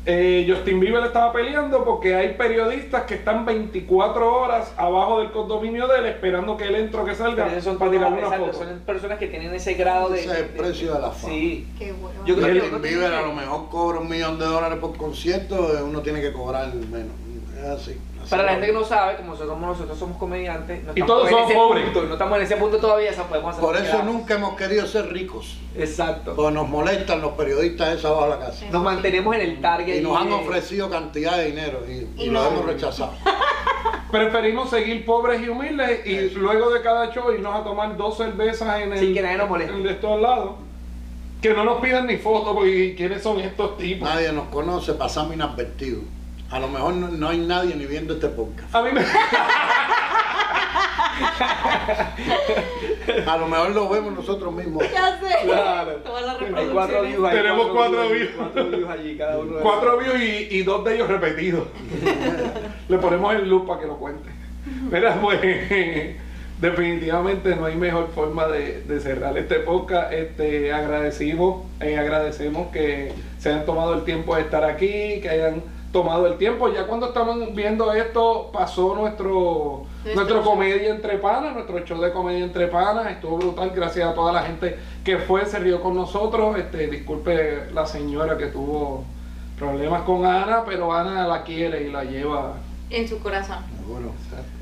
Eh, 0.05 0.45
Justin 0.49 0.81
Bieber 0.81 1.05
estaba 1.05 1.33
peleando 1.33 1.85
porque 1.85 2.17
hay 2.17 2.35
periodistas 2.35 3.05
que 3.05 3.15
están 3.15 3.45
24 3.45 4.35
horas 4.35 4.73
abajo 4.77 5.21
del 5.21 5.31
condominio 5.31 5.87
de 5.87 5.99
él 6.01 6.07
esperando 6.07 6.57
que 6.57 6.67
él 6.67 6.75
entre 6.75 7.01
o 7.01 7.05
que 7.05 7.15
salga 7.15 7.47
Pero 7.49 7.63
son, 7.63 7.79
para 7.79 7.93
tirarle 7.93 8.19
una 8.19 8.27
exacto, 8.27 8.53
foto. 8.53 8.69
son 8.69 8.79
personas 8.81 9.19
que 9.19 9.29
tienen 9.29 9.55
ese 9.55 9.75
grado 9.75 10.09
de. 10.09 10.21
Ese 10.21 10.33
es 10.33 10.39
el 10.39 10.47
precio 10.47 10.95
de 10.95 11.01
la 11.01 11.11
fama. 11.13 11.33
Sí. 11.33 11.69
Qué 11.79 11.93
bueno. 11.93 12.27
Yo 12.27 12.35
creo 12.35 12.53
que 12.53 12.61
Justin 12.61 12.83
Bieber 12.83 13.11
tiene 13.11 13.17
a 13.17 13.23
lo 13.23 13.33
mejor 13.33 13.69
cobra 13.69 14.01
un 14.01 14.09
millón 14.09 14.41
de 14.41 14.45
dólares 14.45 14.79
por 14.81 14.97
concierto, 14.97 15.79
eh, 15.79 15.83
uno 15.83 16.01
tiene 16.03 16.21
que 16.21 16.33
cobrar 16.33 16.75
menos. 16.75 17.13
Es 17.57 17.65
así. 17.65 17.97
Para 18.31 18.43
la 18.45 18.51
gente 18.53 18.67
que 18.69 18.73
no 18.73 18.85
sabe, 18.85 19.17
como 19.17 19.33
nosotros, 19.33 19.59
nosotros 19.59 19.99
somos 19.99 20.17
comediantes, 20.19 20.85
no 20.85 20.93
Y 20.95 21.03
todos 21.03 21.29
somos 21.31 21.53
pobres. 21.53 21.85
punto, 21.85 22.03
no 22.05 22.13
estamos 22.15 22.37
en 22.39 22.45
ese 22.45 22.57
punto 22.57 22.79
todavía, 22.79 23.11
o 23.11 23.15
sea, 23.15 23.25
podemos 23.25 23.51
hacer 23.51 23.61
Por 23.65 23.77
eso 23.77 24.03
nunca 24.03 24.35
hemos 24.35 24.57
querido 24.57 24.87
ser 24.87 25.13
ricos. 25.13 25.57
Exacto. 25.77 26.35
Porque 26.37 26.53
nos 26.53 26.69
molestan 26.69 27.21
los 27.21 27.33
periodistas 27.33 27.97
esos 27.99 28.07
abajo 28.07 28.25
de 28.25 28.31
la 28.31 28.39
casa. 28.47 28.67
Nos 28.71 28.83
mantenemos 28.83 29.35
en 29.35 29.41
el 29.43 29.61
target. 29.61 29.97
Y 29.97 30.01
nos 30.01 30.17
han 30.21 30.29
de- 30.29 30.35
ofrecido 30.35 30.89
cantidad 30.91 31.37
de 31.37 31.47
dinero 31.47 31.81
y, 31.89 31.93
y 31.93 32.25
Y 32.25 32.27
lo 32.31 32.43
no. 32.43 32.49
hemos 32.49 32.65
rechazado. 32.67 33.13
Preferimos 34.11 34.69
seguir 34.69 35.07
pobres 35.07 35.41
y 35.41 35.49
humildes 35.49 36.07
y 36.07 36.31
luego 36.31 36.71
de 36.71 36.83
cada 36.83 37.11
show 37.13 37.33
irnos 37.33 37.55
a 37.59 37.65
tomar 37.65 37.97
dos 37.97 38.17
cervezas 38.19 38.83
en 38.83 38.93
el, 38.93 38.99
Sin 38.99 39.15
que 39.15 39.23
nadie 39.23 39.39
nos 39.39 39.49
moleste. 39.49 39.73
en 39.73 39.79
el 39.79 39.85
de 39.85 39.93
estos 39.93 40.21
lados. 40.21 40.51
Que 41.41 41.55
no 41.55 41.65
nos 41.65 41.81
pidan 41.81 42.07
ni 42.07 42.19
fotos 42.19 42.55
porque 42.55 42.95
quiénes 42.97 43.23
son 43.23 43.41
estos 43.41 43.77
tipos. 43.79 44.07
Nadie 44.09 44.31
nos 44.33 44.49
conoce, 44.49 44.93
pasamos 44.93 45.35
inadvertidos. 45.35 46.03
A 46.53 46.59
lo 46.59 46.69
mejor 46.69 46.95
no, 46.95 47.09
no 47.09 47.29
hay 47.31 47.39
nadie 47.39 47.75
ni 47.75 47.87
viendo 47.87 48.13
este 48.15 48.29
podcast. 48.29 48.75
A 48.75 48.83
mí 48.83 48.91
me... 48.93 49.01
A 53.27 53.37
lo 53.37 53.47
mejor 53.49 53.71
lo 53.71 53.89
vemos 53.89 54.13
nosotros 54.13 54.53
mismos. 54.53 54.85
Ya 54.93 55.19
sé. 55.19 55.45
Claro. 55.45 55.93
Todas 56.05 56.27
las 56.27 56.41
Hay 56.57 56.67
cuatro 56.73 57.03
views 57.03 57.29
ahí. 57.29 57.37
Tenemos 57.37 57.67
cuatro 57.69 58.09
views. 58.09 58.31
Cuatro 58.37 58.65
views 58.67 58.91
allí, 58.91 59.17
cada 59.17 59.39
uno. 59.39 59.57
de 59.57 59.63
Cuatro 59.63 59.99
views 59.99 60.21
y, 60.21 60.49
y 60.51 60.63
dos 60.63 60.85
de 60.85 60.95
ellos 60.95 61.09
repetidos. 61.09 61.69
Le 62.89 62.99
ponemos 62.99 63.35
el 63.35 63.49
loop 63.49 63.67
para 63.67 63.81
que 63.81 63.87
lo 63.87 63.97
cuente. 63.97 64.29
Mira, 64.91 65.19
pues 65.21 65.41
definitivamente 66.61 67.57
no 67.57 67.65
hay 67.67 67.77
mejor 67.77 68.11
forma 68.15 68.47
de, 68.47 68.83
de 68.83 69.01
cerrar 69.01 69.37
este 69.39 69.57
podcast. 69.57 70.13
Este, 70.13 70.73
agradecimos, 70.73 71.65
eh, 71.81 71.97
agradecemos 71.99 72.71
que 72.73 73.13
se 73.39 73.49
hayan 73.49 73.65
tomado 73.65 73.95
el 73.95 74.05
tiempo 74.05 74.37
de 74.37 74.43
estar 74.43 74.65
aquí, 74.65 75.21
que 75.21 75.29
hayan 75.31 75.63
tomado 75.93 76.27
el 76.27 76.39
tiempo. 76.39 76.73
Ya 76.73 76.87
cuando 76.87 77.07
estamos 77.07 77.55
viendo 77.55 77.93
esto, 77.93 78.51
pasó 78.53 78.95
nuestro, 78.95 79.85
Nuestro 80.15 80.43
comedia 80.43 80.91
entre 80.91 81.19
panas, 81.19 81.55
nuestro 81.55 81.79
show 81.81 82.01
de 82.01 82.13
comedia 82.13 82.45
entre 82.45 82.67
panas. 82.67 83.13
Estuvo 83.13 83.37
brutal, 83.37 83.71
gracias 83.71 84.09
a 84.09 84.15
toda 84.15 84.33
la 84.33 84.43
gente 84.43 84.79
que 85.05 85.19
fue, 85.19 85.47
se 85.47 85.59
rió 85.61 85.81
con 85.81 85.95
nosotros. 85.95 86.59
Este, 86.59 86.89
disculpe 86.89 87.71
la 87.73 87.87
señora 87.87 88.37
que 88.37 88.47
tuvo 88.47 89.05
problemas 89.59 90.03
con 90.03 90.25
Ana, 90.25 90.65
pero 90.65 90.93
Ana 90.93 91.29
la 91.29 91.45
quiere 91.45 91.85
y 91.85 91.91
la 91.93 92.03
lleva. 92.03 92.55
En 92.91 93.07
su 93.07 93.21
corazón. 93.21 93.59
Seguro. 93.79 94.13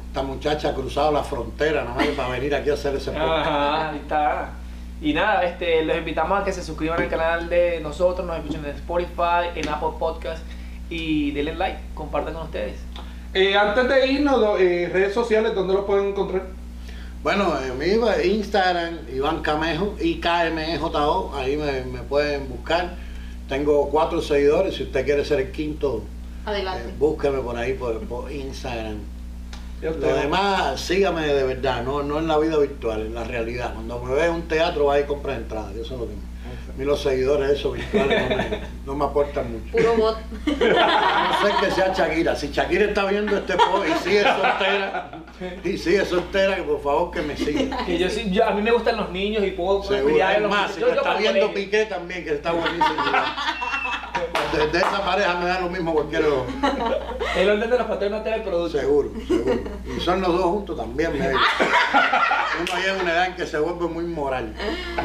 Esta 0.09 0.23
muchacha 0.23 0.71
ha 0.71 0.75
cruzado 0.75 1.13
la 1.13 1.23
frontera 1.23 1.85
nada 1.85 1.97
más 1.97 2.09
para 2.09 2.31
venir 2.31 2.55
aquí 2.55 2.69
a 2.69 2.75
hacer 2.75 2.97
ese 2.97 3.13
podcast. 3.13 3.47
Ajá, 3.47 3.91
ahí 3.91 3.97
está. 3.99 4.51
Y 5.01 5.15
nada, 5.15 5.45
este, 5.45 5.83
los 5.85 5.97
invitamos 5.97 6.39
a 6.39 6.45
que 6.45 6.53
se 6.53 6.63
suscriban 6.63 7.01
al 7.01 7.09
canal 7.09 7.49
de 7.49 7.81
nosotros, 7.81 8.27
nos 8.27 8.37
escuchen 8.37 8.63
en 8.65 8.73
Spotify, 8.73 9.49
en 9.55 9.69
Apple 9.69 9.91
Podcast 9.99 10.43
y 10.91 11.31
denle 11.31 11.55
like, 11.55 11.79
compartan 11.95 12.35
con 12.35 12.43
ustedes. 12.45 12.75
Eh, 13.33 13.57
antes 13.57 13.89
de 13.89 14.07
irnos, 14.13 14.61
eh, 14.61 14.91
redes 14.93 15.15
sociales, 15.15 15.55
¿dónde 15.55 15.73
lo 15.75 15.87
pueden 15.87 16.09
encontrar? 16.09 16.43
Bueno, 17.23 17.55
en 17.61 17.79
mi 17.79 17.87
Instagram, 18.29 18.99
Iván 19.15 19.41
Camejo, 19.43 19.95
IKMEJO, 20.01 21.33
ahí 21.35 21.57
me, 21.57 21.85
me 21.85 22.01
pueden 22.01 22.49
buscar. 22.49 22.95
Tengo 23.49 23.89
cuatro 23.91 24.21
seguidores, 24.23 24.75
si 24.77 24.85
usted 24.85 25.05
quiere 25.05 25.25
ser 25.25 25.41
el 25.41 25.51
quinto, 25.53 26.03
Adelante. 26.47 26.89
eh, 26.89 26.95
búsqueme 26.99 27.39
por 27.41 27.57
ahí 27.57 27.75
por, 27.75 27.99
por 28.01 28.31
Instagram. 28.33 28.99
Lo 29.83 30.15
demás, 30.15 30.79
sígame 30.81 31.27
de 31.27 31.43
verdad, 31.45 31.83
no, 31.83 32.03
no 32.03 32.19
en 32.19 32.29
la 32.29 32.39
vida 32.39 32.59
virtual, 32.59 33.01
en 33.07 33.15
la 33.15 33.25
realidad. 33.25 33.73
Cuando 33.75 33.99
me 34.03 34.15
ve 34.15 34.27
en 34.27 34.33
un 34.33 34.43
teatro, 34.43 34.87
va 34.87 35.01
y 35.01 35.05
compra 35.05 35.37
entradas, 35.37 35.75
eso 35.75 35.95
es 35.95 36.01
lo 36.01 36.07
que 36.07 36.15
me- 36.15 36.30
mí 36.81 36.87
los 36.87 37.03
seguidores 37.03 37.51
esos 37.51 37.75
virtuales 37.75 38.23
no 38.31 38.37
me, 38.37 38.61
no 38.87 38.95
me 38.95 39.05
aportan 39.05 39.53
mucho. 39.53 39.71
Puro 39.77 39.95
bot. 39.97 40.17
A 40.79 41.39
no 41.43 41.47
ser 41.47 41.57
que 41.61 41.71
sea 41.75 41.93
Shakira. 41.95 42.35
Si 42.35 42.49
Shakira 42.51 42.87
está 42.87 43.05
viendo 43.05 43.37
este 43.37 43.55
post 43.55 43.87
y 43.89 43.99
sigue 44.03 44.23
soltera, 44.23 45.11
y 45.63 45.77
sigue 45.79 46.05
soltera, 46.07 46.57
que 46.57 46.63
por 46.63 46.83
favor 46.83 47.11
que 47.11 47.21
me 47.23 47.37
siga. 47.37 47.85
Que 47.85 47.99
yo 47.99 48.09
sí, 48.09 48.31
yo- 48.31 48.47
a 48.47 48.53
mí 48.53 48.63
me 48.63 48.71
gustan 48.73 48.97
los 48.97 49.11
niños 49.11 49.45
y 49.45 49.51
puedo 49.51 49.83
Seguro. 49.83 50.15
Es 50.17 50.41
los 50.41 50.51
más, 50.51 50.71
si 50.73 50.81
yo- 50.81 50.87
me 50.89 50.95
yo 50.95 50.99
está 51.01 51.15
viendo. 51.17 51.53
Piqué 51.53 51.85
también, 51.85 52.25
que 52.25 52.33
está 52.35 52.53
buenísimo. 52.53 52.87
Desde 54.53 54.79
esa 54.79 55.05
pareja 55.05 55.35
me 55.37 55.47
da 55.47 55.61
lo 55.61 55.69
mismo 55.69 55.93
cualquier 55.93 56.25
otro. 56.25 56.47
El 57.37 57.51
orden 57.51 57.71
de 57.71 57.79
los 57.79 57.87
patrones 57.87 58.11
no 58.19 58.23
te 58.23 58.35
el 58.35 58.43
producto. 58.43 58.79
Seguro, 58.79 59.11
seguro. 59.29 59.61
Y 59.97 60.01
son 60.01 60.21
los 60.21 60.33
dos 60.33 60.43
juntos 60.47 60.77
también, 60.77 61.13
me 61.13 61.19
Uno 62.61 62.79
llega 62.79 62.93
a 62.99 63.03
una 63.03 63.13
edad 63.13 63.27
en 63.27 63.35
que 63.35 63.47
se 63.47 63.59
vuelve 63.59 63.89
muy 63.89 64.05
moral. 64.05 64.55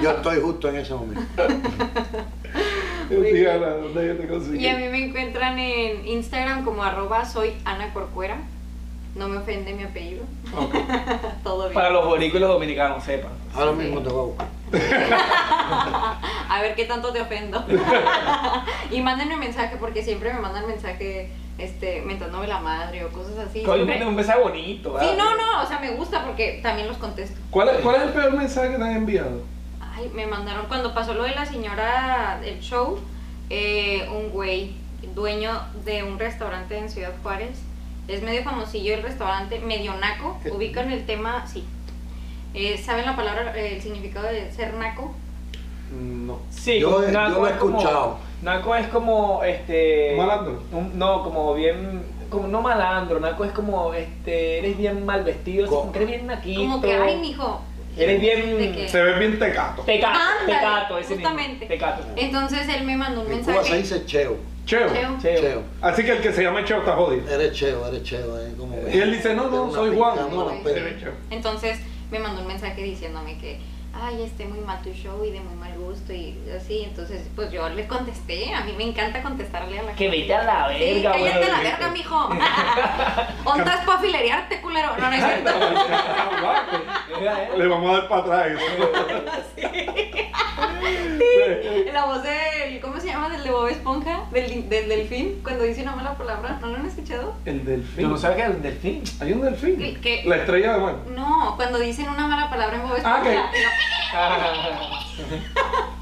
Yo 0.02 0.12
estoy 0.12 0.42
justo 0.42 0.70
en 0.70 0.76
ese 0.78 0.94
momento. 0.94 1.22
Dígala, 3.10 3.70
¿dónde 3.70 4.08
yo 4.08 4.18
te 4.18 4.28
consigo? 4.28 4.56
Y 4.56 4.68
a 4.68 4.78
mí 4.78 4.90
me 4.90 5.06
encuentran 5.06 5.58
en 5.60 6.08
Instagram 6.08 6.66
como 6.66 6.84
arroba 6.84 7.24
soy 7.26 7.54
Ana 7.64 7.94
Corcuera. 7.94 8.38
No 9.16 9.30
me 9.30 9.38
ofende 9.38 9.74
mi 9.74 9.84
apellido. 9.84 10.24
Ok. 10.58 10.76
Todo 11.44 11.64
bien. 11.64 11.74
Para 11.74 11.92
los 11.92 12.06
boricuas 12.06 12.38
y 12.38 12.40
los 12.42 12.50
dominicanos, 12.50 13.04
sepan. 13.04 13.32
Ahora 13.54 13.72
mismo 13.72 14.02
te 14.02 14.10
voy 14.10 14.20
a 14.20 14.26
buscar. 14.26 14.48
A 16.50 16.62
ver 16.62 16.76
qué 16.76 16.86
tanto 16.86 17.14
te 17.14 17.22
ofendo. 17.22 17.64
y 18.92 19.02
mándenme 19.02 19.38
mensaje 19.38 19.78
porque 19.80 20.04
siempre 20.04 20.34
me 20.34 20.42
mandan 20.42 20.68
mensaje 20.68 21.30
este, 21.58 22.02
mentándome 22.02 22.48
la 22.48 22.60
madre 22.60 23.04
o 23.06 23.10
cosas 23.10 23.38
así. 23.38 23.64
Siempre- 23.64 24.06
un 24.06 24.16
mensaje 24.16 24.40
bonito. 24.40 24.90
Sí, 25.00 25.06
¿verdad? 25.06 25.18
no, 25.18 25.36
no, 25.38 25.64
o 25.64 25.68
sea, 25.68 25.80
me 25.80 25.92
gusta 25.92 26.24
porque 26.26 26.60
también 26.62 26.88
los 26.88 26.98
contesto. 26.98 27.40
¿Cuál 27.52 27.70
es, 27.70 27.78
¿Cuál 27.78 27.96
es 27.96 28.02
el 28.04 28.10
peor 28.10 28.34
mensaje 28.34 28.72
que 28.72 28.78
te 28.78 28.84
han 28.84 28.96
enviado? 28.98 29.42
Ay, 29.80 30.12
me 30.14 30.26
mandaron 30.28 30.66
cuando 30.68 30.94
pasó 30.94 31.14
lo 31.14 31.24
de 31.24 31.32
la 31.32 31.46
señora 31.46 32.40
del 32.42 32.60
show, 32.60 33.00
eh, 33.50 34.08
un 34.12 34.30
güey, 34.32 34.74
dueño 35.14 35.62
de 35.86 36.04
un 36.04 36.20
restaurante 36.20 36.78
en 36.78 36.90
Ciudad 36.90 37.14
Juárez. 37.24 37.58
Es 38.08 38.22
medio 38.22 38.44
famosillo 38.44 38.94
el 38.94 39.04
restaurante, 39.04 39.60
medio 39.60 39.96
naco. 39.96 40.38
Ubican 40.52 40.92
el 40.92 41.06
tema, 41.06 41.48
sí. 41.48 41.64
Eh, 42.54 42.78
¿Saben 42.78 43.06
la 43.06 43.16
palabra, 43.16 43.54
eh, 43.58 43.76
el 43.76 43.82
significado 43.82 44.28
de 44.28 44.52
ser 44.52 44.74
naco? 44.76 45.14
No. 45.92 46.40
Sí, 46.50 46.80
Yo 46.80 46.90
yo 46.90 47.12
lo 47.30 47.48
he 47.48 47.52
es 47.52 47.58
como- 47.58 47.78
escuchado. 47.78 48.18
Naco 48.42 48.76
es 48.76 48.88
como, 48.88 49.44
este... 49.44 50.14
Malandro. 50.18 50.62
un- 50.72 50.98
no, 51.00 51.24
como 51.24 51.54
bien... 51.56 52.04
Como 52.30 52.48
no 52.48 52.62
malandro, 52.62 53.20
Naco 53.20 53.46
es 53.46 53.52
como, 53.52 53.94
este... 53.94 54.60
Eres 54.60 54.78
bien 54.78 55.06
mal 55.06 55.24
vestido, 55.24 55.68
como 55.68 55.92
que 55.92 56.00
eres 56.00 56.10
bien 56.10 56.28
naquito. 56.28 56.60
Como 56.62 56.82
que, 56.82 56.94
ay, 56.94 57.18
mijo. 57.18 57.62
Eres 57.98 58.20
bien... 58.20 58.88
Se 58.90 59.02
ve 59.02 59.18
bien 59.20 59.40
tecato. 59.40 59.84
Tecato, 59.84 60.20
Ándale, 60.20 60.60
tecato, 60.60 60.98
ese 60.98 61.16
mismo, 61.16 61.30
justamente. 61.30 61.66
Tecato. 61.66 62.04
Entonces 62.16 62.68
él 62.68 62.84
me 62.84 62.98
mandó 62.98 63.22
un 63.22 63.32
En 63.32 63.40
Cuba 63.40 63.54
se 63.54 63.60
mensaje. 63.60 63.78
dice 63.78 64.06
cheo. 64.06 64.38
Cheo. 64.66 64.88
Cheo. 64.92 65.18
Cheo. 65.22 65.42
Cheo. 65.42 65.62
Así 65.82 66.04
que 66.04 66.12
el 66.14 66.22
que 66.22 66.34
se 66.34 66.44
llama 66.44 66.64
Cheo 66.66 66.80
está 66.80 66.94
jodido. 66.96 67.30
Eres 67.30 67.54
cheo, 67.54 67.88
eres 67.88 68.04
cheo. 68.04 68.40
eh, 68.40 68.54
como 68.58 68.76
Y 68.92 68.98
él 68.98 69.12
dice, 69.14 69.34
no, 69.36 69.48
no, 69.48 69.72
soy 69.72 69.96
Juan. 69.96 70.16
No. 70.32 70.52
Entonces 71.30 71.80
me 72.12 72.20
mandó 72.20 72.42
un 72.42 72.48
mensaje 72.48 72.82
diciéndome 72.84 73.38
que, 73.38 73.60
ay, 74.02 74.24
esté 74.24 74.46
muy 74.46 74.60
mal 74.60 74.82
tu 74.82 74.90
show 74.92 75.24
y 75.24 75.32
de 75.32 75.40
muy 75.40 75.56
mal 75.56 75.74
gusto 75.78 76.14
y 76.14 76.38
así. 76.56 76.84
Entonces, 76.84 77.28
pues 77.36 77.52
yo 77.52 77.68
le 77.70 77.88
contesté. 77.88 78.54
A 78.54 78.62
mí 78.62 78.74
me 78.78 78.84
encanta 78.84 79.22
contestarle 79.22 79.80
a 79.80 79.84
la 79.84 79.92
Que 79.94 80.06
gente. 80.10 80.18
vete 80.22 80.36
a 80.36 80.44
la 80.44 80.70
Sí, 80.70 80.80
verga, 80.80 81.12
cállate 81.14 81.38
bueno, 81.40 81.58
la 81.58 81.64
verga, 81.64 81.90
mijo. 81.90 82.16
¿Ondas 83.46 83.86
para 83.86 84.00
filerearte, 84.00 84.62
culero? 84.62 84.90
No, 84.98 85.10
no 85.10 85.16
es 85.16 85.24
cierto. 85.24 85.52
Le 87.58 87.68
vamos 87.68 87.90
a 87.90 87.94
dar 88.00 88.08
para 88.10 88.22
atrás 88.22 88.48
eso. 88.48 88.66
La 91.94 92.06
voz 92.06 92.24
del, 92.24 92.80
¿cómo 92.82 93.00
se 93.00 93.08
llama? 93.08 93.30
Del 93.30 93.44
de 93.44 93.52
Bob 93.52 93.68
Esponja, 93.68 94.26
del, 94.32 94.70
del 94.70 94.90
delfín, 94.90 95.40
cuando 95.44 95.64
dice 95.64 95.82
una 95.84 95.96
mala 95.96 96.18
palabra. 96.18 96.58
¿No 96.62 96.68
lo 96.68 96.76
han 96.78 96.86
escuchado? 96.86 97.34
El 97.46 97.64
delfín. 97.66 98.04
Yo 98.04 98.08
no 98.10 98.18
sabía 98.18 98.36
que 98.38 98.42
era 98.44 98.52
un 98.52 98.62
delfín. 98.62 99.04
Hay 99.20 99.34
un 99.34 99.42
delfín. 99.42 99.78
¿Qué- 99.78 100.00
qué? 100.02 100.24
La 100.26 100.38
estrella 100.38 100.74
de 100.76 100.80
mar. 100.82 100.96
No, 101.16 101.54
cuando 101.56 101.80
dicen 101.80 102.10
una 102.10 102.28
mala 102.28 102.50
palabra 102.50 102.76
en 102.78 102.82
Bob 102.84 102.96
Esponja. 102.98 103.20
Ah, 103.20 103.24
¿qué? 103.24 103.36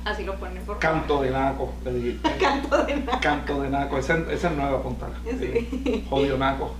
no, 0.06 0.12
así 0.12 0.24
lo 0.24 0.36
ponen 0.36 0.64
por. 0.66 0.80
Canto 0.80 1.22
de 1.22 1.30
naco, 1.32 1.74
le 1.86 1.94
dijiste. 1.94 2.32
Canto 2.38 2.84
de 2.86 2.96
nada. 2.98 3.20
Canto 3.20 3.62
de 3.62 3.70
naco. 3.70 3.98
Esa 3.98 4.18
esa 4.32 4.50
es 4.50 4.56
nueva 4.56 4.78
apuntada. 4.80 5.14
Sí. 5.40 6.06
Jodido 6.10 6.38
naco. 6.38 6.76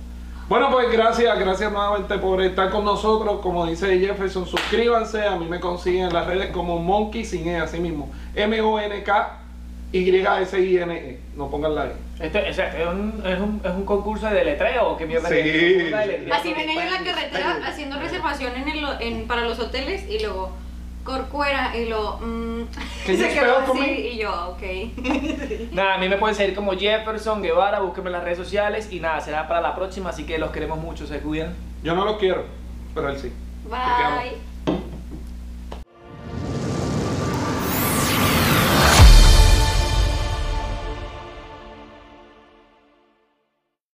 Bueno, 0.48 0.70
pues 0.70 0.90
gracias, 0.92 1.38
gracias 1.38 1.72
nuevamente 1.72 2.18
por 2.18 2.40
estar 2.42 2.70
con 2.70 2.84
nosotros. 2.84 3.40
Como 3.40 3.64
dice 3.66 3.98
Jefferson, 3.98 4.46
suscríbanse. 4.46 5.26
A 5.26 5.36
mí 5.36 5.46
me 5.46 5.58
consiguen 5.58 6.06
en 6.06 6.12
las 6.12 6.26
redes 6.26 6.50
como 6.50 6.78
Monkey 6.78 7.24
sin 7.24 7.48
E, 7.48 7.56
así 7.58 7.78
mismo. 7.80 8.10
M-O-N-K-Y-S-I-N-E. 8.34 11.18
No 11.36 11.50
pongan 11.50 11.74
la 11.74 11.86
E. 11.86 11.92
Este, 12.20 12.50
o 12.50 12.54
sea, 12.54 12.78
es, 12.78 12.86
un, 12.86 13.22
es, 13.26 13.40
un, 13.40 13.60
es 13.64 13.70
un 13.70 13.84
concurso 13.84 14.26
de 14.28 14.44
letreo 14.44 14.90
o 14.90 14.96
qué 14.96 15.06
mierda 15.06 15.28
Sí. 15.28 15.34
es? 15.38 15.84
Un 15.92 15.98
de 15.98 16.06
letreo. 16.06 16.34
Así 16.34 16.52
venía 16.52 16.74
yo 16.74 16.80
en 16.82 16.92
la 16.92 17.02
carretera 17.12 17.60
haciendo 17.66 17.98
reservación 17.98 18.52
en 18.56 18.68
el, 18.68 18.84
en, 19.00 19.26
para 19.26 19.42
los 19.42 19.58
hoteles 19.58 20.08
y 20.08 20.20
luego 20.20 20.52
Corcuera 21.04 21.76
y 21.76 21.84
lo 21.86 22.18
mm, 22.18 22.60
you 23.06 23.16
se 23.16 23.28
quedó 23.28 23.58
así 23.58 24.08
y 24.12 24.18
yo, 24.18 24.48
ok. 24.48 25.72
Nada, 25.72 25.94
a 25.94 25.98
mí 25.98 26.08
me 26.08 26.16
pueden 26.16 26.34
seguir 26.34 26.54
como 26.54 26.72
Jefferson 26.72 27.42
Guevara, 27.42 27.80
búsquenme 27.80 28.08
en 28.08 28.14
las 28.14 28.24
redes 28.24 28.38
sociales 28.38 28.88
y 28.90 29.00
nada, 29.00 29.20
será 29.20 29.46
para 29.46 29.60
la 29.60 29.74
próxima, 29.74 30.10
así 30.10 30.24
que 30.24 30.38
los 30.38 30.50
queremos 30.50 30.78
mucho, 30.78 31.06
se 31.06 31.20
cuidan. 31.20 31.54
Yo 31.82 31.94
no 31.94 32.04
lo 32.04 32.18
quiero, 32.18 32.44
pero 32.94 33.10
él 33.10 33.18
sí. 33.18 33.32
Bye. 33.68 34.38